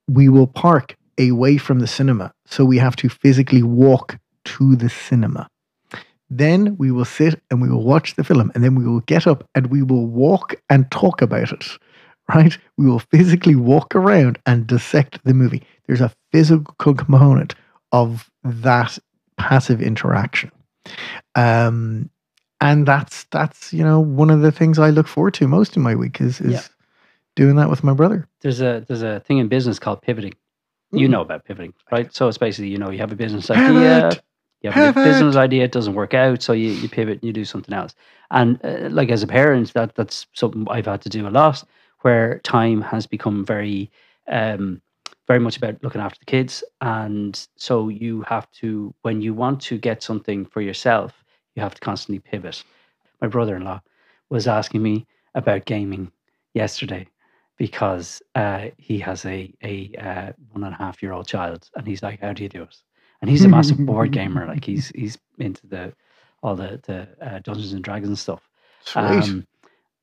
we 0.08 0.28
will 0.28 0.46
park 0.46 0.96
away 1.18 1.56
from 1.56 1.80
the 1.80 1.86
cinema. 1.86 2.32
So 2.46 2.64
we 2.64 2.78
have 2.78 2.96
to 2.96 3.08
physically 3.08 3.62
walk 3.62 4.18
to 4.44 4.76
the 4.76 4.88
cinema. 4.88 5.48
Then 6.30 6.76
we 6.76 6.90
will 6.90 7.04
sit 7.04 7.40
and 7.50 7.60
we 7.60 7.68
will 7.68 7.84
watch 7.84 8.16
the 8.16 8.24
film 8.24 8.50
and 8.54 8.64
then 8.64 8.74
we 8.74 8.84
will 8.84 9.00
get 9.00 9.26
up 9.26 9.48
and 9.54 9.68
we 9.68 9.82
will 9.82 10.06
walk 10.06 10.56
and 10.68 10.90
talk 10.90 11.22
about 11.22 11.52
it, 11.52 11.66
right? 12.34 12.56
We 12.76 12.86
will 12.86 12.98
physically 12.98 13.54
walk 13.54 13.94
around 13.94 14.38
and 14.46 14.66
dissect 14.66 15.22
the 15.24 15.34
movie. 15.34 15.62
There's 15.86 16.00
a 16.00 16.12
physical 16.32 16.94
component 16.94 17.54
of 17.92 18.30
that 18.42 18.98
passive 19.36 19.82
interaction. 19.82 20.50
Um, 21.34 22.10
and 22.60 22.86
that's 22.86 23.24
that's 23.24 23.72
you 23.72 23.84
know 23.84 24.00
one 24.00 24.30
of 24.30 24.40
the 24.40 24.52
things 24.52 24.78
I 24.78 24.90
look 24.90 25.06
forward 25.06 25.34
to 25.34 25.48
most 25.48 25.76
in 25.76 25.82
my 25.82 25.94
week 25.94 26.20
is 26.20 26.40
is 26.40 26.52
yeah. 26.52 26.62
doing 27.36 27.56
that 27.56 27.68
with 27.68 27.84
my 27.84 27.92
brother. 27.92 28.26
There's 28.40 28.60
a 28.60 28.84
there's 28.86 29.02
a 29.02 29.20
thing 29.20 29.38
in 29.38 29.48
business 29.48 29.78
called 29.78 30.02
pivoting. 30.02 30.34
You 30.92 31.08
mm. 31.08 31.12
know 31.12 31.20
about 31.20 31.44
pivoting, 31.44 31.74
right? 31.90 32.14
So 32.14 32.28
it's 32.28 32.38
basically 32.38 32.68
you 32.68 32.78
know 32.78 32.90
you 32.90 32.98
have 32.98 33.12
a 33.12 33.16
business 33.16 33.50
idea, 33.50 34.08
Pivot. 34.10 34.22
you 34.62 34.70
have 34.70 34.94
Pivot. 34.94 35.08
a 35.08 35.12
business 35.12 35.36
idea, 35.36 35.64
it 35.64 35.72
doesn't 35.72 35.94
work 35.94 36.14
out, 36.14 36.42
so 36.42 36.52
you, 36.52 36.70
you 36.70 36.88
pivot 36.88 37.20
and 37.20 37.24
you 37.24 37.32
do 37.32 37.44
something 37.44 37.74
else. 37.74 37.94
And 38.30 38.58
uh, 38.64 38.88
like 38.90 39.10
as 39.10 39.22
a 39.22 39.26
parent, 39.26 39.72
that 39.74 39.94
that's 39.94 40.26
something 40.32 40.66
I've 40.70 40.86
had 40.86 41.02
to 41.02 41.08
do 41.08 41.26
a 41.26 41.30
lot, 41.30 41.64
where 42.00 42.38
time 42.40 42.80
has 42.82 43.06
become 43.06 43.44
very 43.44 43.90
um, 44.28 44.80
very 45.26 45.40
much 45.40 45.56
about 45.56 45.82
looking 45.82 46.00
after 46.00 46.18
the 46.18 46.26
kids. 46.26 46.62
And 46.80 47.46
so 47.56 47.88
you 47.88 48.22
have 48.22 48.50
to, 48.52 48.94
when 49.02 49.20
you 49.20 49.34
want 49.34 49.60
to 49.62 49.78
get 49.78 50.02
something 50.02 50.44
for 50.44 50.60
yourself, 50.60 51.24
you 51.54 51.62
have 51.62 51.74
to 51.74 51.80
constantly 51.80 52.20
pivot. 52.20 52.62
My 53.20 53.28
brother 53.28 53.56
in 53.56 53.64
law 53.64 53.80
was 54.28 54.46
asking 54.46 54.82
me 54.82 55.06
about 55.34 55.64
gaming 55.64 56.10
yesterday 56.52 57.06
because 57.56 58.20
uh, 58.34 58.66
he 58.76 58.98
has 58.98 59.24
a, 59.24 59.52
a 59.62 59.92
uh, 59.98 60.32
one 60.52 60.64
and 60.64 60.74
a 60.74 60.76
half 60.76 61.02
year 61.02 61.12
old 61.12 61.26
child. 61.26 61.68
And 61.76 61.86
he's 61.86 62.02
like, 62.02 62.20
How 62.20 62.32
do 62.32 62.42
you 62.42 62.48
do 62.48 62.62
it? 62.62 62.76
And 63.20 63.30
he's 63.30 63.44
a 63.44 63.48
massive 63.48 63.78
board 63.78 64.12
gamer. 64.12 64.46
Like 64.46 64.64
he's 64.64 64.88
he's 64.88 65.16
into 65.38 65.66
the 65.66 65.94
all 66.42 66.56
the, 66.56 66.80
the 66.84 67.08
uh, 67.26 67.38
Dungeons 67.38 67.72
and 67.72 67.82
Dragons 67.82 68.08
and 68.08 68.18
stuff. 68.18 68.50
Sweet. 68.84 69.02
Um, 69.02 69.46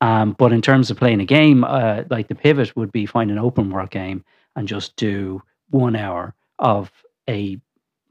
um, 0.02 0.32
but 0.40 0.52
in 0.52 0.62
terms 0.62 0.90
of 0.90 0.98
playing 0.98 1.22
a 1.22 1.26
game, 1.26 1.64
uh, 1.64 2.04
like 2.10 2.28
the 2.28 2.36
pivot 2.36 2.76
would 2.76 2.92
be 2.92 3.06
find 3.06 3.30
an 3.30 3.38
open 3.38 3.70
world 3.70 3.92
game 3.92 4.26
and 4.56 4.68
just 4.68 4.95
do 4.95 5.41
one 5.70 5.95
hour 5.95 6.34
of 6.60 6.91
a 7.30 7.60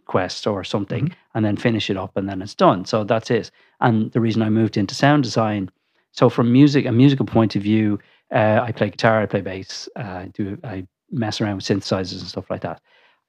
quest 0.06 0.46
or 0.46 0.64
something 0.64 1.04
mm-hmm. 1.04 1.14
and 1.34 1.44
then 1.44 1.56
finish 1.56 1.88
it 1.88 1.96
up 1.96 2.16
and 2.16 2.28
then 2.28 2.42
it's 2.42 2.54
done. 2.54 2.84
So 2.84 3.04
that's 3.04 3.30
it. 3.30 3.50
And 3.80 4.10
the 4.12 4.20
reason 4.20 4.42
I 4.42 4.50
moved 4.50 4.76
into 4.76 4.94
sound 4.94 5.22
design, 5.22 5.70
so 6.12 6.28
from 6.28 6.52
music, 6.52 6.84
a 6.86 6.92
musical 6.92 7.26
point 7.26 7.54
of 7.54 7.62
view, 7.62 7.98
uh, 8.34 8.60
I 8.62 8.72
play 8.72 8.90
guitar, 8.90 9.22
I 9.22 9.26
play 9.26 9.40
bass, 9.40 9.88
uh, 9.96 10.00
I 10.00 10.30
do 10.34 10.58
I 10.64 10.86
mess 11.10 11.40
around 11.40 11.56
with 11.56 11.64
synthesizers 11.64 12.20
and 12.20 12.28
stuff 12.28 12.50
like 12.50 12.62
that. 12.62 12.80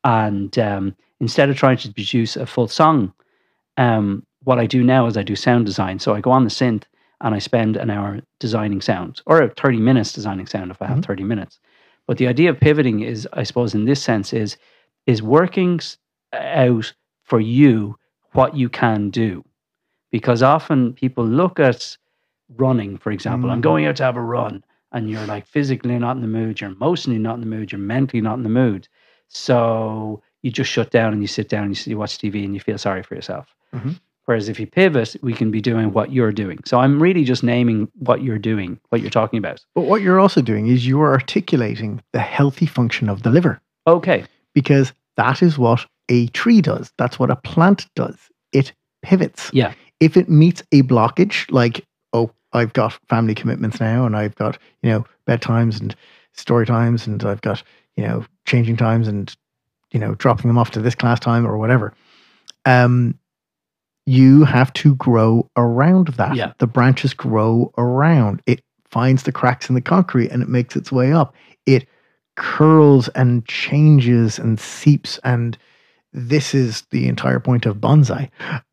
And 0.03 0.57
um, 0.57 0.95
instead 1.19 1.49
of 1.49 1.55
trying 1.55 1.77
to 1.77 1.93
produce 1.93 2.35
a 2.35 2.45
full 2.45 2.67
song, 2.67 3.13
um, 3.77 4.25
what 4.43 4.59
I 4.59 4.65
do 4.65 4.83
now 4.83 5.05
is 5.05 5.17
I 5.17 5.23
do 5.23 5.35
sound 5.35 5.65
design. 5.65 5.99
So 5.99 6.15
I 6.15 6.21
go 6.21 6.31
on 6.31 6.43
the 6.43 6.49
synth 6.49 6.83
and 7.21 7.35
I 7.35 7.39
spend 7.39 7.77
an 7.77 7.89
hour 7.89 8.21
designing 8.39 8.81
sound 8.81 9.21
or 9.25 9.49
30 9.49 9.77
minutes 9.77 10.13
designing 10.13 10.47
sound 10.47 10.71
if 10.71 10.81
I 10.81 10.87
have 10.87 10.97
mm-hmm. 10.97 11.11
30 11.11 11.23
minutes. 11.23 11.59
But 12.11 12.17
the 12.17 12.27
idea 12.27 12.49
of 12.49 12.59
pivoting 12.59 12.99
is, 12.99 13.25
I 13.31 13.43
suppose, 13.43 13.73
in 13.73 13.85
this 13.85 14.03
sense, 14.03 14.33
is 14.33 14.57
is 15.05 15.23
working 15.23 15.79
out 16.33 16.93
for 17.23 17.39
you 17.39 17.97
what 18.33 18.53
you 18.53 18.67
can 18.67 19.11
do, 19.11 19.45
because 20.11 20.43
often 20.43 20.91
people 20.91 21.25
look 21.25 21.57
at 21.57 21.95
running, 22.57 22.97
for 22.97 23.13
example. 23.13 23.49
Mm. 23.49 23.53
I'm 23.53 23.61
going 23.61 23.85
out 23.85 23.95
to 23.95 24.03
have 24.03 24.17
a 24.17 24.21
run, 24.21 24.61
and 24.91 25.09
you're 25.09 25.25
like 25.25 25.45
physically 25.45 25.97
not 25.97 26.17
in 26.17 26.21
the 26.21 26.27
mood, 26.27 26.59
you're 26.59 26.71
emotionally 26.71 27.17
not 27.17 27.35
in 27.35 27.39
the 27.39 27.45
mood, 27.55 27.71
you're 27.71 27.79
mentally 27.79 28.19
not 28.19 28.35
in 28.35 28.43
the 28.43 28.49
mood. 28.49 28.89
So 29.29 30.21
you 30.41 30.51
just 30.51 30.69
shut 30.69 30.91
down 30.91 31.13
and 31.13 31.21
you 31.21 31.29
sit 31.29 31.47
down 31.47 31.63
and 31.63 31.77
you, 31.77 31.91
you 31.91 31.97
watch 31.97 32.17
TV 32.17 32.43
and 32.43 32.53
you 32.53 32.59
feel 32.59 32.77
sorry 32.77 33.03
for 33.03 33.15
yourself. 33.15 33.55
Mm-hmm. 33.73 33.91
Whereas 34.25 34.49
if 34.49 34.59
you 34.59 34.67
pivot, 34.67 35.15
we 35.21 35.33
can 35.33 35.51
be 35.51 35.61
doing 35.61 35.91
what 35.93 36.11
you're 36.11 36.31
doing. 36.31 36.59
So 36.65 36.79
I'm 36.79 37.01
really 37.01 37.23
just 37.23 37.43
naming 37.43 37.91
what 37.99 38.23
you're 38.23 38.37
doing, 38.37 38.79
what 38.89 39.01
you're 39.01 39.09
talking 39.09 39.39
about. 39.39 39.65
But 39.73 39.81
what 39.81 40.01
you're 40.01 40.19
also 40.19 40.41
doing 40.41 40.67
is 40.67 40.85
you 40.85 41.01
are 41.01 41.11
articulating 41.11 42.01
the 42.13 42.19
healthy 42.19 42.65
function 42.65 43.09
of 43.09 43.23
the 43.23 43.29
liver. 43.29 43.59
Okay. 43.87 44.25
Because 44.53 44.93
that 45.17 45.41
is 45.41 45.57
what 45.57 45.85
a 46.09 46.27
tree 46.27 46.61
does. 46.61 46.91
That's 46.97 47.17
what 47.17 47.31
a 47.31 47.35
plant 47.35 47.87
does. 47.95 48.17
It 48.51 48.73
pivots. 49.01 49.49
Yeah. 49.53 49.73
If 49.99 50.17
it 50.17 50.29
meets 50.29 50.61
a 50.71 50.83
blockage, 50.83 51.51
like, 51.51 51.85
oh, 52.13 52.31
I've 52.53 52.73
got 52.73 52.99
family 53.09 53.35
commitments 53.35 53.79
now 53.79 54.05
and 54.05 54.15
I've 54.15 54.35
got, 54.35 54.57
you 54.83 54.89
know, 54.91 55.05
bedtimes 55.27 55.79
and 55.79 55.95
story 56.33 56.65
times 56.65 57.07
and 57.07 57.23
I've 57.23 57.41
got, 57.41 57.63
you 57.95 58.05
know, 58.05 58.25
changing 58.45 58.77
times 58.77 59.07
and, 59.07 59.33
you 59.91 59.99
know, 59.99 60.15
dropping 60.15 60.47
them 60.47 60.57
off 60.57 60.71
to 60.71 60.81
this 60.81 60.95
class 60.95 61.19
time 61.19 61.45
or 61.45 61.57
whatever. 61.57 61.93
Um, 62.65 63.17
you 64.05 64.43
have 64.45 64.73
to 64.73 64.95
grow 64.95 65.49
around 65.57 66.09
that. 66.09 66.35
Yeah. 66.35 66.53
The 66.59 66.67
branches 66.67 67.13
grow 67.13 67.71
around. 67.77 68.41
It 68.45 68.61
finds 68.89 69.23
the 69.23 69.31
cracks 69.31 69.69
in 69.69 69.75
the 69.75 69.81
concrete 69.81 70.29
and 70.31 70.41
it 70.41 70.49
makes 70.49 70.75
its 70.75 70.91
way 70.91 71.13
up. 71.13 71.33
It 71.65 71.87
curls 72.35 73.07
and 73.09 73.45
changes 73.45 74.39
and 74.39 74.59
seeps 74.59 75.19
and 75.23 75.57
this 76.13 76.53
is 76.53 76.81
the 76.91 77.07
entire 77.07 77.39
point 77.39 77.65
of 77.65 77.77
bonsai 77.77 78.29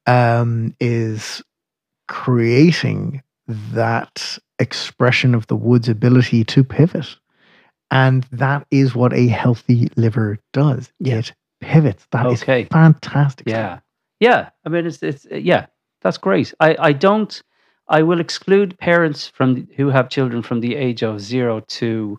um, 0.06 0.74
is 0.80 1.40
creating 2.08 3.22
that 3.46 4.38
expression 4.58 5.34
of 5.34 5.46
the 5.46 5.56
wood's 5.56 5.88
ability 5.88 6.42
to 6.44 6.64
pivot. 6.64 7.16
And 7.90 8.24
that 8.32 8.66
is 8.70 8.94
what 8.94 9.12
a 9.12 9.28
healthy 9.28 9.88
liver 9.96 10.38
does. 10.52 10.92
Yeah. 10.98 11.18
It 11.18 11.32
pivots. 11.60 12.06
That 12.10 12.26
is 12.26 12.42
Okay. 12.42 12.64
fantastic. 12.64 13.48
Yeah. 13.48 13.78
Yeah. 14.20 14.50
I 14.64 14.68
mean, 14.68 14.86
it's, 14.86 15.02
it's, 15.02 15.26
yeah, 15.30 15.66
that's 16.02 16.18
great. 16.18 16.52
I, 16.60 16.76
I 16.78 16.92
don't, 16.92 17.42
I 17.88 18.02
will 18.02 18.20
exclude 18.20 18.78
parents 18.78 19.28
from 19.28 19.68
who 19.76 19.88
have 19.88 20.08
children 20.08 20.42
from 20.42 20.60
the 20.60 20.76
age 20.76 21.02
of 21.02 21.20
zero 21.20 21.60
to 21.60 22.18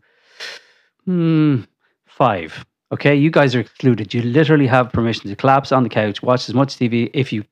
hmm, 1.06 1.62
five. 2.06 2.66
Okay. 2.92 3.16
You 3.16 3.30
guys 3.30 3.56
are 3.56 3.60
excluded. 3.60 4.14
You 4.14 4.24
literally 4.24 4.68
have 4.68 4.92
permission 4.92 5.30
to 5.30 5.36
collapse 5.36 5.72
on 5.72 5.84
the 5.84 5.90
couch, 5.90 6.24
watch 6.24 6.50
as 6.50 6.56
much 6.56 6.76
TV 6.76 7.12
if 7.14 7.32
you, 7.32 7.44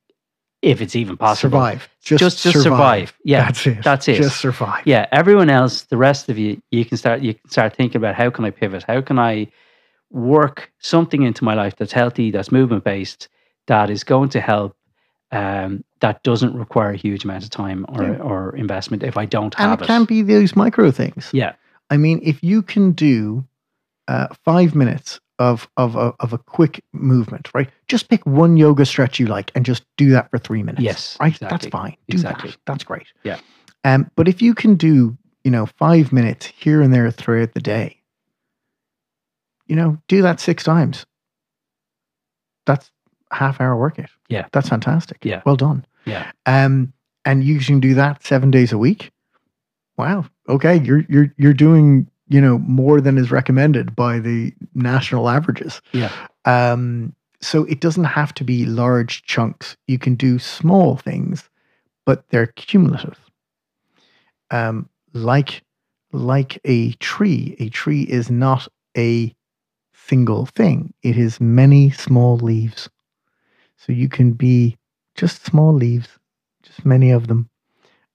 if 0.63 0.81
it's 0.81 0.95
even 0.95 1.15
possible. 1.17 1.51
Survive. 1.51 1.89
Just, 2.01 2.19
Just, 2.19 2.43
just 2.43 2.63
survive. 2.63 3.13
Yeah. 3.23 3.45
That's 3.45 3.67
it. 3.67 3.83
That's 3.83 4.07
it. 4.07 4.15
Just 4.15 4.39
survive. 4.39 4.87
yeah 4.87 5.05
everyone 5.11 5.49
else 5.49 5.81
the 5.83 5.97
rest 5.97 6.29
of 6.29 6.37
you 6.37 6.61
you 6.71 6.85
can 6.85 6.97
start 6.97 7.21
you 7.21 7.33
can 7.33 7.49
start 7.49 7.75
thinking 7.75 7.97
about 7.97 8.15
how 8.15 8.29
can 8.29 8.45
i 8.45 8.49
pivot 8.49 8.83
how 8.83 9.01
can 9.01 9.19
i 9.19 9.45
work 10.09 10.71
something 10.79 11.23
into 11.23 11.43
my 11.43 11.53
life 11.53 11.75
that's 11.75 11.91
healthy 11.91 12.31
that's 12.31 12.51
movement 12.51 12.83
based 12.83 13.27
that 13.67 13.89
is 13.89 14.03
going 14.03 14.29
to 14.29 14.41
help 14.41 14.75
um, 15.31 15.83
that 15.99 16.23
doesn't 16.23 16.55
require 16.55 16.91
a 16.91 16.97
huge 16.97 17.25
amount 17.25 17.43
of 17.43 17.49
time 17.49 17.85
or, 17.89 18.03
Yeah. 18.03 18.17
or 18.21 18.55
investment 18.55 19.03
if 19.03 19.17
i 19.17 19.25
don't 19.25 19.53
have 19.55 19.63
And 19.63 19.71
have 19.71 19.81
it 19.81 19.87
can 19.87 20.05
be 20.05 20.21
those 20.21 20.55
micro 20.55 20.91
things. 20.91 21.29
yeah 21.33 21.53
I 21.89 21.95
mean, 21.95 22.19
if 22.21 22.43
you 22.43 22.61
can 22.63 22.91
do 22.91 23.45
uh, 24.09 24.27
five 24.43 24.75
minutes 24.75 25.21
of, 25.39 25.69
of, 25.77 25.95
of, 25.95 26.15
of 26.19 26.33
a 26.33 26.37
quick 26.37 26.83
movement, 26.91 27.47
right? 27.53 27.69
Just 27.87 28.09
pick 28.09 28.25
one 28.25 28.57
yoga 28.57 28.85
stretch 28.85 29.19
you 29.21 29.27
like 29.27 29.51
and 29.55 29.63
just 29.65 29.85
do 29.95 30.09
that 30.09 30.29
for 30.29 30.37
three 30.37 30.63
minutes. 30.63 30.83
Yes, 30.83 31.17
Right? 31.21 31.31
exactly. 31.31 31.55
That's 31.57 31.67
fine. 31.67 31.95
Do 32.09 32.15
Exactly. 32.15 32.49
that. 32.51 32.57
That's 32.65 32.83
great. 32.83 33.07
Yeah. 33.23 33.39
Um, 33.85 34.11
but 34.17 34.27
if 34.27 34.41
you 34.41 34.53
can 34.53 34.75
do, 34.75 35.17
you 35.45 35.51
know, 35.51 35.65
five 35.65 36.11
minutes 36.11 36.47
here 36.47 36.81
and 36.81 36.93
there 36.93 37.09
throughout 37.09 37.53
the 37.53 37.61
day, 37.61 38.01
you 39.67 39.77
know, 39.77 39.97
do 40.09 40.21
that 40.23 40.41
six 40.41 40.65
times. 40.65 41.05
That's 42.65 42.91
half 43.31 43.59
hour 43.61 43.75
workout. 43.77 44.09
Yeah. 44.29 44.47
That's 44.51 44.69
fantastic. 44.69 45.17
Yeah. 45.23 45.41
Well 45.45 45.55
done. 45.55 45.85
yeah 46.05 46.31
Um, 46.45 46.93
and 47.25 47.43
you 47.43 47.59
can 47.59 47.79
do 47.79 47.93
that 47.95 48.23
seven 48.25 48.51
days 48.51 48.71
a 48.71 48.77
week. 48.77 49.11
Wow. 49.97 50.25
Okay, 50.47 50.79
you're 50.81 51.03
you're 51.09 51.33
you're 51.37 51.53
doing 51.53 52.07
you 52.29 52.39
know 52.41 52.57
more 52.59 53.01
than 53.01 53.17
is 53.17 53.31
recommended 53.31 53.95
by 53.95 54.19
the 54.19 54.53
national 54.75 55.27
averages. 55.29 55.81
yeah 55.93 56.11
Um, 56.45 57.13
so 57.41 57.65
it 57.65 57.81
doesn't 57.81 58.05
have 58.05 58.33
to 58.35 58.43
be 58.43 58.65
large 58.65 59.23
chunks. 59.23 59.77
You 59.87 59.99
can 59.99 60.15
do 60.15 60.39
small 60.39 60.95
things, 60.97 61.49
but 62.05 62.27
they're 62.29 62.47
cumulative. 62.47 63.17
Um, 64.51 64.89
like 65.13 65.63
like 66.13 66.59
a 66.63 66.93
tree. 66.93 67.55
A 67.59 67.69
tree 67.69 68.03
is 68.03 68.29
not 68.31 68.67
a 68.97 69.35
single 69.93 70.45
thing. 70.45 70.93
It 71.03 71.17
is 71.17 71.41
many 71.41 71.89
small 71.91 72.37
leaves. 72.37 72.89
So 73.77 73.91
you 73.91 74.09
can 74.09 74.33
be 74.33 74.77
just 75.15 75.45
small 75.45 75.73
leaves, 75.73 76.09
just 76.63 76.85
many 76.85 77.11
of 77.11 77.27
them, 77.27 77.49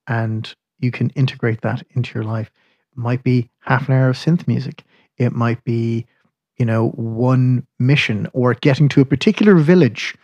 and 0.07 0.53
you 0.79 0.91
can 0.91 1.09
integrate 1.11 1.61
that 1.61 1.83
into 1.91 2.13
your 2.13 2.23
life. 2.23 2.51
It 2.91 2.97
might 2.97 3.23
be 3.23 3.49
half 3.59 3.87
an 3.87 3.95
hour 3.95 4.09
of 4.09 4.17
synth 4.17 4.47
music. 4.47 4.83
It 5.17 5.31
might 5.31 5.63
be, 5.63 6.05
you 6.57 6.65
know, 6.65 6.89
one 6.89 7.65
mission 7.79 8.27
or 8.33 8.53
getting 8.53 8.89
to 8.89 9.01
a 9.01 9.05
particular 9.05 9.55
village. 9.55 10.15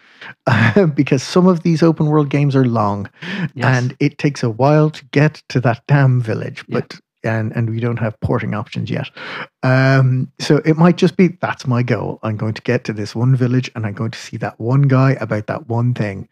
because 0.96 1.24
some 1.24 1.48
of 1.48 1.64
these 1.64 1.82
open 1.82 2.08
world 2.08 2.30
games 2.30 2.54
are 2.54 2.66
long 2.66 3.10
yes. 3.54 3.66
and 3.66 3.96
it 4.02 4.18
takes 4.18 4.44
a 4.44 4.50
while 4.50 4.90
to 4.90 5.06
get 5.06 5.42
to 5.48 5.62
that 5.62 5.82
damn 5.88 6.20
village 6.20 6.66
Yeah. 6.94 7.00
And 7.24 7.52
and 7.56 7.70
we 7.70 7.80
don't 7.80 7.98
have 8.00 8.20
porting 8.22 8.54
options 8.54 8.90
yet 8.90 9.10
um 9.64 10.32
so 10.40 10.58
it 10.66 10.78
might 10.78 10.96
just 10.98 11.18
be 11.18 11.28
that's 11.42 11.68
my 11.68 11.84
goal 11.84 12.20
i'm 12.24 12.38
going 12.38 12.54
to 12.54 12.62
get 12.62 12.84
to 12.84 12.94
this 12.94 13.16
one 13.16 13.36
village 13.36 13.70
and 13.76 13.86
i'm 13.86 13.94
going 13.94 14.12
to 14.12 14.20
see 14.20 14.38
that 14.38 14.60
one 14.60 14.84
guy 14.84 15.12
about 15.20 15.48
that 15.48 15.68
one 15.68 15.94
thing 15.94 16.28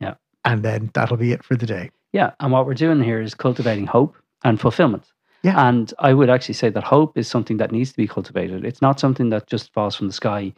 Yeah. 0.00 0.14
and 0.44 0.62
then 0.62 0.90
that'll 0.94 1.16
be 1.16 1.32
it 1.32 1.44
for 1.44 1.56
the 1.56 1.66
day 1.66 1.90
Yeah, 2.12 2.32
and 2.40 2.50
what 2.52 2.66
we're 2.66 2.74
doing 2.74 3.02
here 3.02 3.20
is 3.22 3.34
cultivating 3.34 3.86
hope 3.86 4.16
and 4.44 4.60
fulfillment. 4.60 5.04
Yeah. 5.42 5.68
And 5.68 5.92
I 5.98 6.12
would 6.14 6.30
actually 6.30 6.54
say 6.54 6.70
that 6.70 6.82
hope 6.84 7.18
is 7.18 7.28
something 7.28 7.58
that 7.58 7.70
needs 7.72 7.90
to 7.90 7.96
be 7.96 8.06
cultivated. 8.08 8.64
It's 8.64 8.80
not 8.82 8.98
something 8.98 9.30
that 9.30 9.46
just 9.46 9.72
falls 9.72 9.94
from 9.96 10.06
the 10.08 10.12
sky 10.12 10.52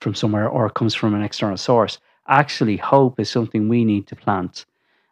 from 0.00 0.14
somewhere 0.14 0.48
or 0.48 0.70
comes 0.70 0.94
from 0.94 1.14
an 1.14 1.22
external 1.22 1.56
source. 1.58 1.98
Actually, 2.28 2.76
hope 2.78 3.20
is 3.20 3.28
something 3.30 3.68
we 3.68 3.84
need 3.84 4.06
to 4.06 4.16
plant 4.16 4.64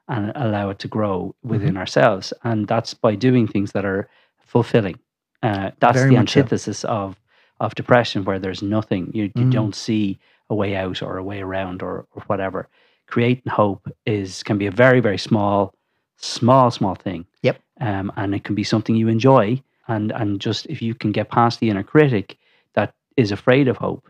and 0.09 0.33
allow 0.35 0.71
it 0.71 0.79
to 0.81 0.89
grow 0.89 1.35
within 1.43 1.71
Mm-hmm. 1.71 1.79
ourselves. 1.79 2.33
And 2.45 2.67
that's 2.67 2.95
by 2.95 3.15
doing 3.15 3.47
things 3.47 3.73
that 3.73 3.85
are 3.85 4.09
fulfilling. 4.39 4.99
Uh, 5.43 5.71
that's 5.81 5.97
Very 5.99 6.11
the 6.11 6.17
much 6.17 6.31
so. 6.33 6.41
antithesis 6.41 6.85
of 6.85 7.17
of 7.61 7.75
depression, 7.75 8.25
where 8.25 8.39
there's 8.39 8.63
nothing. 8.63 9.11
You, 9.15 9.25
you 9.35 9.45
Mm. 9.47 9.53
don't 9.53 9.75
see 9.75 10.19
a 10.49 10.55
way 10.55 10.77
out 10.77 11.03
or 11.03 11.19
a 11.19 11.23
way 11.25 11.41
around 11.41 11.83
or, 11.83 12.07
or 12.15 12.23
whatever. 12.29 12.69
Creating 13.09 13.51
hope 13.53 13.89
is 14.07 14.43
can 14.45 14.59
be 14.59 14.67
a 14.67 14.71
very 14.71 15.01
very 15.01 15.19
small, 15.19 15.75
small 16.17 16.71
small 16.71 16.95
thing. 16.95 17.27
Yep. 17.43 17.61
Um, 17.81 18.13
and 18.17 18.35
it 18.35 18.45
can 18.45 18.55
be 18.55 18.65
something 18.65 18.97
you 18.97 19.09
enjoy, 19.09 19.63
and 19.89 20.13
and 20.13 20.41
just 20.41 20.67
if 20.67 20.81
you 20.83 20.95
can 20.95 21.11
get 21.13 21.31
past 21.31 21.59
the 21.61 21.69
inner 21.71 21.83
critic 21.85 22.37
that 22.75 22.95
is 23.17 23.33
afraid 23.33 23.69
of 23.69 23.77
hope, 23.77 24.07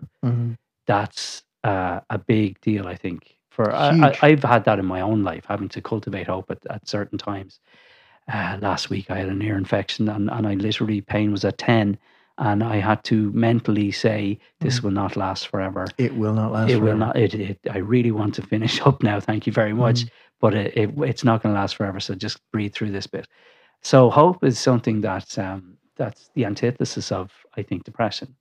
that's 0.87 1.43
uh, 1.65 2.01
a 2.11 2.19
big 2.19 2.61
deal. 2.61 2.87
I 2.87 2.97
think 2.97 3.38
for 3.59 3.75
I, 3.75 4.17
I've 4.23 4.45
had 4.45 4.65
that 4.67 4.79
in 4.79 4.87
my 4.87 5.01
own 5.01 5.25
life, 5.25 5.45
having 5.49 5.69
to 5.71 5.83
cultivate 5.83 6.29
hope 6.29 6.51
at, 6.53 6.61
at 6.71 6.89
certain 6.89 7.19
times. 7.19 7.59
Uh, 8.33 8.59
last 8.63 8.89
week 8.91 9.11
I 9.11 9.19
had 9.19 9.29
an 9.29 9.43
ear 9.43 9.57
infection, 9.59 10.09
and, 10.09 10.31
and 10.31 10.47
I 10.47 10.55
literally 10.55 11.01
pain 11.01 11.33
was 11.33 11.45
at 11.45 11.59
ten, 11.59 11.99
and 12.39 12.63
I 12.63 12.77
had 12.77 13.03
to 13.07 13.33
mentally 13.33 13.91
say 13.91 14.39
this 14.61 14.79
Mhm. 14.81 14.85
will 14.85 14.91
not 14.93 15.17
last 15.17 15.49
forever. 15.49 15.87
it 15.99 16.15
will 16.15 16.35
not 16.35 16.53
last 16.53 16.71
it 16.71 16.77
will 16.81 16.97
not. 16.97 17.17
It, 17.17 17.35
it. 17.35 17.59
I 17.71 17.79
really 17.79 18.13
want 18.13 18.35
to 18.37 18.43
finish 18.43 18.81
up 18.87 19.03
now. 19.03 19.21
Thank 19.21 19.47
you 19.49 19.53
very 19.53 19.75
much, 19.75 20.05
Mhm. 20.05 20.11
but 20.41 20.55
it, 20.55 20.77
it 20.77 20.91
it's 21.11 21.25
not 21.25 21.43
going 21.43 21.55
to 21.55 21.61
last 21.61 21.77
forever. 21.77 22.01
So 22.01 22.15
just 22.15 22.39
breathe 22.53 22.75
through 22.75 22.93
this 22.93 23.09
bit. 23.09 23.27
So 23.83 24.11
hope 24.11 24.45
is 24.45 24.59
something 24.59 25.01
that 25.03 25.39
um, 25.39 25.79
that's 25.97 26.31
the 26.35 26.45
antithesis 26.47 27.13
of 27.13 27.33
I 27.57 27.63
think 27.63 27.85
depression. 27.85 28.37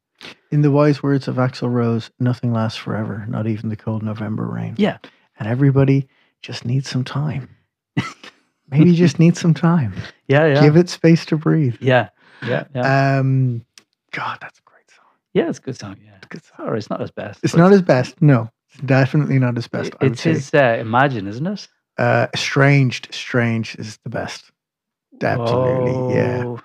In 0.51 0.61
the 0.61 0.71
wise 0.71 1.03
words 1.03 1.27
of 1.27 1.35
Axl 1.35 1.71
Rose 1.71 2.09
nothing 2.19 2.53
lasts 2.53 2.77
forever 2.79 3.25
not 3.29 3.47
even 3.47 3.69
the 3.69 3.75
cold 3.75 4.03
november 4.03 4.45
rain 4.47 4.75
Yeah. 4.77 4.97
and 5.39 5.47
everybody 5.47 6.07
just 6.41 6.65
needs 6.65 6.89
some 6.89 7.03
time 7.03 7.49
maybe 8.69 8.89
you 8.91 8.95
just 8.95 9.19
need 9.19 9.37
some 9.37 9.53
time 9.53 9.93
Yeah, 10.27 10.45
yeah. 10.45 10.61
give 10.61 10.75
it 10.77 10.89
space 10.89 11.25
to 11.27 11.37
breathe 11.37 11.75
Yeah, 11.79 12.09
yeah, 12.45 12.65
yeah. 12.75 13.17
Um, 13.19 13.65
God, 14.11 14.37
that's 14.41 14.59
a 14.59 14.63
great 14.63 14.89
song. 14.91 15.05
yeah, 15.33 15.49
it's 15.49 15.59
a 15.59 15.61
good 15.61 15.77
song. 15.79 15.97
Yeah, 16.03 16.17
Good 16.29 16.43
song. 16.43 16.67
or 16.67 16.75
it's 16.75 16.89
not 16.89 16.99
his 17.01 17.11
best. 17.11 17.39
It's 17.43 17.55
not 17.55 17.71
his 17.71 17.81
best. 17.81 18.21
No, 18.21 18.49
it's 18.69 18.81
definitely 18.83 19.39
not 19.39 19.55
his 19.55 19.67
best. 19.67 19.93
it- 20.01 20.11
It's 20.11 20.21
say. 20.21 20.31
his 20.33 20.53
uh, 20.53 20.77
Imagine, 20.79 21.27
isn't 21.27 21.47
it? 21.47 21.67
Uh, 21.97 22.27
Estranged, 22.33 23.07
Strange 23.13 23.75
is 23.75 23.97
the 24.03 24.09
best. 24.09 24.51
Absolutely, 25.21 26.15
yeah. 26.15 26.55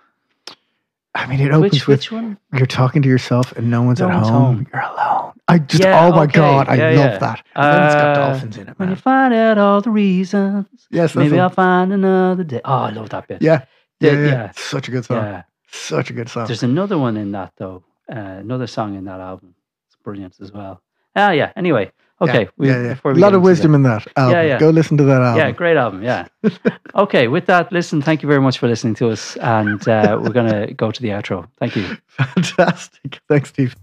I 1.15 1.27
mean, 1.27 1.41
it 1.41 1.53
opens 1.53 1.73
Which 1.73 1.87
with 1.87 1.99
which 2.01 2.13
one? 2.13 2.39
you're 2.55 2.67
talking 2.67 3.03
to 3.03 3.09
yourself 3.09 3.53
and 3.53 3.71
no 3.71 3.83
one's 3.83 4.01
No 4.01 4.09
at 4.09 4.15
one's 4.15 4.29
home. 4.29 4.57
home. 4.57 4.67
You're 4.73 4.83
alone. 4.83 5.33
I 5.47 5.59
just, 5.59 5.83
Yeah, 5.83 6.07
oh 6.07 6.11
my 6.13 6.23
okay. 6.25 6.33
God, 6.41 6.69
I 6.69 6.75
Yeah, 6.77 7.01
love 7.01 7.13
yeah. 7.13 7.19
that. 7.19 7.43
And 7.55 7.75
then 7.75 7.85
it's 7.85 7.95
got 7.95 8.05
Uh, 8.07 8.15
dolphins 8.15 8.57
in 8.57 8.69
it, 8.69 8.79
When 8.79 8.89
you 8.89 8.97
find 8.97 9.35
out 9.35 9.59
all 9.59 9.83
the 9.83 9.91
reasons, 9.91 10.67
Yes, 10.91 11.15
maybe. 11.15 11.39
I'll 11.39 11.51
find 11.51 11.93
another 11.93 12.45
day. 12.45 12.63
Oh, 12.65 12.73
I 12.85 12.91
love 12.91 13.11
that 13.11 13.29
bit. 13.29 13.43
Yeah, 13.43 13.65
yeah, 14.01 14.13
yeah. 14.13 14.51
Such 14.53 14.89
a 14.89 14.91
good 14.91 15.05
song. 15.05 15.19
yeah. 15.19 15.43
Such 15.71 16.11
a 16.11 16.13
good 16.15 16.29
song. 16.31 16.47
There's 16.47 16.63
another 16.63 16.97
one 16.99 17.17
in 17.19 17.33
that 17.33 17.53
though. 17.57 17.85
Uh, 18.11 18.19
another 18.19 18.67
song 18.67 18.95
in 18.97 19.05
that 19.05 19.21
album. 19.21 19.55
It's 19.89 19.97
brilliant 20.03 20.37
as 20.41 20.51
well. 20.53 20.81
Ah, 21.15 21.33
yeah. 21.33 21.53
Anyway, 21.57 21.93
okay. 22.23 22.43
yeah, 22.43 22.49
we- 22.57 22.69
yeah, 22.69 22.83
yeah. 23.05 23.11
A 23.11 23.15
lot 23.15 23.35
of 23.35 23.43
wisdom 23.43 23.75
in 23.75 23.83
that 23.83 24.07
album. 24.17 24.47
yeah. 24.47 24.59
Go 24.59 24.71
listen 24.71 24.97
to 24.99 25.05
that 25.05 25.19
that- 25.19 25.27
album. 25.27 25.39
Yeah, 25.41 25.51
great 25.53 25.77
album. 25.77 26.03
Yeah. 26.03 26.27
okay. 26.95 27.29
With 27.29 27.47
that, 27.47 27.73
listen. 27.73 28.03
Thank 28.03 28.23
you 28.23 28.29
very 28.29 28.41
much 28.41 28.59
for 28.59 28.69
listening 28.69 28.95
to 28.97 29.11
us, 29.11 29.37
and 29.37 29.87
uh, 29.89 30.19
we're 30.23 30.33
gonna 30.33 30.73
go 30.75 30.91
to 30.91 31.03
the 31.03 31.09
outro. 31.09 31.47
Thank 31.59 31.77
you. 31.77 31.97
Fantastic. 32.09 33.21
Thanks, 33.29 33.49
Steve. 33.51 33.75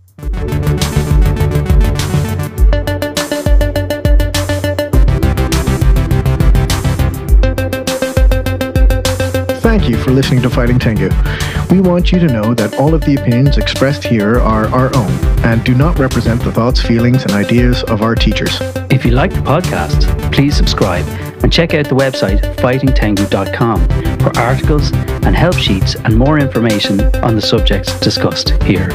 Thank 9.62 9.88
you 9.90 9.98
for 9.98 10.12
listening 10.12 10.42
to 10.42 10.50
Fighting 10.50 10.80
Tengu. 10.80 11.10
We 11.70 11.82
want 11.82 12.11
you 12.11 12.20
to 12.20 12.28
know 12.28 12.55
that 12.55 12.76
all 12.80 12.95
of 12.95 13.01
the 13.01 13.15
opinions 13.15 13.57
expressed 13.57 14.03
here 14.03 14.39
are 14.39 14.67
our 14.70 14.95
own 14.95 15.11
and 15.45 15.63
do 15.63 15.76
not 15.76 15.99
represent 15.99 16.41
the 16.41 16.51
thoughts, 16.51 16.82
feelings, 16.82 17.22
and 17.24 17.32
ideas 17.32 17.84
of 17.84 18.01
our 18.01 18.15
teachers. 18.15 18.57
If 18.89 19.05
you 19.05 19.11
like 19.11 19.32
the 19.32 19.41
podcast, 19.41 20.34
please 20.34 20.55
subscribe 20.55 21.05
and 21.43 21.53
check 21.53 21.76
out 21.76 21.88
the 21.88 21.95
website 21.95 22.41
fightingtengu.com 22.55 23.88
for 24.20 24.38
articles 24.39 24.91
and 25.24 25.36
help 25.36 25.57
sheets 25.57 25.95
and 25.95 26.17
more 26.17 26.39
information 26.39 27.01
on 27.17 27.36
the 27.36 27.41
subjects 27.41 27.99
discussed 27.99 28.49
here. 28.63 28.89